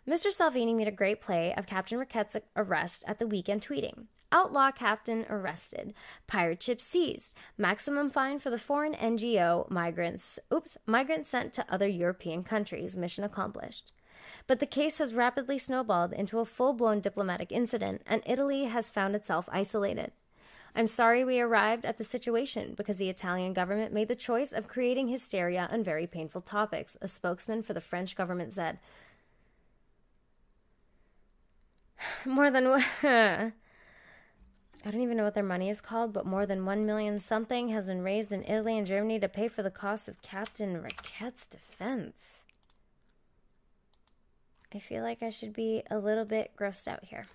Mr. 0.08 0.30
Salvini 0.30 0.74
made 0.74 0.88
a 0.88 0.92
great 0.92 1.20
play 1.20 1.54
of 1.54 1.66
Captain 1.66 1.98
Rackete's 1.98 2.36
uh, 2.36 2.40
arrest 2.56 3.04
at 3.06 3.18
the 3.18 3.26
weekend, 3.26 3.62
tweeting, 3.62 4.06
Outlaw 4.32 4.70
captain 4.70 5.26
arrested. 5.28 5.92
Pirate 6.28 6.62
ship 6.62 6.80
seized. 6.80 7.34
Maximum 7.58 8.10
fine 8.10 8.38
for 8.38 8.50
the 8.50 8.58
foreign 8.58 8.94
NGO 8.94 9.68
migrants. 9.68 10.38
Oops, 10.54 10.78
migrants 10.86 11.28
sent 11.28 11.52
to 11.54 11.66
other 11.68 11.88
European 11.88 12.44
countries. 12.44 12.96
Mission 12.96 13.24
accomplished. 13.24 13.92
But 14.46 14.60
the 14.60 14.66
case 14.66 14.98
has 14.98 15.14
rapidly 15.14 15.58
snowballed 15.58 16.12
into 16.12 16.38
a 16.38 16.44
full 16.44 16.74
blown 16.74 17.00
diplomatic 17.00 17.50
incident, 17.50 18.02
and 18.06 18.22
Italy 18.24 18.64
has 18.64 18.90
found 18.90 19.16
itself 19.16 19.48
isolated. 19.50 20.12
I'm 20.76 20.86
sorry 20.86 21.24
we 21.24 21.40
arrived 21.40 21.84
at 21.84 21.98
the 21.98 22.04
situation 22.04 22.74
because 22.76 22.96
the 22.96 23.10
Italian 23.10 23.52
government 23.52 23.92
made 23.92 24.06
the 24.06 24.14
choice 24.14 24.52
of 24.52 24.68
creating 24.68 25.08
hysteria 25.08 25.68
on 25.72 25.82
very 25.82 26.06
painful 26.06 26.42
topics, 26.42 26.96
a 27.02 27.08
spokesman 27.08 27.64
for 27.64 27.72
the 27.72 27.80
French 27.80 28.14
government 28.14 28.52
said. 28.52 28.78
More 32.24 32.50
than 32.50 32.66
I 34.82 34.90
don't 34.90 35.02
even 35.02 35.16
know 35.16 35.24
what 35.24 35.34
their 35.34 35.42
money 35.42 35.68
is 35.68 35.82
called, 35.82 36.14
but 36.14 36.24
more 36.24 36.46
than 36.46 36.64
1 36.64 36.86
million 36.86 37.20
something 37.20 37.68
has 37.68 37.84
been 37.84 38.02
raised 38.02 38.32
in 38.32 38.44
Italy 38.44 38.78
and 38.78 38.86
Germany 38.86 39.18
to 39.20 39.28
pay 39.28 39.46
for 39.46 39.62
the 39.62 39.70
cost 39.70 40.08
of 40.08 40.22
Captain 40.22 40.80
Rackete's 40.80 41.46
defense. 41.46 42.38
I 44.74 44.78
feel 44.78 45.02
like 45.02 45.22
I 45.22 45.30
should 45.30 45.52
be 45.52 45.82
a 45.90 45.98
little 45.98 46.24
bit 46.24 46.52
grossed 46.58 46.88
out 46.88 47.04
here. 47.04 47.26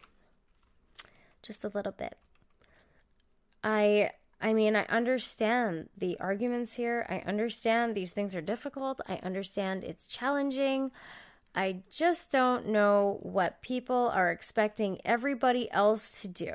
Just 1.43 1.63
a 1.63 1.71
little 1.73 1.91
bit. 1.91 2.17
I 3.63 4.11
I 4.41 4.53
mean, 4.53 4.75
I 4.75 4.83
understand 4.85 5.89
the 5.97 6.19
arguments 6.19 6.73
here. 6.73 7.05
I 7.09 7.19
understand 7.27 7.95
these 7.95 8.11
things 8.11 8.35
are 8.35 8.41
difficult. 8.41 9.01
I 9.07 9.15
understand 9.23 9.83
it's 9.83 10.07
challenging. 10.07 10.91
I 11.55 11.83
just 11.89 12.31
don't 12.31 12.67
know 12.67 13.19
what 13.21 13.61
people 13.61 14.11
are 14.13 14.29
expecting 14.29 14.99
everybody 15.05 15.71
else 15.71 16.21
to 16.21 16.27
do. 16.27 16.53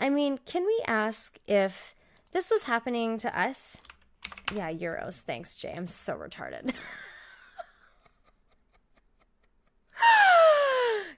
I 0.00 0.08
mean, 0.08 0.38
can 0.46 0.64
we 0.64 0.82
ask 0.86 1.38
if 1.46 1.94
this 2.32 2.50
was 2.50 2.64
happening 2.64 3.18
to 3.18 3.38
us? 3.38 3.76
Yeah, 4.54 4.72
Euros. 4.72 5.20
Thanks, 5.20 5.54
Jay. 5.54 5.74
I'm 5.76 5.86
so 5.86 6.16
retarded. 6.16 6.72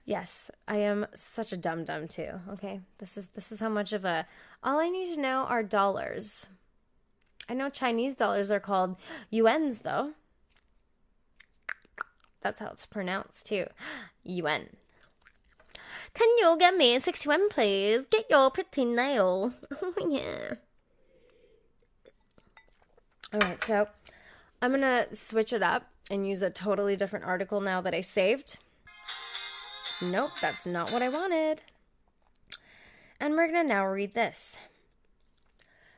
Yes, 0.07 0.49
I 0.69 0.77
am 0.77 1.05
such 1.15 1.51
a 1.51 1.57
dum 1.57 1.83
dum 1.83 2.07
too. 2.07 2.29
Okay, 2.51 2.79
this 2.97 3.17
is 3.17 3.27
this 3.27 3.51
is 3.51 3.59
how 3.59 3.67
much 3.67 3.91
of 3.91 4.05
a. 4.05 4.25
All 4.63 4.79
I 4.79 4.87
need 4.87 5.13
to 5.13 5.19
know 5.19 5.39
are 5.49 5.63
dollars. 5.63 6.47
I 7.49 7.53
know 7.53 7.69
Chinese 7.69 8.15
dollars 8.15 8.49
are 8.49 8.61
called 8.61 8.95
yuans 9.33 9.81
though. 9.81 10.13
That's 12.41 12.59
how 12.59 12.67
it's 12.67 12.85
pronounced 12.85 13.47
too. 13.47 13.65
Yuan. 14.23 14.67
Can 16.13 16.29
you 16.39 16.55
get 16.57 16.75
me 16.75 16.97
61 16.97 17.49
please? 17.49 18.05
Get 18.09 18.25
your 18.29 18.49
pretty 18.51 18.85
nail. 18.85 19.53
Oh, 19.81 19.93
yeah. 20.09 20.55
All 23.33 23.39
right, 23.41 23.63
so 23.63 23.87
I'm 24.61 24.71
going 24.71 24.81
to 24.81 25.13
switch 25.15 25.51
it 25.51 25.61
up 25.61 25.89
and 26.09 26.27
use 26.27 26.41
a 26.41 26.49
totally 26.49 26.95
different 26.95 27.25
article 27.25 27.59
now 27.59 27.81
that 27.81 27.93
I 27.93 28.01
saved. 28.01 28.59
Nope, 30.01 30.31
that's 30.41 30.65
not 30.65 30.91
what 30.91 31.01
I 31.01 31.09
wanted. 31.09 31.61
And 33.19 33.33
we're 33.33 33.51
going 33.51 33.63
to 33.65 33.67
now 33.67 33.85
read 33.85 34.13
this. 34.13 34.59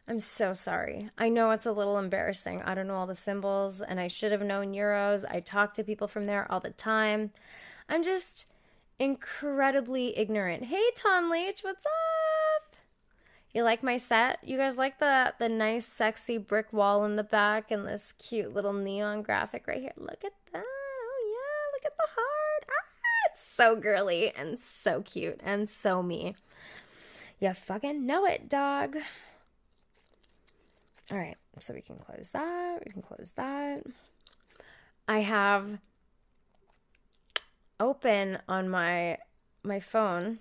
I'm 0.09 0.19
so 0.19 0.53
sorry. 0.53 1.11
I 1.19 1.29
know 1.29 1.51
it's 1.51 1.67
a 1.67 1.71
little 1.71 1.99
embarrassing. 1.99 2.63
I 2.63 2.73
don't 2.73 2.87
know 2.87 2.95
all 2.95 3.05
the 3.05 3.13
symbols, 3.13 3.79
and 3.79 3.99
I 3.99 4.07
should 4.07 4.31
have 4.31 4.41
known 4.41 4.73
euros. 4.73 5.23
I 5.29 5.39
talk 5.39 5.75
to 5.75 5.83
people 5.83 6.07
from 6.07 6.25
there 6.25 6.51
all 6.51 6.59
the 6.59 6.71
time. 6.71 7.29
I'm 7.87 8.01
just 8.01 8.47
incredibly 8.97 10.17
ignorant. 10.17 10.65
Hey, 10.65 10.81
Tom 10.95 11.29
Leach, 11.29 11.59
what's 11.61 11.85
up? 11.85 12.75
You 13.53 13.61
like 13.61 13.83
my 13.83 13.97
set? 13.97 14.39
You 14.43 14.57
guys 14.57 14.77
like 14.77 14.97
the 14.97 15.35
the 15.37 15.47
nice, 15.47 15.85
sexy 15.85 16.39
brick 16.39 16.73
wall 16.73 17.05
in 17.05 17.15
the 17.15 17.23
back 17.23 17.69
and 17.69 17.87
this 17.87 18.11
cute 18.13 18.51
little 18.51 18.73
neon 18.73 19.21
graphic 19.21 19.67
right 19.67 19.79
here? 19.79 19.93
Look 19.95 20.23
at 20.25 20.33
that. 20.53 20.63
Oh 20.65 21.35
yeah, 21.35 21.77
look 21.77 21.85
at 21.85 21.97
the 21.97 22.07
heart. 22.15 22.65
Ah, 22.67 23.29
it's 23.29 23.43
so 23.43 23.75
girly 23.75 24.33
and 24.35 24.59
so 24.59 25.03
cute 25.03 25.39
and 25.43 25.69
so 25.69 26.01
me. 26.01 26.35
You 27.39 27.53
fucking 27.53 28.07
know 28.07 28.25
it, 28.25 28.49
dog. 28.49 28.97
All 31.11 31.17
right, 31.17 31.37
so 31.59 31.73
we 31.73 31.81
can 31.81 31.97
close 31.97 32.29
that. 32.31 32.83
We 32.85 32.91
can 32.91 33.01
close 33.01 33.33
that. 33.35 33.83
I 35.07 35.19
have 35.19 35.79
open 37.79 38.37
on 38.47 38.69
my 38.69 39.17
my 39.63 39.79
phone 39.79 40.39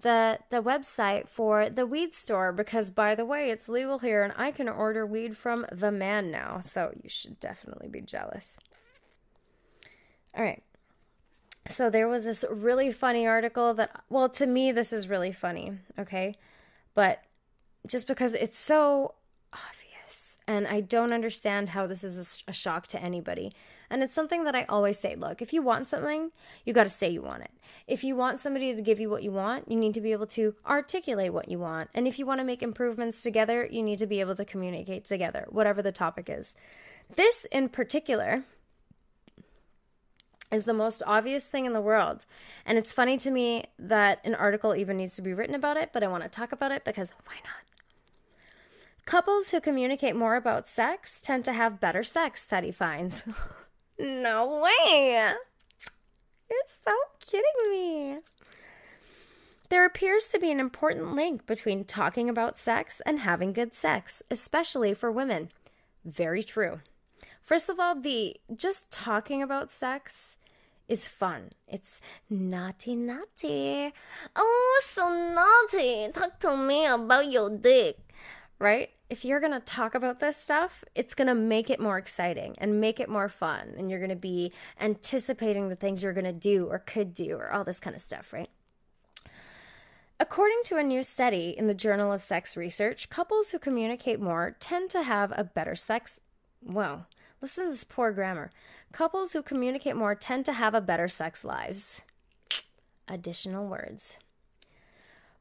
the 0.00 0.38
the 0.50 0.62
website 0.62 1.28
for 1.28 1.68
the 1.68 1.86
weed 1.86 2.14
store 2.14 2.52
because 2.52 2.90
by 2.90 3.14
the 3.14 3.24
way 3.24 3.50
it's 3.50 3.68
legal 3.68 3.98
here 3.98 4.22
and 4.22 4.32
I 4.36 4.50
can 4.50 4.68
order 4.68 5.06
weed 5.06 5.36
from 5.36 5.66
the 5.72 5.92
man 5.92 6.30
now 6.30 6.60
so 6.60 6.92
you 7.02 7.08
should 7.08 7.38
definitely 7.40 7.88
be 7.88 8.00
jealous. 8.00 8.58
All 10.36 10.44
right. 10.44 10.62
So 11.68 11.90
there 11.90 12.08
was 12.08 12.24
this 12.24 12.44
really 12.50 12.90
funny 12.92 13.26
article 13.26 13.74
that 13.74 14.04
well 14.08 14.28
to 14.30 14.46
me 14.46 14.72
this 14.72 14.92
is 14.92 15.08
really 15.08 15.32
funny, 15.32 15.72
okay? 15.98 16.34
But 16.94 17.22
just 17.86 18.06
because 18.06 18.34
it's 18.34 18.58
so 18.58 19.14
and 20.50 20.66
I 20.66 20.80
don't 20.80 21.12
understand 21.12 21.68
how 21.68 21.86
this 21.86 22.02
is 22.02 22.42
a, 22.48 22.52
shock 22.52 22.88
to 22.88 23.00
anybody. 23.00 23.52
And 23.88 24.02
it's 24.02 24.12
something 24.12 24.42
that 24.42 24.56
I 24.56 24.64
always 24.64 24.98
say 24.98 25.14
look, 25.14 25.40
if 25.40 25.52
you 25.52 25.62
want 25.62 25.86
something, 25.86 26.32
you 26.64 26.72
got 26.72 26.82
to 26.82 26.88
say 26.88 27.08
you 27.08 27.22
want 27.22 27.44
it. 27.44 27.52
If 27.86 28.02
you 28.02 28.16
want 28.16 28.40
somebody 28.40 28.74
to 28.74 28.82
give 28.82 28.98
you 28.98 29.08
what 29.08 29.22
you 29.22 29.30
want, 29.30 29.70
you 29.70 29.76
need 29.76 29.94
to 29.94 30.00
be 30.00 30.10
able 30.10 30.26
to 30.26 30.56
articulate 30.66 31.32
what 31.32 31.48
you 31.48 31.60
want. 31.60 31.90
And 31.94 32.08
if 32.08 32.18
you 32.18 32.26
want 32.26 32.40
to 32.40 32.44
make 32.44 32.64
improvements 32.64 33.22
together, 33.22 33.64
you 33.70 33.80
need 33.80 34.00
to 34.00 34.08
be 34.08 34.18
able 34.18 34.34
to 34.34 34.44
communicate 34.44 35.04
together, 35.04 35.46
whatever 35.50 35.82
the 35.82 35.92
topic 35.92 36.28
is. 36.28 36.56
This 37.14 37.46
in 37.52 37.68
particular 37.68 38.42
is 40.50 40.64
the 40.64 40.74
most 40.74 41.00
obvious 41.06 41.46
thing 41.46 41.64
in 41.64 41.74
the 41.74 41.80
world. 41.80 42.26
And 42.66 42.76
it's 42.76 42.92
funny 42.92 43.18
to 43.18 43.30
me 43.30 43.66
that 43.78 44.18
an 44.24 44.34
article 44.34 44.74
even 44.74 44.96
needs 44.96 45.14
to 45.14 45.22
be 45.22 45.32
written 45.32 45.54
about 45.54 45.76
it, 45.76 45.90
but 45.92 46.02
I 46.02 46.08
want 46.08 46.24
to 46.24 46.28
talk 46.28 46.50
about 46.50 46.72
it 46.72 46.84
because 46.84 47.12
why 47.24 47.36
not? 47.44 47.69
Couples 49.10 49.50
who 49.50 49.60
communicate 49.60 50.14
more 50.14 50.36
about 50.36 50.68
sex 50.68 51.20
tend 51.20 51.44
to 51.44 51.52
have 51.52 51.80
better 51.80 52.04
sex, 52.04 52.42
study 52.42 52.70
finds. 52.70 53.24
No 53.98 54.62
way! 54.62 55.32
You're 56.48 56.70
so 56.84 56.94
kidding 57.18 57.70
me. 57.72 58.18
There 59.68 59.84
appears 59.84 60.28
to 60.28 60.38
be 60.38 60.52
an 60.52 60.60
important 60.60 61.16
link 61.16 61.44
between 61.44 61.84
talking 61.84 62.30
about 62.30 62.56
sex 62.56 63.02
and 63.04 63.18
having 63.18 63.52
good 63.52 63.74
sex, 63.74 64.22
especially 64.30 64.94
for 64.94 65.10
women. 65.10 65.50
Very 66.04 66.44
true. 66.44 66.80
First 67.42 67.68
of 67.68 67.80
all, 67.80 68.00
the 68.00 68.36
just 68.54 68.92
talking 68.92 69.42
about 69.42 69.72
sex 69.72 70.36
is 70.88 71.08
fun. 71.08 71.50
It's 71.66 72.00
naughty, 72.30 72.94
naughty. 72.94 73.92
Oh, 74.36 74.82
so 74.84 75.10
naughty. 75.10 76.12
Talk 76.12 76.38
to 76.40 76.56
me 76.56 76.86
about 76.86 77.28
your 77.30 77.50
dick. 77.50 77.98
Right? 78.60 78.90
If 79.10 79.24
you're 79.24 79.40
going 79.40 79.52
to 79.52 79.60
talk 79.60 79.96
about 79.96 80.20
this 80.20 80.36
stuff, 80.36 80.84
it's 80.94 81.14
going 81.14 81.26
to 81.26 81.34
make 81.34 81.68
it 81.68 81.80
more 81.80 81.98
exciting 81.98 82.54
and 82.58 82.80
make 82.80 83.00
it 83.00 83.08
more 83.08 83.28
fun. 83.28 83.74
And 83.76 83.90
you're 83.90 83.98
going 83.98 84.10
to 84.10 84.16
be 84.16 84.52
anticipating 84.80 85.68
the 85.68 85.76
things 85.76 86.02
you're 86.02 86.12
going 86.12 86.24
to 86.24 86.32
do 86.32 86.66
or 86.70 86.78
could 86.78 87.12
do 87.12 87.36
or 87.36 87.50
all 87.50 87.64
this 87.64 87.80
kind 87.80 87.96
of 87.96 88.00
stuff, 88.00 88.32
right? 88.32 88.48
According 90.20 90.60
to 90.66 90.76
a 90.76 90.82
new 90.84 91.02
study 91.02 91.54
in 91.56 91.66
the 91.66 91.74
Journal 91.74 92.12
of 92.12 92.22
Sex 92.22 92.56
Research, 92.56 93.10
couples 93.10 93.50
who 93.50 93.58
communicate 93.58 94.20
more 94.20 94.56
tend 94.60 94.90
to 94.90 95.02
have 95.02 95.32
a 95.34 95.44
better 95.44 95.74
sex. 95.74 96.20
Whoa, 96.62 97.06
listen 97.40 97.64
to 97.64 97.70
this 97.70 97.84
poor 97.84 98.12
grammar. 98.12 98.50
Couples 98.92 99.32
who 99.32 99.42
communicate 99.42 99.96
more 99.96 100.14
tend 100.14 100.44
to 100.46 100.52
have 100.52 100.74
a 100.74 100.80
better 100.80 101.08
sex 101.08 101.44
lives. 101.44 102.02
Additional 103.08 103.66
words. 103.66 104.18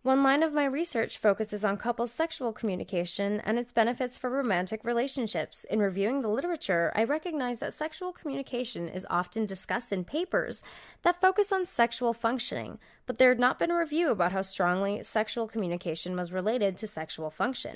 One 0.02 0.24
line 0.24 0.44
of 0.44 0.54
my 0.54 0.64
research 0.64 1.18
focuses 1.18 1.66
on 1.66 1.76
couples' 1.76 2.14
sexual 2.14 2.54
communication 2.54 3.42
and 3.42 3.60
its 3.60 3.74
benefits 3.74 4.18
for 4.18 4.30
romantic 4.30 4.86
relationships. 4.86 5.66
In 5.66 5.80
reviewing 5.80 6.22
the 6.22 6.30
literature, 6.30 6.94
I 6.96 7.04
recognize 7.04 7.60
that 7.60 7.74
sexual 7.74 8.14
communication 8.14 8.88
is 8.88 9.06
often 9.10 9.46
discussed 9.46 9.92
in 9.92 10.06
papers 10.06 10.64
that 11.02 11.20
focus 11.20 11.52
on 11.52 11.66
sexual 11.66 12.14
functioning, 12.14 12.80
but 13.08 13.18
there 13.18 13.28
had 13.28 13.42
not 13.42 13.60
been 13.60 13.72
a 13.72 13.78
review 13.78 14.10
about 14.10 14.32
how 14.32 14.42
strongly 14.42 15.02
sexual 15.02 15.50
communication 15.50 16.16
was 16.16 16.32
related 16.32 16.78
to 16.78 16.88
sexual 16.88 17.30
function. 17.30 17.76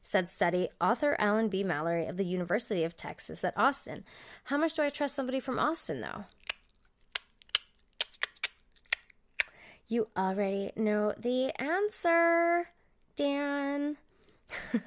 Said 0.00 0.28
study 0.28 0.68
author 0.80 1.16
Allen 1.18 1.48
B. 1.48 1.64
Mallory 1.64 2.06
of 2.06 2.16
the 2.16 2.24
University 2.24 2.84
of 2.84 2.96
Texas 2.96 3.42
at 3.42 3.58
Austin. 3.58 4.04
How 4.44 4.58
much 4.58 4.74
do 4.74 4.82
I 4.82 4.90
trust 4.90 5.16
somebody 5.16 5.40
from 5.40 5.58
Austin, 5.58 6.00
though? 6.02 6.26
You 9.86 10.08
already 10.16 10.72
know 10.76 11.12
the 11.18 11.52
answer, 11.60 12.68
Dan. 13.16 13.96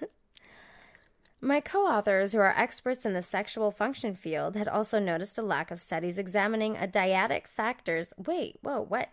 My 1.41 1.61
co 1.61 1.85
authors, 1.85 2.33
who 2.33 2.39
are 2.39 2.57
experts 2.57 3.05
in 3.05 3.13
the 3.13 3.21
sexual 3.21 3.69
function 3.69 4.15
field, 4.15 4.55
had 4.55 4.67
also 4.67 4.97
noticed 4.97 5.37
a 5.37 5.43
lack 5.43 5.69
of 5.69 5.79
studies 5.79 6.17
examining 6.17 6.75
a 6.75 6.87
dyadic 6.87 7.47
factors. 7.47 8.11
Wait, 8.17 8.57
whoa, 8.63 8.81
what? 8.81 9.09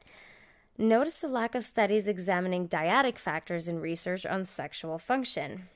Noticed 0.78 1.20
the 1.20 1.28
lack 1.28 1.55
of 1.55 1.66
studies 1.66 2.09
examining 2.09 2.66
dyadic 2.66 3.18
factors 3.18 3.68
in 3.68 3.78
research 3.78 4.24
on 4.24 4.47
sexual 4.47 4.99
function. 4.99 5.68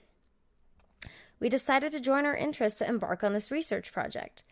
We 1.39 1.51
decided 1.51 1.93
to 1.93 2.01
join 2.01 2.25
our 2.25 2.35
interest 2.35 2.79
to 2.79 2.89
embark 2.89 3.23
on 3.23 3.35
this 3.35 3.51
research 3.51 3.93
project 3.93 4.43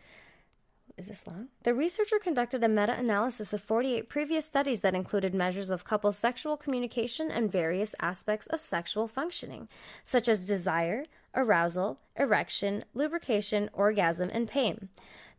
is 0.98 1.08
this 1.08 1.26
long? 1.26 1.48
The 1.62 1.74
researcher 1.74 2.18
conducted 2.18 2.64
a 2.64 2.68
meta 2.68 2.98
analysis 2.98 3.52
of 3.52 3.60
48 3.60 4.08
previous 4.08 4.46
studies 4.46 4.80
that 4.80 4.94
included 4.94 5.34
measures 5.34 5.70
of 5.70 5.84
couples' 5.84 6.16
sexual 6.16 6.56
communication 6.56 7.30
and 7.30 7.52
various 7.52 7.94
aspects 8.00 8.46
of 8.46 8.60
sexual 8.60 9.06
functioning, 9.06 9.68
such 10.04 10.28
as 10.28 10.46
desire, 10.46 11.04
arousal, 11.34 11.98
erection, 12.16 12.84
lubrication, 12.94 13.68
orgasm, 13.74 14.30
and 14.32 14.48
pain. 14.48 14.88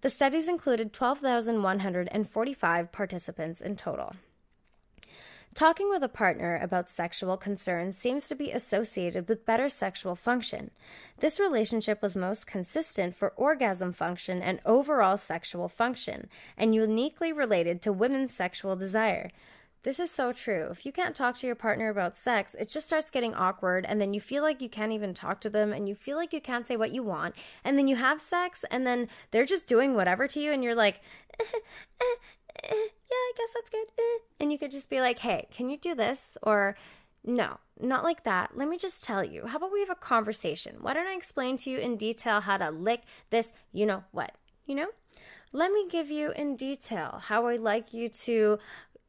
The 0.02 0.10
studies 0.12 0.48
included 0.48 0.94
12,145 0.94 2.92
participants 2.92 3.62
in 3.62 3.76
total. 3.76 4.14
Talking 5.58 5.90
with 5.90 6.04
a 6.04 6.08
partner 6.08 6.60
about 6.62 6.88
sexual 6.88 7.36
concerns 7.36 7.98
seems 7.98 8.28
to 8.28 8.36
be 8.36 8.52
associated 8.52 9.28
with 9.28 9.44
better 9.44 9.70
sexual 9.70 10.16
function. 10.16 10.70
This 11.20 11.40
relationship 11.40 12.00
was 12.00 12.16
most 12.16 12.46
consistent 12.46 13.16
for 13.16 13.34
orgasm 13.36 13.92
function 13.92 14.44
and 14.44 14.60
overall 14.68 15.18
sexual 15.18 15.68
function, 15.68 16.30
and 16.60 16.76
uniquely 16.76 17.34
related 17.34 17.82
to 17.82 17.92
women's 17.92 18.32
sexual 18.32 18.76
desire. 18.76 19.32
This 19.82 20.00
is 20.00 20.12
so 20.12 20.32
true. 20.32 20.68
If 20.70 20.86
you 20.86 20.92
can't 20.92 21.16
talk 21.16 21.34
to 21.38 21.48
your 21.48 21.56
partner 21.56 21.90
about 21.90 22.16
sex, 22.16 22.56
it 22.60 22.70
just 22.70 22.86
starts 22.86 23.10
getting 23.10 23.34
awkward, 23.34 23.84
and 23.84 24.00
then 24.00 24.14
you 24.14 24.22
feel 24.22 24.44
like 24.44 24.62
you 24.62 24.70
can't 24.70 24.92
even 24.92 25.16
talk 25.16 25.42
to 25.42 25.50
them, 25.50 25.74
and 25.74 25.90
you 25.90 25.96
feel 25.96 26.18
like 26.18 26.34
you 26.34 26.42
can't 26.42 26.68
say 26.68 26.78
what 26.78 26.92
you 26.92 27.02
want, 27.02 27.34
and 27.64 27.80
then 27.80 27.88
you 27.88 27.96
have 27.96 28.22
sex, 28.22 28.64
and 28.70 28.86
then 28.86 29.08
they're 29.32 29.44
just 29.44 29.66
doing 29.66 29.96
whatever 29.96 30.28
to 30.28 30.40
you, 30.40 30.52
and 30.52 30.64
you're 30.64 30.76
like, 30.76 31.02
eh, 31.40 31.60
eh, 32.00 32.16
eh, 32.64 32.74
yeah, 32.74 33.12
I 33.12 33.32
guess 33.38 33.50
that's 33.54 33.70
good. 33.70 33.88
Eh. 33.98 34.18
And 34.40 34.52
you 34.52 34.58
could 34.58 34.72
just 34.72 34.90
be 34.90 35.00
like, 35.02 35.20
hey, 35.20 35.48
can 35.52 35.70
you 35.70 35.78
do 35.78 35.96
this? 35.96 36.38
Or, 36.44 36.76
no, 37.24 37.60
not 37.80 38.04
like 38.04 38.24
that. 38.24 38.52
Let 38.56 38.68
me 38.68 38.78
just 38.78 39.04
tell 39.04 39.24
you. 39.24 39.46
How 39.48 39.58
about 39.58 39.72
we 39.72 39.80
have 39.80 39.90
a 39.90 39.96
conversation? 39.96 40.78
Why 40.82 40.94
don't 40.94 41.08
I 41.08 41.16
explain 41.16 41.58
to 41.58 41.70
you 41.70 41.80
in 41.80 41.98
detail 41.98 42.42
how 42.42 42.58
to 42.58 42.70
lick 42.70 43.04
this, 43.30 43.54
you 43.72 43.86
know 43.86 44.04
what? 44.12 44.36
You 44.66 44.76
know? 44.76 44.88
Let 45.54 45.72
me 45.72 45.88
give 45.90 46.12
you 46.12 46.32
in 46.32 46.56
detail 46.56 47.22
how 47.24 47.48
I 47.48 47.56
like 47.56 47.94
you 47.94 48.10
to 48.10 48.60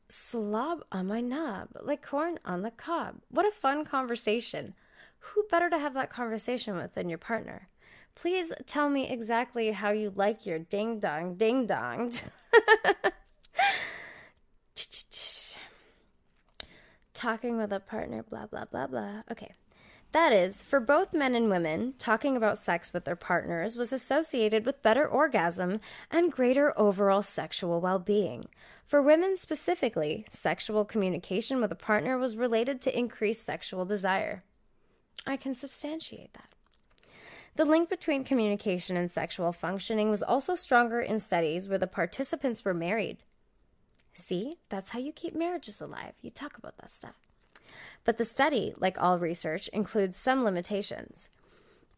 slob 0.09 0.85
on 0.91 1.07
my 1.07 1.21
knob, 1.21 1.69
like 1.83 2.05
corn 2.05 2.39
on 2.45 2.63
the 2.63 2.71
cob. 2.71 3.17
What 3.31 3.47
a 3.47 3.51
fun 3.51 3.85
conversation. 3.85 4.75
Who 5.19 5.45
better 5.51 5.69
to 5.69 5.79
have 5.79 5.95
that 5.95 6.11
conversation 6.11 6.77
with 6.77 6.95
than 6.95 7.09
your 7.09 7.19
partner? 7.19 7.69
Please 8.15 8.53
tell 8.67 8.89
me 8.89 9.09
exactly 9.09 9.73
how 9.73 9.91
you 9.91 10.13
like 10.15 10.47
your 10.47 10.59
ding 10.59 11.01
dong 11.01 11.35
ding 11.35 11.67
donged. 11.67 12.25
Talking 17.15 17.57
with 17.59 17.73
a 17.73 17.81
partner, 17.81 18.23
blah, 18.23 18.47
blah, 18.47 18.65
blah, 18.65 18.87
blah. 18.87 19.23
Okay. 19.31 19.53
That 20.13 20.33
is, 20.33 20.63
for 20.63 20.81
both 20.81 21.13
men 21.13 21.35
and 21.35 21.51
women, 21.51 21.93
talking 21.99 22.37
about 22.37 22.57
sex 22.57 22.95
with 22.95 23.05
their 23.05 23.17
partners 23.17 23.77
was 23.77 23.93
associated 23.93 24.65
with 24.65 24.83
better 24.83 25.07
orgasm 25.07 25.81
and 26.11 26.33
greater 26.33 26.73
overall 26.79 27.23
sexual 27.23 27.81
well 27.81 27.99
being. 27.99 28.47
For 28.87 29.03
women 29.03 29.37
specifically, 29.37 30.25
sexual 30.31 30.87
communication 30.87 31.61
with 31.61 31.71
a 31.71 31.77
partner 31.77 32.17
was 32.17 32.39
related 32.39 32.81
to 32.83 32.99
increased 32.99 33.45
sexual 33.45 33.85
desire. 33.85 34.43
I 35.27 35.37
can 35.37 35.55
substantiate 35.55 36.33
that. 36.33 36.49
The 37.57 37.67
link 37.67 37.91
between 37.91 38.25
communication 38.25 38.97
and 38.97 39.11
sexual 39.11 39.53
functioning 39.53 40.09
was 40.09 40.23
also 40.23 40.55
stronger 40.55 41.01
in 41.01 41.19
studies 41.19 41.69
where 41.69 41.77
the 41.77 41.87
participants 41.87 42.65
were 42.65 42.73
married. 42.73 43.19
See, 44.19 44.59
that's 44.69 44.91
how 44.91 44.99
you 44.99 45.13
keep 45.13 45.35
marriages 45.35 45.81
alive. 45.81 46.15
You 46.23 46.31
talk 46.31 46.59
about 46.59 46.77
that 46.79 46.91
stuff. 46.91 47.15
But 48.05 48.19
the 48.19 48.25
study, 48.25 48.75
like 48.77 49.01
all 49.01 49.19
research, 49.19 49.69
includes 49.69 50.17
some 50.17 50.45
limitations. 50.45 51.29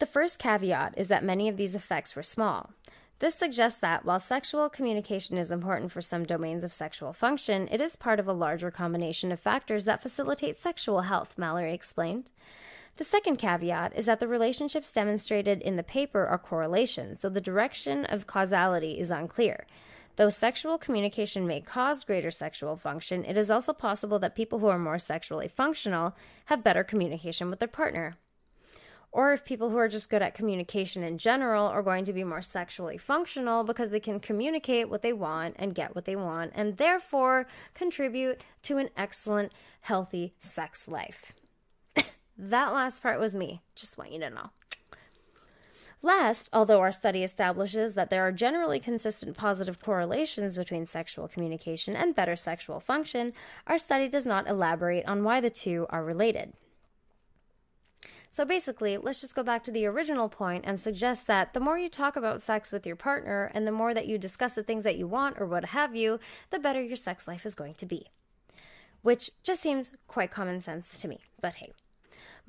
The 0.00 0.06
first 0.06 0.38
caveat 0.38 0.94
is 0.98 1.08
that 1.08 1.24
many 1.24 1.48
of 1.48 1.56
these 1.56 1.74
effects 1.74 2.14
were 2.14 2.22
small. 2.22 2.70
This 3.20 3.34
suggests 3.34 3.80
that 3.80 4.04
while 4.04 4.20
sexual 4.20 4.68
communication 4.68 5.38
is 5.38 5.50
important 5.50 5.92
for 5.92 6.02
some 6.02 6.24
domains 6.24 6.62
of 6.62 6.72
sexual 6.72 7.12
function, 7.12 7.68
it 7.70 7.80
is 7.80 7.96
part 7.96 8.20
of 8.20 8.28
a 8.28 8.32
larger 8.32 8.70
combination 8.70 9.32
of 9.32 9.40
factors 9.40 9.86
that 9.86 10.02
facilitate 10.02 10.58
sexual 10.58 11.02
health, 11.02 11.34
Mallory 11.38 11.72
explained. 11.72 12.30
The 12.96 13.04
second 13.04 13.36
caveat 13.36 13.96
is 13.96 14.06
that 14.06 14.20
the 14.20 14.28
relationships 14.28 14.92
demonstrated 14.92 15.62
in 15.62 15.76
the 15.76 15.82
paper 15.82 16.26
are 16.26 16.38
correlations, 16.38 17.20
so 17.20 17.30
the 17.30 17.40
direction 17.40 18.04
of 18.04 18.26
causality 18.26 18.98
is 18.98 19.10
unclear. 19.10 19.66
Though 20.20 20.28
sexual 20.28 20.76
communication 20.76 21.46
may 21.46 21.62
cause 21.62 22.04
greater 22.04 22.30
sexual 22.30 22.76
function, 22.76 23.24
it 23.24 23.38
is 23.38 23.50
also 23.50 23.72
possible 23.72 24.18
that 24.18 24.34
people 24.34 24.58
who 24.58 24.66
are 24.66 24.78
more 24.78 24.98
sexually 24.98 25.48
functional 25.48 26.14
have 26.44 26.62
better 26.62 26.84
communication 26.84 27.48
with 27.48 27.58
their 27.58 27.68
partner. 27.68 28.18
Or 29.12 29.32
if 29.32 29.46
people 29.46 29.70
who 29.70 29.78
are 29.78 29.88
just 29.88 30.10
good 30.10 30.20
at 30.20 30.34
communication 30.34 31.02
in 31.02 31.16
general 31.16 31.64
are 31.64 31.82
going 31.82 32.04
to 32.04 32.12
be 32.12 32.22
more 32.22 32.42
sexually 32.42 32.98
functional 32.98 33.64
because 33.64 33.88
they 33.88 33.98
can 33.98 34.20
communicate 34.20 34.90
what 34.90 35.00
they 35.00 35.14
want 35.14 35.56
and 35.58 35.74
get 35.74 35.94
what 35.94 36.04
they 36.04 36.16
want, 36.16 36.52
and 36.54 36.76
therefore 36.76 37.46
contribute 37.72 38.42
to 38.64 38.76
an 38.76 38.90
excellent, 38.98 39.52
healthy 39.80 40.34
sex 40.38 40.86
life. 40.86 41.32
that 42.36 42.74
last 42.74 43.02
part 43.02 43.18
was 43.18 43.34
me. 43.34 43.62
Just 43.74 43.96
want 43.96 44.12
you 44.12 44.20
to 44.20 44.28
know. 44.28 44.50
Last, 46.02 46.48
although 46.52 46.80
our 46.80 46.92
study 46.92 47.22
establishes 47.22 47.92
that 47.92 48.08
there 48.08 48.26
are 48.26 48.32
generally 48.32 48.80
consistent 48.80 49.36
positive 49.36 49.78
correlations 49.78 50.56
between 50.56 50.86
sexual 50.86 51.28
communication 51.28 51.94
and 51.94 52.14
better 52.14 52.36
sexual 52.36 52.80
function, 52.80 53.34
our 53.66 53.76
study 53.76 54.08
does 54.08 54.24
not 54.24 54.48
elaborate 54.48 55.04
on 55.06 55.24
why 55.24 55.40
the 55.40 55.50
two 55.50 55.86
are 55.90 56.02
related. 56.02 56.54
So 58.30 58.44
basically, 58.44 58.96
let's 58.96 59.20
just 59.20 59.34
go 59.34 59.42
back 59.42 59.62
to 59.64 59.72
the 59.72 59.84
original 59.86 60.28
point 60.28 60.64
and 60.66 60.80
suggest 60.80 61.26
that 61.26 61.52
the 61.52 61.60
more 61.60 61.76
you 61.76 61.90
talk 61.90 62.16
about 62.16 62.40
sex 62.40 62.72
with 62.72 62.86
your 62.86 62.96
partner 62.96 63.50
and 63.52 63.66
the 63.66 63.72
more 63.72 63.92
that 63.92 64.06
you 64.06 64.16
discuss 64.16 64.54
the 64.54 64.62
things 64.62 64.84
that 64.84 64.96
you 64.96 65.06
want 65.06 65.38
or 65.38 65.46
what 65.46 65.66
have 65.66 65.94
you, 65.96 66.20
the 66.50 66.60
better 66.60 66.80
your 66.80 66.96
sex 66.96 67.28
life 67.28 67.44
is 67.44 67.54
going 67.56 67.74
to 67.74 67.86
be. 67.86 68.06
Which 69.02 69.32
just 69.42 69.60
seems 69.60 69.90
quite 70.06 70.30
common 70.30 70.62
sense 70.62 70.96
to 70.98 71.08
me, 71.08 71.20
but 71.40 71.56
hey. 71.56 71.72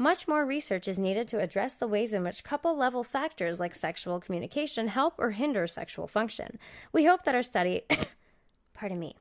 Much 0.02 0.28
more 0.28 0.44
research 0.44 0.88
is 0.88 0.98
needed 0.98 1.28
to 1.28 1.40
address 1.40 1.76
the 1.76 1.86
ways 1.86 2.12
in 2.12 2.24
which 2.24 2.44
couple 2.44 2.76
level 2.76 3.04
factors 3.04 3.60
like 3.60 3.76
sexual 3.76 4.20
communication 4.20 4.88
help 4.88 5.14
or 5.20 5.30
hinder 5.30 5.68
sexual 5.68 6.08
function. 6.08 6.58
We 6.92 7.06
hope 7.06 7.22
that 7.26 7.36
our 7.36 7.44
study, 7.44 7.84
pardon 8.74 8.98
me, 8.98 9.16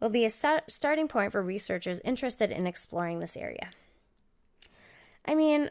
will 0.00 0.08
be 0.08 0.24
a 0.24 0.30
starting 0.30 1.06
point 1.06 1.30
for 1.30 1.40
researchers 1.40 2.00
interested 2.00 2.50
in 2.50 2.66
exploring 2.66 3.20
this 3.20 3.36
area. 3.36 3.70
I 5.24 5.36
mean, 5.36 5.70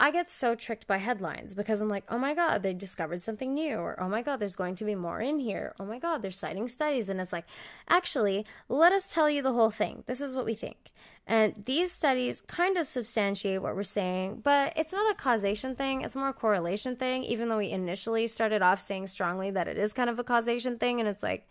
I 0.00 0.10
get 0.10 0.30
so 0.30 0.54
tricked 0.54 0.86
by 0.86 0.96
headlines 0.96 1.54
because 1.54 1.80
I'm 1.80 1.88
like, 1.88 2.04
oh 2.08 2.18
my 2.18 2.34
God, 2.34 2.62
they 2.62 2.74
discovered 2.74 3.22
something 3.22 3.54
new, 3.54 3.76
or 3.76 4.00
oh 4.02 4.08
my 4.08 4.22
God, 4.22 4.40
there's 4.40 4.56
going 4.56 4.74
to 4.76 4.84
be 4.84 4.94
more 4.94 5.20
in 5.20 5.38
here. 5.38 5.74
Oh 5.78 5.84
my 5.84 5.98
God, 5.98 6.22
they're 6.22 6.30
citing 6.30 6.66
studies. 6.66 7.08
And 7.08 7.20
it's 7.20 7.32
like, 7.32 7.46
actually, 7.88 8.44
let 8.68 8.92
us 8.92 9.06
tell 9.06 9.30
you 9.30 9.42
the 9.42 9.52
whole 9.52 9.70
thing. 9.70 10.02
This 10.06 10.20
is 10.20 10.34
what 10.34 10.44
we 10.44 10.54
think. 10.54 10.90
And 11.24 11.62
these 11.66 11.92
studies 11.92 12.40
kind 12.40 12.76
of 12.76 12.88
substantiate 12.88 13.62
what 13.62 13.76
we're 13.76 13.84
saying, 13.84 14.40
but 14.42 14.72
it's 14.74 14.92
not 14.92 15.12
a 15.12 15.14
causation 15.14 15.76
thing, 15.76 16.02
it's 16.02 16.16
more 16.16 16.30
a 16.30 16.32
correlation 16.32 16.96
thing, 16.96 17.22
even 17.22 17.48
though 17.48 17.58
we 17.58 17.70
initially 17.70 18.26
started 18.26 18.60
off 18.60 18.80
saying 18.80 19.06
strongly 19.06 19.52
that 19.52 19.68
it 19.68 19.78
is 19.78 19.92
kind 19.92 20.10
of 20.10 20.18
a 20.18 20.24
causation 20.24 20.78
thing. 20.78 20.98
And 20.98 21.08
it's 21.08 21.22
like, 21.22 21.46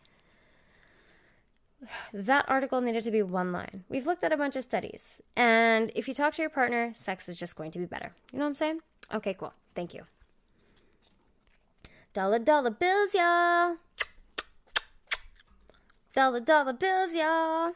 that 2.14 2.46
article 2.48 2.82
needed 2.82 3.04
to 3.04 3.12
be 3.12 3.22
one 3.22 3.52
line. 3.52 3.84
We've 3.90 4.06
looked 4.06 4.24
at 4.24 4.32
a 4.32 4.38
bunch 4.38 4.56
of 4.56 4.64
studies, 4.64 5.22
and 5.36 5.92
if 5.96 6.08
you 6.08 6.14
talk 6.14 6.34
to 6.36 6.42
your 6.42 6.50
partner, 6.50 6.94
sex 6.96 7.28
is 7.28 7.38
just 7.38 7.56
going 7.56 7.72
to 7.72 7.80
be 7.80 7.86
better. 7.86 8.14
You 8.32 8.40
know 8.40 8.46
what 8.46 8.50
I'm 8.50 8.56
saying? 8.56 8.80
Okay, 9.14 9.34
cool. 9.34 9.54
Thank 9.76 9.94
you. 9.94 10.04
Dollar 12.14 12.40
dollar 12.40 12.72
bills, 12.72 13.16
y'all. 13.16 13.78
Dollar 16.14 16.42
dollar 16.42 16.74
bills, 16.74 17.16
y'all. 17.16 17.74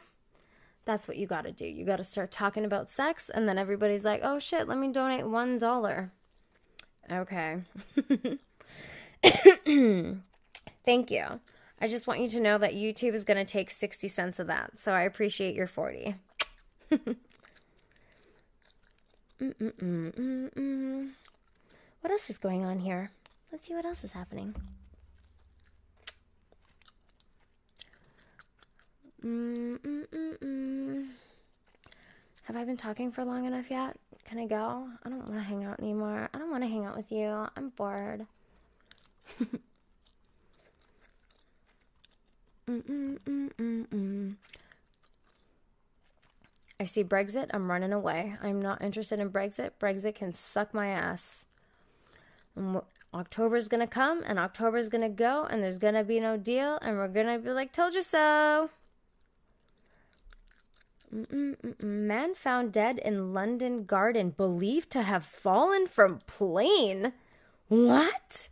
That's 0.84 1.08
what 1.08 1.18
you 1.18 1.26
got 1.26 1.46
to 1.46 1.52
do. 1.52 1.66
You 1.66 1.86
got 1.86 1.98
to 1.98 2.04
start 2.04 2.32
talking 2.32 2.66
about 2.66 2.92
sex, 2.92 3.30
and 3.34 3.48
then 3.48 3.58
everybody's 3.58 4.06
like, 4.06 4.22
"Oh 4.24 4.40
shit, 4.40 4.68
let 4.68 4.78
me 4.78 4.92
donate 4.92 5.26
one 5.26 5.58
dollar." 5.58 6.12
Okay. 7.12 7.62
Thank 10.86 11.12
you. 11.12 11.40
I 11.86 11.88
just 11.88 12.08
want 12.08 12.20
you 12.20 12.28
to 12.30 12.40
know 12.40 12.58
that 12.58 12.74
YouTube 12.74 13.14
is 13.14 13.24
going 13.24 13.38
to 13.38 13.46
take 13.46 13.70
60 13.70 14.08
cents 14.08 14.40
of 14.40 14.48
that. 14.48 14.80
So 14.80 14.92
I 14.92 15.04
appreciate 15.04 15.54
your 15.54 15.68
40. 15.68 16.16
what 16.90 17.16
else 22.10 22.32
is 22.32 22.40
going 22.40 22.66
on 22.66 22.80
here? 22.80 23.12
Let's 23.52 23.68
see 23.68 23.76
what 23.76 23.86
else 23.86 24.04
is 24.04 24.14
happening. 24.14 24.56
Mm-mm-mm-mm. 29.24 31.10
Have 32.46 32.56
I 32.56 32.64
been 32.64 32.78
talking 32.78 33.12
for 33.12 33.24
long 33.24 33.46
enough 33.46 33.70
yet? 33.70 33.96
Can 34.24 34.40
I 34.40 34.48
go? 34.48 34.88
I 35.04 35.10
don't 35.10 35.20
want 35.20 35.36
to 35.36 35.42
hang 35.42 35.64
out 35.66 35.80
anymore. 35.80 36.30
I 36.34 36.40
don't 36.40 36.50
want 36.50 36.64
to 36.64 36.68
hang 36.68 36.86
out 36.86 36.98
with 36.98 37.12
you. 37.12 37.46
I'm 37.56 37.70
bored. 37.70 38.26
I 42.68 42.74
see 46.84 47.04
Brexit. 47.04 47.50
I'm 47.54 47.70
running 47.70 47.94
away. 47.94 48.36
I'm 48.42 48.62
not 48.62 48.82
interested 48.82 49.20
in 49.20 49.30
Brexit. 49.30 49.72
Brexit 49.80 50.16
can 50.16 50.34
suck 50.34 50.74
my 50.74 50.88
ass. 50.88 51.46
October's 53.14 53.68
gonna 53.68 53.88
come 53.88 54.24
and 54.26 54.40
October's 54.40 54.90
gonna 54.90 55.10
go 55.10 55.46
and 55.46 55.62
there's 55.62 55.78
gonna 55.78 56.04
be 56.04 56.20
no 56.20 56.38
deal 56.38 56.80
and 56.82 56.98
we're 56.98 57.08
gonna 57.08 57.40
be 57.40 57.52
like, 57.52 57.72
told 57.72 57.94
you 57.94 58.02
so. 58.02 58.70
Man 61.82 62.34
found 62.34 62.74
dead 62.74 62.98
in 62.98 63.34
London 63.34 63.86
garden, 63.86 64.32
believed 64.32 64.90
to 64.92 65.04
have 65.04 65.24
fallen 65.24 65.88
from 65.88 66.20
plane. 66.28 67.14
What? 67.68 68.50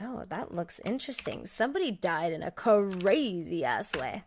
Oh, 0.00 0.22
that 0.28 0.54
looks 0.54 0.80
interesting. 0.84 1.46
Somebody 1.46 1.90
died 1.90 2.32
in 2.32 2.42
a 2.42 2.50
crazy 2.50 3.64
ass 3.64 3.96
way. 3.96 4.24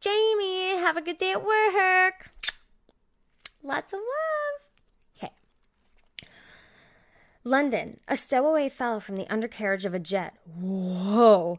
Jamie, 0.00 0.78
have 0.78 0.96
a 0.96 1.02
good 1.02 1.18
day 1.18 1.32
at 1.32 1.44
work. 1.44 2.30
Lots 3.62 3.92
of 3.92 3.98
love. 3.98 5.18
Okay. 5.18 5.32
London. 7.44 8.00
A 8.08 8.16
stowaway 8.16 8.70
fell 8.70 8.98
from 8.98 9.16
the 9.16 9.30
undercarriage 9.30 9.84
of 9.84 9.92
a 9.92 9.98
jet. 9.98 10.34
Whoa. 10.58 11.58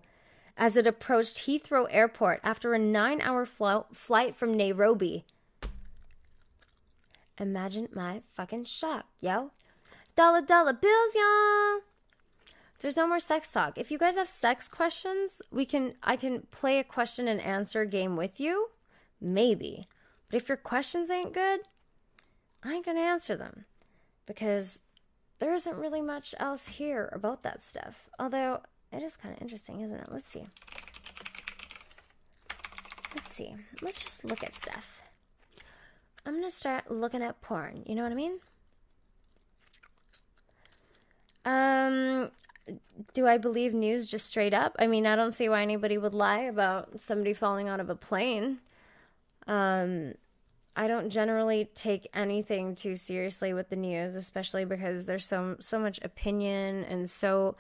As 0.58 0.76
it 0.76 0.88
approached 0.88 1.46
Heathrow 1.46 1.88
Airport 1.92 2.40
after 2.44 2.74
a 2.74 2.80
nine 2.80 3.22
hour 3.22 3.46
fl- 3.46 3.88
flight 3.94 4.36
from 4.36 4.58
Nairobi. 4.58 5.26
Imagine 7.40 7.90
my 7.94 8.22
fucking 8.34 8.66
shock, 8.66 9.06
yo. 9.20 9.52
Dollar 10.16 10.42
dollar 10.42 10.74
bills, 10.74 11.16
y'all. 11.16 11.82
There's 12.82 12.98
no 12.98 13.08
more 13.08 13.20
sex 13.20 13.52
talk. 13.52 13.78
If 13.78 13.92
you 13.92 14.00
guys 14.00 14.18
have 14.18 14.28
sex 14.28 14.68
questions, 14.68 15.40
we 15.52 15.66
can 15.66 15.94
I 16.02 16.16
can 16.16 16.48
play 16.50 16.80
a 16.80 16.84
question 16.84 17.28
and 17.28 17.40
answer 17.40 17.86
game 17.86 18.16
with 18.16 18.40
you. 18.40 18.70
Maybe. 19.22 19.88
But 20.30 20.42
if 20.42 20.50
your 20.50 20.58
questions 20.58 21.12
ain't 21.12 21.32
good, 21.32 21.62
I 22.64 22.74
ain't 22.74 22.86
to 22.86 22.92
answer 22.92 23.36
them 23.36 23.66
because 24.26 24.82
there 25.38 25.54
isn't 25.54 25.76
really 25.76 26.02
much 26.02 26.34
else 26.40 26.68
here 26.68 27.10
about 27.14 27.44
that 27.44 27.64
stuff. 27.64 28.10
Although 28.18 28.62
it 28.92 29.04
is 29.04 29.16
kind 29.16 29.36
of 29.36 29.42
interesting, 29.42 29.82
isn't 29.82 30.00
it? 30.00 30.08
Let's 30.12 30.28
see. 30.28 30.48
Let's 33.14 33.34
see. 33.36 33.56
Let's 33.84 34.02
just 34.02 34.26
look 34.26 34.44
at 34.44 34.56
stuff. 34.56 35.04
I'm 36.26 36.42
to 36.42 36.50
start 36.50 36.90
looking 36.90 37.22
at 37.22 37.42
porn. 37.42 37.84
You 37.86 37.94
know 37.94 38.04
what 38.04 38.12
I 38.12 38.16
mean? 38.16 38.40
Um, 41.46 42.32
do 43.14 43.28
I 43.28 43.38
believe 43.38 43.74
news 43.74 44.08
just 44.08 44.28
straight 44.28 44.54
up? 44.54 44.76
I 44.80 44.88
mean, 44.88 45.06
I 45.06 45.16
don't 45.16 45.34
see 45.36 45.50
why 45.50 45.62
anybody 45.62 45.98
would 45.98 46.14
lie 46.14 46.42
about 46.42 47.02
somebody 47.02 47.34
falling 47.34 47.68
out 47.68 47.80
of 47.80 47.90
a 47.90 47.96
plane. 47.96 48.60
Um, 49.48 50.14
I 50.76 50.88
don't 50.88 51.10
generally 51.10 51.70
take 51.76 52.08
anything 52.14 52.76
too 52.76 52.96
seriously 52.96 53.54
with 53.54 53.70
the 53.70 53.76
news, 53.76 54.16
especially 54.16 54.66
because 54.66 55.06
there's 55.06 55.26
so 55.26 55.58
so 55.60 55.80
much 55.80 56.00
opinion 56.02 56.86
and 56.86 57.10
so 57.10 57.56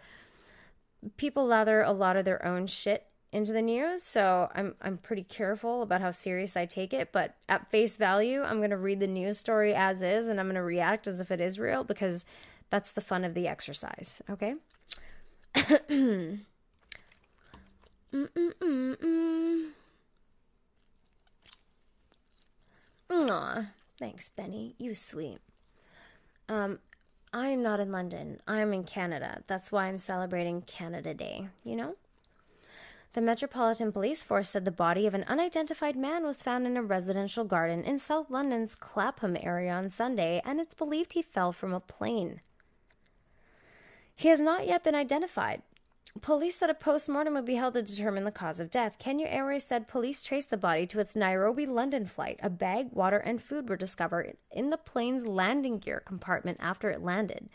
people 1.17 1.45
lather 1.45 1.81
a 1.81 1.91
lot 1.91 2.15
of 2.15 2.25
their 2.25 2.45
own 2.45 2.67
shit 2.67 3.05
into 3.33 3.51
the 3.51 3.61
news. 3.61 4.03
So 4.03 4.49
I'm 4.55 4.75
I'm 4.81 4.97
pretty 4.97 5.23
careful 5.23 5.81
about 5.81 6.01
how 6.01 6.11
serious 6.11 6.55
I 6.55 6.65
take 6.65 6.93
it. 6.93 7.11
But 7.11 7.35
at 7.49 7.69
face 7.69 7.97
value, 7.97 8.43
I'm 8.43 8.61
gonna 8.61 8.77
read 8.77 8.99
the 8.99 9.07
news 9.07 9.37
story 9.37 9.73
as 9.73 10.01
is, 10.01 10.27
and 10.27 10.39
I'm 10.39 10.47
gonna 10.47 10.63
react 10.63 11.07
as 11.07 11.19
if 11.19 11.31
it 11.31 11.41
is 11.41 11.59
real 11.59 11.83
because 11.83 12.25
that's 12.69 12.93
the 12.93 13.01
fun 13.01 13.25
of 13.25 13.33
the 13.33 13.47
exercise. 13.47 14.21
Okay. 14.29 14.55
Aw, 23.09 23.65
thanks, 23.99 24.29
Benny. 24.29 24.75
You 24.77 24.95
sweet. 24.95 25.39
Um, 26.49 26.79
I'm 27.33 27.61
not 27.61 27.79
in 27.79 27.91
London. 27.91 28.41
I'm 28.47 28.73
in 28.73 28.83
Canada. 28.83 29.43
That's 29.47 29.71
why 29.71 29.85
I'm 29.85 29.97
celebrating 29.97 30.61
Canada 30.63 31.13
Day, 31.13 31.47
you 31.63 31.75
know? 31.75 31.95
The 33.13 33.21
Metropolitan 33.21 33.91
Police 33.91 34.23
Force 34.23 34.49
said 34.49 34.63
the 34.63 34.71
body 34.71 35.05
of 35.05 35.13
an 35.13 35.25
unidentified 35.27 35.97
man 35.97 36.23
was 36.25 36.41
found 36.41 36.65
in 36.65 36.77
a 36.77 36.81
residential 36.81 37.43
garden 37.43 37.83
in 37.83 37.99
South 37.99 38.29
London's 38.29 38.73
Clapham 38.73 39.35
area 39.35 39.73
on 39.73 39.89
Sunday, 39.89 40.41
and 40.45 40.61
it's 40.61 40.73
believed 40.73 41.13
he 41.13 41.21
fell 41.21 41.51
from 41.51 41.73
a 41.73 41.81
plane. 41.81 42.39
He 44.15 44.27
has 44.29 44.39
not 44.39 44.67
yet 44.67 44.83
been 44.83 44.95
identified. 44.95 45.61
Police 46.19 46.57
said 46.57 46.69
a 46.69 46.73
post 46.73 47.07
mortem 47.07 47.35
would 47.35 47.45
be 47.45 47.55
held 47.55 47.73
to 47.75 47.81
determine 47.81 48.25
the 48.25 48.31
cause 48.31 48.59
of 48.59 48.69
death. 48.69 48.97
Kenya 48.99 49.27
Airways 49.27 49.63
said 49.63 49.87
police 49.87 50.21
traced 50.21 50.49
the 50.49 50.57
body 50.57 50.85
to 50.87 50.99
its 50.99 51.15
Nairobi 51.15 51.65
London 51.65 52.05
flight. 52.05 52.37
A 52.43 52.49
bag, 52.49 52.89
water, 52.91 53.17
and 53.17 53.41
food 53.41 53.69
were 53.69 53.77
discovered 53.77 54.35
in 54.51 54.67
the 54.67 54.77
plane's 54.77 55.25
landing 55.25 55.79
gear 55.79 56.01
compartment 56.01 56.57
after 56.59 56.89
it 56.89 57.01
landed. 57.01 57.49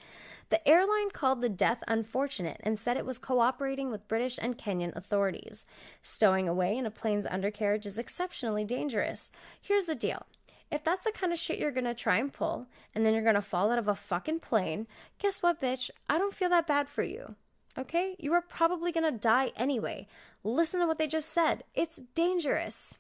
The 0.49 0.67
airline 0.67 1.11
called 1.11 1.43
the 1.43 1.49
death 1.49 1.83
unfortunate 1.87 2.61
and 2.63 2.79
said 2.79 2.97
it 2.97 3.05
was 3.05 3.19
cooperating 3.19 3.91
with 3.91 4.09
British 4.09 4.39
and 4.41 4.57
Kenyan 4.57 4.95
authorities. 4.97 5.67
Stowing 6.03 6.49
away 6.49 6.79
in 6.79 6.87
a 6.87 6.91
plane's 6.91 7.27
undercarriage 7.27 7.85
is 7.85 7.99
exceptionally 7.99 8.65
dangerous. 8.65 9.31
Here's 9.61 9.87
the 9.87 9.95
deal 9.95 10.25
if 10.71 10.83
that's 10.83 11.05
the 11.05 11.13
kind 11.13 11.33
of 11.33 11.39
shit 11.39 11.59
you're 11.59 11.71
gonna 11.71 11.95
try 11.95 12.19
and 12.19 12.33
pull, 12.33 12.67
and 12.95 13.05
then 13.05 13.15
you're 13.15 13.23
gonna 13.23 13.43
fall 13.43 13.71
out 13.71 13.79
of 13.79 13.89
a 13.89 13.95
fucking 13.95 14.41
plane, 14.41 14.87
guess 15.19 15.43
what, 15.43 15.61
bitch? 15.61 15.91
I 16.09 16.19
don't 16.19 16.35
feel 16.35 16.49
that 16.51 16.67
bad 16.67 16.89
for 16.89 17.03
you. 17.03 17.37
Okay? 17.79 18.17
You 18.19 18.33
are 18.33 18.43
probably 18.43 18.93
gonna 18.93 19.13
die 19.13 19.53
anyway. 19.57 20.07
Listen 20.43 20.81
to 20.81 20.87
what 20.87 20.99
they 20.99 21.07
just 21.07 21.31
said. 21.31 21.65
It's 21.75 22.03
dangerous. 22.15 22.99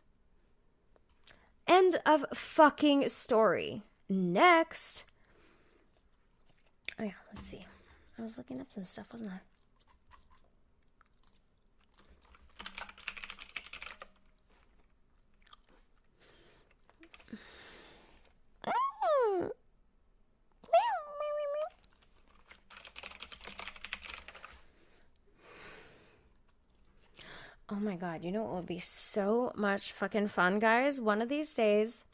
End 1.66 2.00
of 2.06 2.24
fucking 2.32 3.08
story. 3.08 3.82
Next. 4.08 5.04
Oh, 6.98 7.04
yeah, 7.04 7.10
let's 7.34 7.48
see. 7.48 7.66
I 8.18 8.22
was 8.22 8.38
looking 8.38 8.60
up 8.60 8.72
some 8.72 8.84
stuff, 8.84 9.06
wasn't 9.12 9.32
I? 9.32 9.40
Oh 27.68 27.76
my 27.76 27.96
god, 27.96 28.22
you 28.22 28.30
know 28.30 28.44
what 28.44 28.54
would 28.54 28.66
be 28.66 28.78
so 28.78 29.52
much 29.56 29.90
fucking 29.90 30.28
fun, 30.28 30.60
guys? 30.60 31.00
One 31.00 31.20
of 31.20 31.28
these 31.28 31.52
days, 31.52 32.04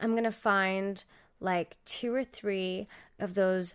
I'm 0.00 0.16
gonna 0.16 0.32
find 0.32 1.02
like 1.38 1.76
two 1.84 2.12
or 2.12 2.24
three 2.24 2.88
of 3.20 3.34
those, 3.34 3.74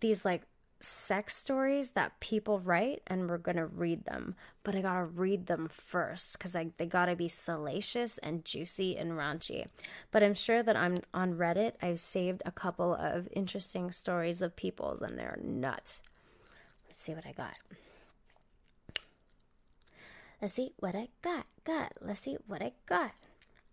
these 0.00 0.26
like 0.26 0.42
sex 0.80 1.34
stories 1.34 1.90
that 1.90 2.20
people 2.20 2.58
write 2.58 3.00
and 3.06 3.26
we're 3.26 3.38
gonna 3.38 3.66
read 3.66 4.04
them. 4.04 4.34
But 4.64 4.74
I 4.74 4.82
gotta 4.82 5.04
read 5.04 5.46
them 5.46 5.70
first 5.72 6.36
because 6.36 6.52
they 6.52 6.86
gotta 6.86 7.16
be 7.16 7.28
salacious 7.28 8.18
and 8.18 8.44
juicy 8.44 8.98
and 8.98 9.12
raunchy. 9.12 9.66
But 10.10 10.22
I'm 10.22 10.34
sure 10.34 10.62
that 10.62 10.76
I'm 10.76 10.96
on 11.14 11.34
Reddit, 11.34 11.72
I've 11.80 12.00
saved 12.00 12.42
a 12.44 12.52
couple 12.52 12.94
of 12.94 13.28
interesting 13.32 13.90
stories 13.90 14.42
of 14.42 14.56
people's 14.56 15.00
and 15.00 15.18
they're 15.18 15.38
nuts. 15.42 16.02
Let's 16.86 17.00
see 17.00 17.14
what 17.14 17.26
I 17.26 17.32
got. 17.32 17.54
Let's 20.44 20.52
see 20.52 20.74
what 20.78 20.94
I 20.94 21.08
got. 21.22 21.46
Got. 21.64 21.94
Let's 22.02 22.20
see 22.20 22.36
what 22.46 22.60
I 22.60 22.72
got. 22.84 23.12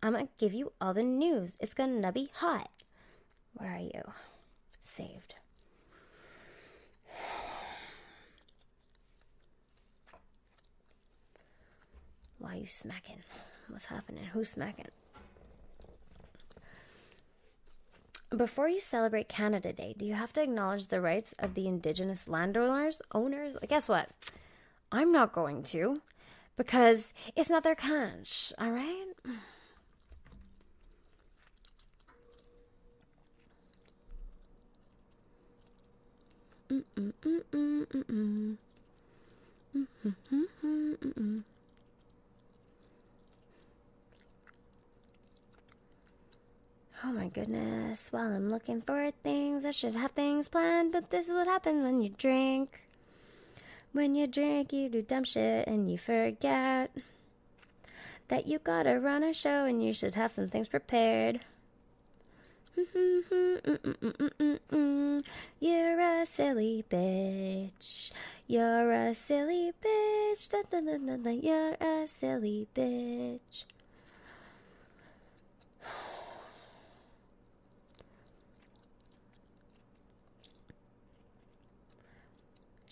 I'm 0.01 0.13
gonna 0.13 0.29
give 0.37 0.53
you 0.53 0.71
all 0.79 0.93
the 0.93 1.03
news. 1.03 1.57
It's 1.59 1.73
gonna 1.73 2.13
be 2.13 2.29
hot. 2.33 2.69
Where 3.55 3.73
are 3.73 3.77
you? 3.77 4.01
Saved. 4.79 5.35
Why 12.37 12.53
are 12.53 12.59
you 12.59 12.67
smacking? 12.67 13.23
What's 13.67 13.87
happening? 13.87 14.23
Who's 14.31 14.51
smacking? 14.51 14.87
Before 18.33 18.69
you 18.69 18.79
celebrate 18.79 19.27
Canada 19.27 19.73
Day, 19.73 19.93
do 19.97 20.05
you 20.05 20.13
have 20.13 20.31
to 20.31 20.41
acknowledge 20.41 20.87
the 20.87 21.01
rights 21.01 21.35
of 21.37 21.53
the 21.53 21.67
indigenous 21.67 22.29
landowners, 22.29 23.01
owners? 23.13 23.57
Guess 23.67 23.89
what? 23.89 24.07
I'm 24.89 25.11
not 25.11 25.33
going 25.33 25.63
to 25.63 26.01
because 26.57 27.13
it's 27.35 27.49
not 27.49 27.63
their 27.63 27.75
catch, 27.75 28.53
all 28.57 28.71
right? 28.71 29.05
Oh 47.03 47.11
my 47.11 47.27
goodness. 47.29 48.13
While 48.13 48.31
I'm 48.31 48.49
looking 48.49 48.81
for 48.81 49.11
things, 49.23 49.65
I 49.65 49.71
should 49.71 49.95
have 49.95 50.11
things 50.11 50.47
planned, 50.47 50.91
but 50.91 51.09
this 51.09 51.27
is 51.27 51.33
what 51.33 51.47
happens 51.47 51.83
when 51.83 52.01
you 52.01 52.09
drink. 52.09 52.81
When 53.93 54.15
you 54.15 54.25
drink, 54.25 54.71
you 54.71 54.87
do 54.87 55.01
dumb 55.01 55.25
shit 55.25 55.67
and 55.67 55.91
you 55.91 55.97
forget 55.97 56.91
that 58.29 58.47
you 58.47 58.57
gotta 58.59 58.99
run 58.99 59.23
a 59.23 59.33
show 59.33 59.65
and 59.65 59.83
you 59.83 59.91
should 59.91 60.15
have 60.15 60.31
some 60.31 60.47
things 60.47 60.69
prepared. 60.69 61.41
You're 65.59 65.99
a 65.99 66.25
silly 66.25 66.85
bitch. 66.89 68.11
You're 68.47 68.91
a 68.91 69.13
silly 69.13 69.73
bitch. 69.83 70.47
You're 71.43 71.75
a 71.81 72.07
silly 72.07 72.67
bitch. 72.73 73.65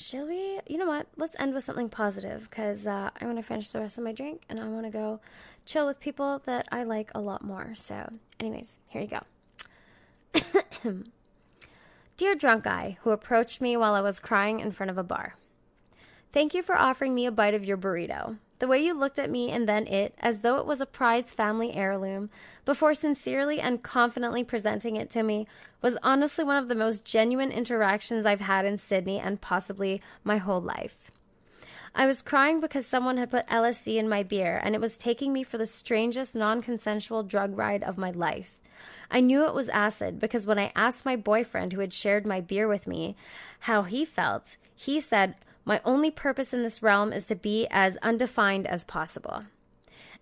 Shall 0.10 0.26
we? 0.26 0.60
You 0.66 0.80
know 0.80 0.88
what? 0.88 1.06
Let's 1.18 1.36
end 1.38 1.54
with 1.54 1.64
something 1.64 1.88
positive 1.88 2.50
because 2.50 2.88
uh, 2.88 3.12
I 3.22 3.26
want 3.26 3.38
to 3.38 3.44
finish 3.44 3.70
the 3.70 3.80
rest 3.80 4.00
of 4.00 4.04
my 4.04 4.12
drink 4.12 4.42
and 4.50 4.60
I 4.60 4.68
want 4.68 4.88
to 4.88 4.90
go 4.90 5.20
chill 5.68 5.86
with 5.86 6.00
people 6.00 6.42
that 6.46 6.68
I 6.72 6.82
like 6.82 7.12
a 7.14 7.22
lot 7.22 7.44
more. 7.44 7.74
So, 7.78 8.12
anyways, 8.40 8.80
here 8.88 9.04
you 9.04 9.20
go. 10.84 11.04
Dear 12.18 12.34
drunk 12.34 12.64
guy 12.64 12.98
who 13.02 13.12
approached 13.12 13.62
me 13.62 13.78
while 13.78 13.94
I 13.94 14.02
was 14.02 14.20
crying 14.20 14.62
in 14.62 14.72
front 14.72 14.90
of 14.90 14.98
a 14.98 15.04
bar, 15.04 15.36
thank 16.34 16.56
you 16.56 16.64
for 16.64 16.76
offering 16.76 17.14
me 17.14 17.28
a 17.28 17.32
bite 17.32 17.54
of 17.54 17.64
your 17.64 17.78
burrito. 17.78 18.40
The 18.60 18.68
way 18.68 18.84
you 18.84 18.94
looked 18.94 19.20
at 19.20 19.30
me 19.30 19.50
and 19.52 19.68
then 19.68 19.88
it, 19.88 20.14
as 20.20 20.40
though 20.40 20.58
it 20.58 20.66
was 20.66 20.82
a 20.82 20.86
prized 20.86 21.34
family 21.34 21.74
heirloom, 21.74 22.30
before 22.66 22.94
sincerely 22.94 23.60
and 23.60 23.82
confidently 23.82 24.44
presenting 24.44 24.98
it 24.98 25.10
to 25.12 25.24
me, 25.24 25.48
was 25.82 25.98
honestly 26.04 26.44
one 26.44 26.58
of 26.58 26.68
the 26.68 26.76
most 26.76 27.06
genuine 27.06 27.52
interactions 27.52 28.26
I've 28.26 28.42
had 28.42 28.66
in 28.66 28.78
Sydney 28.78 29.18
and 29.18 29.40
possibly 29.40 30.02
my 30.26 30.38
whole 30.38 30.62
life. 30.62 31.10
I 31.96 32.06
was 32.06 32.22
crying 32.22 32.60
because 32.60 32.86
someone 32.86 33.18
had 33.18 33.32
put 33.32 33.48
LSD 33.48 33.98
in 33.98 34.10
my 34.10 34.24
beer, 34.24 34.60
and 34.64 34.76
it 34.76 34.82
was 34.82 34.98
taking 34.98 35.34
me 35.34 35.44
for 35.44 35.58
the 35.58 35.66
strangest 35.66 36.36
non 36.36 36.62
consensual 36.62 37.24
drug 37.24 37.58
ride 37.58 37.84
of 37.84 37.98
my 37.98 38.12
life. 38.12 38.62
I 39.10 39.22
knew 39.22 39.46
it 39.46 39.56
was 39.56 39.70
acid 39.70 40.20
because 40.20 40.46
when 40.46 40.60
I 40.60 40.72
asked 40.76 41.06
my 41.06 41.16
boyfriend 41.16 41.74
who 41.74 41.80
had 41.80 41.94
shared 41.94 42.28
my 42.28 42.42
beer 42.42 42.68
with 42.68 42.86
me 42.86 43.16
how 43.62 43.84
he 43.84 44.06
felt, 44.06 44.58
he 44.76 45.00
said, 45.00 45.36
my 45.70 45.80
only 45.86 46.10
purpose 46.10 46.52
in 46.52 46.64
this 46.64 46.82
realm 46.82 47.14
is 47.14 47.28
to 47.28 47.36
be 47.36 47.68
as 47.70 47.96
undefined 47.98 48.66
as 48.66 48.84
possible. 48.84 49.44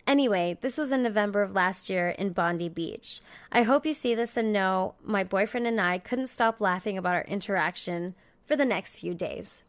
Anyway, 0.06 0.57
this 0.60 0.78
was 0.78 0.91
in 0.91 1.02
November 1.02 1.41
of 1.41 1.56
last 1.56 1.90
year 1.90 2.10
in 2.10 2.34
Bondi 2.34 2.68
Beach. 2.68 3.22
I 3.49 3.61
hope 3.61 3.86
you 3.86 3.94
see 3.94 4.14
this 4.14 4.36
and 4.36 4.52
know 4.52 4.95
my 5.02 5.24
boyfriend 5.24 5.65
and 5.65 5.80
I 5.80 5.99
couldn't 5.99 6.28
stop 6.28 6.60
laughing 6.60 6.98
about 6.98 7.15
our 7.15 7.24
interaction 7.24 8.14
for 8.45 8.57
the 8.57 8.65
next 8.65 8.99
few 8.99 9.14
days. 9.14 9.64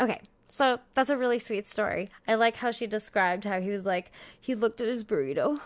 Okay, 0.00 0.22
so 0.48 0.80
that's 0.94 1.10
a 1.10 1.18
really 1.18 1.38
sweet 1.38 1.68
story. 1.68 2.08
I 2.26 2.34
like 2.36 2.56
how 2.56 2.70
she 2.70 2.86
described 2.86 3.44
how 3.44 3.60
he 3.60 3.68
was 3.68 3.84
like, 3.84 4.10
he 4.40 4.54
looked 4.54 4.80
at 4.80 4.88
his 4.88 5.04
burrito, 5.04 5.60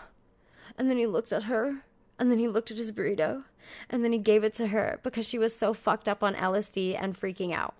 and 0.77 0.89
then 0.89 0.97
he 0.97 1.07
looked 1.07 1.31
at 1.31 1.43
her, 1.43 1.83
And 2.19 2.29
then 2.29 2.37
he 2.37 2.49
looked 2.49 2.69
at 2.69 2.77
his 2.77 2.91
burrito 2.91 3.45
and 3.89 4.03
then 4.03 4.11
he 4.11 4.19
gave 4.19 4.43
it 4.43 4.53
to 4.55 4.67
her 4.67 4.99
because 5.03 5.25
she 5.25 5.39
was 5.39 5.55
so 5.55 5.73
fucked 5.73 6.09
up 6.09 6.21
on 6.21 6.35
LSD 6.35 7.01
and 7.01 7.17
freaking 7.17 7.53
out. 7.53 7.75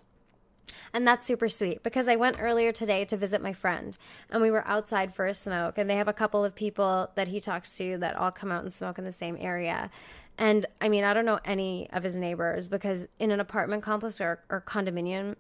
And 0.94 1.08
that's 1.08 1.26
super 1.26 1.50
sweet 1.50 1.84
because 1.84 2.08
I 2.08 2.16
went 2.16 2.38
earlier 2.40 2.72
today 2.72 3.06
to 3.06 3.18
visit 3.18 3.42
my 3.42 3.54
friend 3.54 3.98
and 4.30 4.42
we 4.42 4.52
were 4.52 4.68
outside 4.68 5.14
for 5.14 5.26
a 5.26 5.34
smoke. 5.34 5.78
And 5.78 5.90
they 5.90 5.96
have 5.96 6.08
a 6.08 6.14
couple 6.14 6.44
of 6.44 6.56
people 6.56 7.10
that 7.16 7.28
he 7.28 7.40
talks 7.40 7.78
to 7.78 7.98
that 8.00 8.16
all 8.16 8.32
come 8.32 8.52
out 8.52 8.64
and 8.64 8.74
smoke 8.74 8.98
in 8.98 9.06
the 9.06 9.12
same 9.12 9.38
area. 9.40 9.90
And 10.38 10.66
I 10.80 10.90
mean, 10.90 11.04
I 11.04 11.14
don't 11.14 11.26
know 11.26 11.40
any 11.46 11.90
of 11.92 12.04
his 12.04 12.16
neighbors 12.16 12.68
because 12.68 13.08
in 13.20 13.32
an 13.32 13.40
apartment 13.40 13.84
complex 13.84 14.20
or, 14.20 14.40
or 14.50 14.62
condominium, 14.62 15.36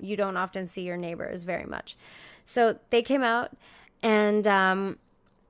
you 0.00 0.16
don't 0.16 0.36
often 0.36 0.66
see 0.66 0.82
your 0.82 0.96
neighbors 0.96 1.44
very 1.44 1.64
much. 1.64 1.96
So 2.44 2.78
they 2.90 3.02
came 3.02 3.22
out 3.22 3.56
and 4.02 4.46
um, 4.46 4.98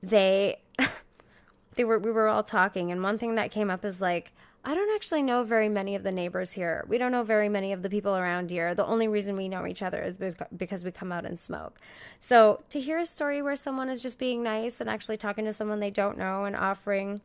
they 0.02 0.60
they 1.74 1.84
were 1.84 1.98
we 1.98 2.10
were 2.10 2.28
all 2.28 2.42
talking 2.42 2.90
and 2.90 3.02
one 3.02 3.18
thing 3.18 3.34
that 3.34 3.50
came 3.50 3.70
up 3.70 3.84
is 3.84 4.00
like 4.00 4.32
I 4.68 4.74
don't 4.74 4.92
actually 4.96 5.22
know 5.22 5.44
very 5.44 5.68
many 5.68 5.94
of 5.94 6.02
the 6.02 6.10
neighbors 6.10 6.52
here. 6.52 6.84
We 6.88 6.98
don't 6.98 7.12
know 7.12 7.22
very 7.22 7.48
many 7.48 7.72
of 7.72 7.82
the 7.82 7.88
people 7.88 8.16
around 8.16 8.50
here. 8.50 8.74
The 8.74 8.84
only 8.84 9.06
reason 9.06 9.36
we 9.36 9.48
know 9.48 9.64
each 9.64 9.80
other 9.80 10.02
is 10.02 10.34
because 10.56 10.82
we 10.82 10.90
come 10.90 11.12
out 11.12 11.24
and 11.24 11.38
smoke. 11.38 11.78
So, 12.18 12.64
to 12.70 12.80
hear 12.80 12.98
a 12.98 13.06
story 13.06 13.42
where 13.42 13.54
someone 13.54 13.88
is 13.88 14.02
just 14.02 14.18
being 14.18 14.42
nice 14.42 14.80
and 14.80 14.90
actually 14.90 15.18
talking 15.18 15.44
to 15.44 15.52
someone 15.52 15.78
they 15.78 15.92
don't 15.92 16.18
know 16.18 16.46
and 16.46 16.56
offering 16.56 17.20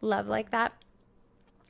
love 0.00 0.26
like 0.26 0.50
that 0.50 0.72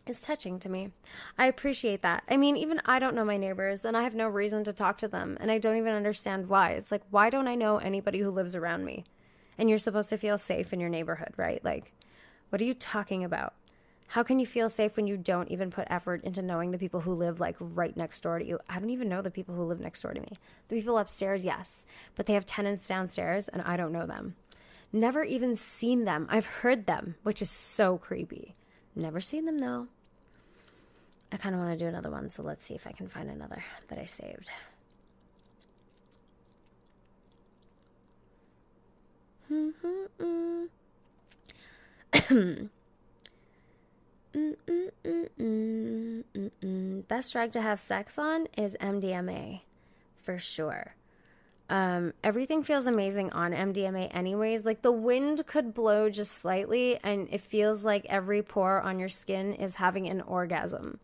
is 0.06 0.20
touching 0.20 0.58
to 0.60 0.70
me. 0.70 0.90
I 1.36 1.48
appreciate 1.48 2.00
that. 2.00 2.24
I 2.30 2.38
mean, 2.38 2.56
even 2.56 2.80
I 2.86 2.98
don't 2.98 3.14
know 3.14 3.26
my 3.26 3.36
neighbors 3.36 3.84
and 3.84 3.98
I 3.98 4.04
have 4.04 4.14
no 4.14 4.28
reason 4.28 4.64
to 4.64 4.72
talk 4.72 4.96
to 4.98 5.08
them 5.08 5.36
and 5.38 5.50
I 5.50 5.58
don't 5.58 5.76
even 5.76 5.92
understand 5.92 6.48
why. 6.48 6.70
It's 6.70 6.90
like, 6.90 7.02
why 7.10 7.28
don't 7.28 7.48
I 7.48 7.56
know 7.56 7.76
anybody 7.76 8.20
who 8.20 8.30
lives 8.30 8.56
around 8.56 8.86
me? 8.86 9.04
And 9.58 9.68
you're 9.68 9.78
supposed 9.78 10.08
to 10.08 10.16
feel 10.16 10.38
safe 10.38 10.72
in 10.72 10.80
your 10.80 10.88
neighborhood, 10.88 11.34
right? 11.36 11.62
Like, 11.62 11.92
what 12.48 12.62
are 12.62 12.64
you 12.64 12.74
talking 12.74 13.22
about? 13.22 13.52
How 14.08 14.22
can 14.22 14.38
you 14.38 14.46
feel 14.46 14.68
safe 14.68 14.96
when 14.96 15.06
you 15.06 15.16
don't 15.16 15.50
even 15.50 15.70
put 15.70 15.88
effort 15.90 16.22
into 16.24 16.42
knowing 16.42 16.70
the 16.70 16.78
people 16.78 17.00
who 17.00 17.14
live 17.14 17.40
like 17.40 17.56
right 17.58 17.96
next 17.96 18.20
door 18.22 18.38
to 18.38 18.44
you? 18.44 18.58
I 18.68 18.78
don't 18.78 18.90
even 18.90 19.08
know 19.08 19.22
the 19.22 19.30
people 19.30 19.54
who 19.54 19.64
live 19.64 19.80
next 19.80 20.02
door 20.02 20.14
to 20.14 20.20
me. 20.20 20.38
The 20.68 20.76
people 20.76 20.98
upstairs, 20.98 21.44
yes, 21.44 21.84
but 22.14 22.26
they 22.26 22.34
have 22.34 22.46
tenants 22.46 22.86
downstairs 22.86 23.48
and 23.48 23.62
I 23.62 23.76
don't 23.76 23.92
know 23.92 24.06
them. 24.06 24.36
Never 24.92 25.24
even 25.24 25.56
seen 25.56 26.04
them. 26.04 26.28
I've 26.30 26.46
heard 26.46 26.86
them, 26.86 27.16
which 27.24 27.42
is 27.42 27.50
so 27.50 27.98
creepy. 27.98 28.54
Never 28.94 29.20
seen 29.20 29.46
them 29.46 29.58
though. 29.58 29.88
I 31.32 31.36
kind 31.36 31.54
of 31.54 31.60
want 31.60 31.76
to 31.76 31.84
do 31.84 31.88
another 31.88 32.10
one, 32.10 32.30
so 32.30 32.44
let's 32.44 32.64
see 32.64 32.74
if 32.74 32.86
I 32.86 32.92
can 32.92 33.08
find 33.08 33.28
another 33.28 33.64
that 33.88 33.98
I 33.98 34.04
saved. 34.04 34.48
Hmm, 39.48 39.70
hmm, 39.82 40.66
hmm. 42.30 42.66
Best 47.08 47.32
drug 47.32 47.52
to 47.52 47.60
have 47.60 47.80
sex 47.80 48.18
on 48.18 48.48
is 48.56 48.76
MDMA, 48.80 49.60
for 50.22 50.38
sure. 50.38 50.96
Um, 51.70 52.12
everything 52.22 52.62
feels 52.62 52.86
amazing 52.86 53.32
on 53.32 53.52
MDMA, 53.52 54.14
anyways. 54.14 54.64
Like 54.64 54.82
the 54.82 54.92
wind 54.92 55.46
could 55.46 55.72
blow 55.72 56.10
just 56.10 56.32
slightly, 56.32 56.98
and 57.02 57.28
it 57.30 57.40
feels 57.40 57.84
like 57.84 58.04
every 58.08 58.42
pore 58.42 58.80
on 58.80 58.98
your 58.98 59.08
skin 59.08 59.54
is 59.54 59.76
having 59.76 60.08
an 60.08 60.20
orgasm 60.20 60.98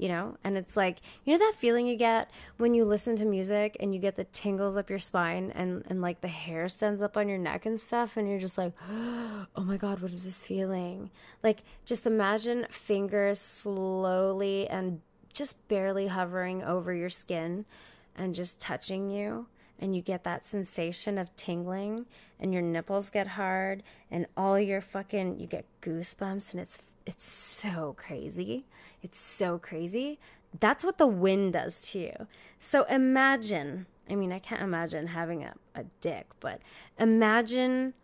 you 0.00 0.08
know? 0.08 0.36
And 0.42 0.56
it's 0.56 0.78
like, 0.78 0.98
you 1.24 1.34
know 1.34 1.38
that 1.38 1.54
feeling 1.58 1.86
you 1.86 1.94
get 1.94 2.30
when 2.56 2.72
you 2.72 2.86
listen 2.86 3.16
to 3.16 3.26
music 3.26 3.76
and 3.80 3.94
you 3.94 4.00
get 4.00 4.16
the 4.16 4.24
tingles 4.24 4.78
up 4.78 4.88
your 4.88 4.98
spine 4.98 5.52
and, 5.54 5.84
and 5.88 6.00
like 6.00 6.22
the 6.22 6.28
hair 6.28 6.68
stands 6.70 7.02
up 7.02 7.18
on 7.18 7.28
your 7.28 7.36
neck 7.36 7.66
and 7.66 7.78
stuff, 7.78 8.16
and 8.16 8.28
you're 8.28 8.40
just 8.40 8.56
like, 8.56 8.72
oh 8.90 9.46
my 9.56 9.76
God, 9.76 10.00
what 10.00 10.10
is 10.10 10.24
this 10.24 10.42
feeling? 10.42 11.10
Like, 11.42 11.58
just 11.84 12.06
imagine 12.06 12.66
fingers 12.70 13.38
slowly 13.38 14.66
and 14.68 15.02
just 15.34 15.68
barely 15.68 16.06
hovering 16.06 16.62
over 16.64 16.94
your 16.94 17.10
skin 17.10 17.66
and 18.16 18.34
just 18.34 18.58
touching 18.58 19.10
you 19.10 19.46
and 19.78 19.96
you 19.96 20.02
get 20.02 20.24
that 20.24 20.46
sensation 20.46 21.18
of 21.18 21.34
tingling 21.36 22.06
and 22.38 22.52
your 22.52 22.62
nipples 22.62 23.10
get 23.10 23.26
hard 23.26 23.82
and 24.10 24.26
all 24.36 24.58
your 24.58 24.80
fucking 24.80 25.38
you 25.38 25.46
get 25.46 25.64
goosebumps 25.82 26.52
and 26.52 26.60
it's 26.60 26.78
it's 27.06 27.26
so 27.26 27.94
crazy. 27.98 28.66
It's 29.02 29.18
so 29.18 29.58
crazy. 29.58 30.18
That's 30.58 30.84
what 30.84 30.98
the 30.98 31.06
wind 31.06 31.52
does 31.52 31.90
to 31.90 31.98
you. 31.98 32.26
So 32.58 32.84
imagine, 32.84 33.86
I 34.08 34.14
mean, 34.14 34.32
I 34.32 34.38
can't 34.38 34.62
imagine 34.62 35.08
having 35.08 35.42
a, 35.44 35.54
a 35.74 35.84
dick, 36.00 36.26
but 36.40 36.60
imagine 36.98 37.94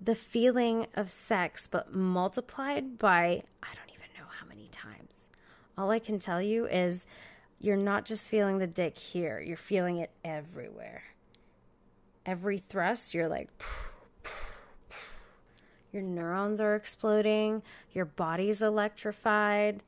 the 0.00 0.14
feeling 0.14 0.86
of 0.94 1.10
sex, 1.10 1.68
but 1.70 1.94
multiplied 1.94 2.98
by 2.98 3.42
I 3.62 3.68
don't 3.74 3.90
even 3.94 4.08
know 4.18 4.26
how 4.40 4.46
many 4.46 4.68
times. 4.68 5.28
All 5.78 5.90
I 5.90 5.98
can 5.98 6.18
tell 6.18 6.42
you 6.42 6.66
is 6.66 7.06
you're 7.60 7.76
not 7.76 8.04
just 8.04 8.28
feeling 8.28 8.58
the 8.58 8.66
dick 8.66 8.98
here, 8.98 9.40
you're 9.40 9.56
feeling 9.56 9.98
it 9.98 10.10
everywhere. 10.24 11.04
Every 12.26 12.58
thrust, 12.58 13.14
you're 13.14 13.28
like, 13.28 13.50
your 15.94 16.02
neurons 16.02 16.60
are 16.60 16.74
exploding, 16.74 17.62
your 17.92 18.04
body's 18.04 18.62
electrified. 18.62 19.80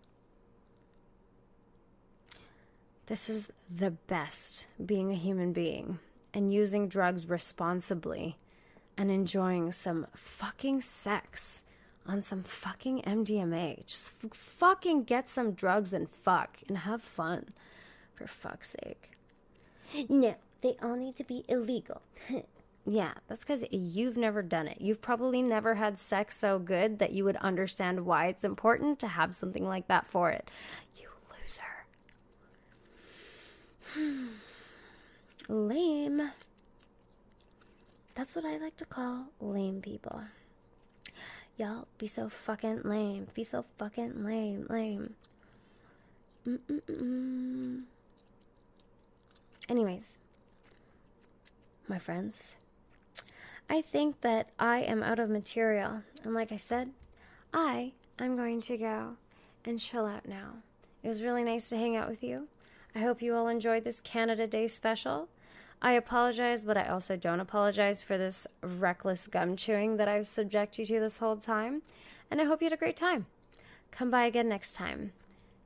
This 3.06 3.28
is 3.28 3.50
the 3.74 3.90
best 3.90 4.68
being 4.84 5.10
a 5.10 5.16
human 5.16 5.52
being 5.52 5.98
and 6.32 6.52
using 6.52 6.88
drugs 6.88 7.28
responsibly 7.28 8.36
and 8.96 9.10
enjoying 9.10 9.72
some 9.72 10.06
fucking 10.14 10.80
sex 10.80 11.62
on 12.06 12.22
some 12.22 12.42
fucking 12.42 13.02
MDMA. 13.02 13.84
Just 13.86 14.12
f- 14.24 14.32
fucking 14.32 15.04
get 15.04 15.28
some 15.28 15.52
drugs 15.52 15.92
and 15.92 16.08
fuck 16.08 16.58
and 16.68 16.78
have 16.78 17.02
fun. 17.02 17.46
For 18.14 18.26
fuck's 18.26 18.76
sake. 18.82 19.10
No, 20.08 20.36
they 20.62 20.76
all 20.82 20.96
need 20.96 21.16
to 21.16 21.24
be 21.24 21.44
illegal. 21.48 22.00
Yeah, 22.88 23.14
that's 23.26 23.44
because 23.44 23.64
you've 23.72 24.16
never 24.16 24.42
done 24.42 24.68
it. 24.68 24.80
You've 24.80 25.02
probably 25.02 25.42
never 25.42 25.74
had 25.74 25.98
sex 25.98 26.36
so 26.36 26.60
good 26.60 27.00
that 27.00 27.12
you 27.12 27.24
would 27.24 27.34
understand 27.38 28.06
why 28.06 28.28
it's 28.28 28.44
important 28.44 29.00
to 29.00 29.08
have 29.08 29.34
something 29.34 29.66
like 29.66 29.88
that 29.88 30.06
for 30.06 30.30
it. 30.30 30.48
You 30.94 31.08
loser. 33.96 34.28
lame. 35.48 36.30
That's 38.14 38.36
what 38.36 38.44
I 38.44 38.56
like 38.58 38.76
to 38.76 38.86
call 38.86 39.26
lame 39.40 39.80
people. 39.82 40.20
Y'all 41.56 41.88
be 41.98 42.06
so 42.06 42.28
fucking 42.28 42.82
lame. 42.84 43.26
Be 43.34 43.42
so 43.42 43.64
fucking 43.78 44.24
lame. 44.24 44.66
Lame. 44.70 45.14
Mm-mm-mm. 46.46 47.82
Anyways, 49.68 50.18
my 51.88 51.98
friends. 51.98 52.54
I 53.68 53.82
think 53.82 54.20
that 54.20 54.51
I 54.59 54.80
am 54.80 55.02
out 55.02 55.18
of 55.18 55.28
material. 55.28 56.02
And 56.22 56.34
like 56.34 56.52
I 56.52 56.56
said, 56.56 56.90
I 57.52 57.93
am 58.18 58.36
going 58.36 58.60
to 58.62 58.76
go 58.76 59.16
and 59.64 59.80
chill 59.80 60.06
out 60.06 60.26
now. 60.26 60.55
It 61.02 61.09
was 61.09 61.22
really 61.22 61.43
nice 61.43 61.68
to 61.70 61.76
hang 61.76 61.97
out 61.97 62.09
with 62.09 62.22
you. 62.22 62.48
I 62.94 63.01
hope 63.01 63.20
you 63.20 63.34
all 63.34 63.48
enjoyed 63.48 63.84
this 63.84 64.01
Canada 64.01 64.47
Day 64.47 64.68
special. 64.68 65.28
I 65.82 65.93
apologize, 65.93 66.62
but 66.62 66.76
I 66.76 66.88
also 66.88 67.16
don't 67.16 67.40
apologize 67.40 68.02
for 68.02 68.16
this 68.16 68.47
reckless 68.62 69.26
gum 69.26 69.56
chewing 69.56 69.98
that 69.98 70.09
I've 70.09 70.26
subjected 70.26 70.88
you 70.88 70.97
to 70.97 71.01
this 71.01 71.18
whole 71.18 71.36
time. 71.36 71.82
And 72.30 72.40
I 72.40 72.44
hope 72.44 72.62
you 72.62 72.66
had 72.66 72.72
a 72.72 72.78
great 72.78 72.97
time. 72.97 73.26
Come 73.90 74.10
by 74.10 74.24
again 74.24 74.48
next 74.48 74.74
time. 74.74 75.12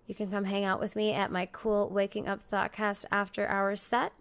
You 0.07 0.15
can 0.15 0.31
come 0.31 0.45
hang 0.45 0.65
out 0.65 0.81
with 0.81 0.97
me 0.97 1.13
at 1.13 1.31
my 1.31 1.47
cool 1.53 1.89
Waking 1.89 2.27
Up 2.27 2.41
Thoughtcast 2.51 3.05
after 3.13 3.47
hours 3.47 3.81
set. 3.81 4.13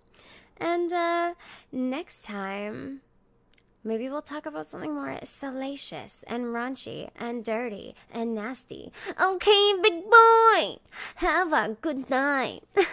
And 0.58 0.94
uh, 0.94 1.34
next 1.72 2.24
time. 2.24 3.02
Maybe 3.84 4.10
we'll 4.10 4.22
talk 4.22 4.46
about 4.46 4.66
something 4.66 4.94
more 4.94 5.18
salacious 5.24 6.24
and 6.28 6.46
raunchy 6.46 7.10
and 7.18 7.44
dirty 7.46 7.96
and 8.12 8.36
nasty. 8.36 8.92
Okay, 9.20 9.74
big 9.82 10.10
boy. 10.10 10.78
Have 11.16 11.54
a 11.54 11.78
good 11.80 12.10
night. 12.10 12.64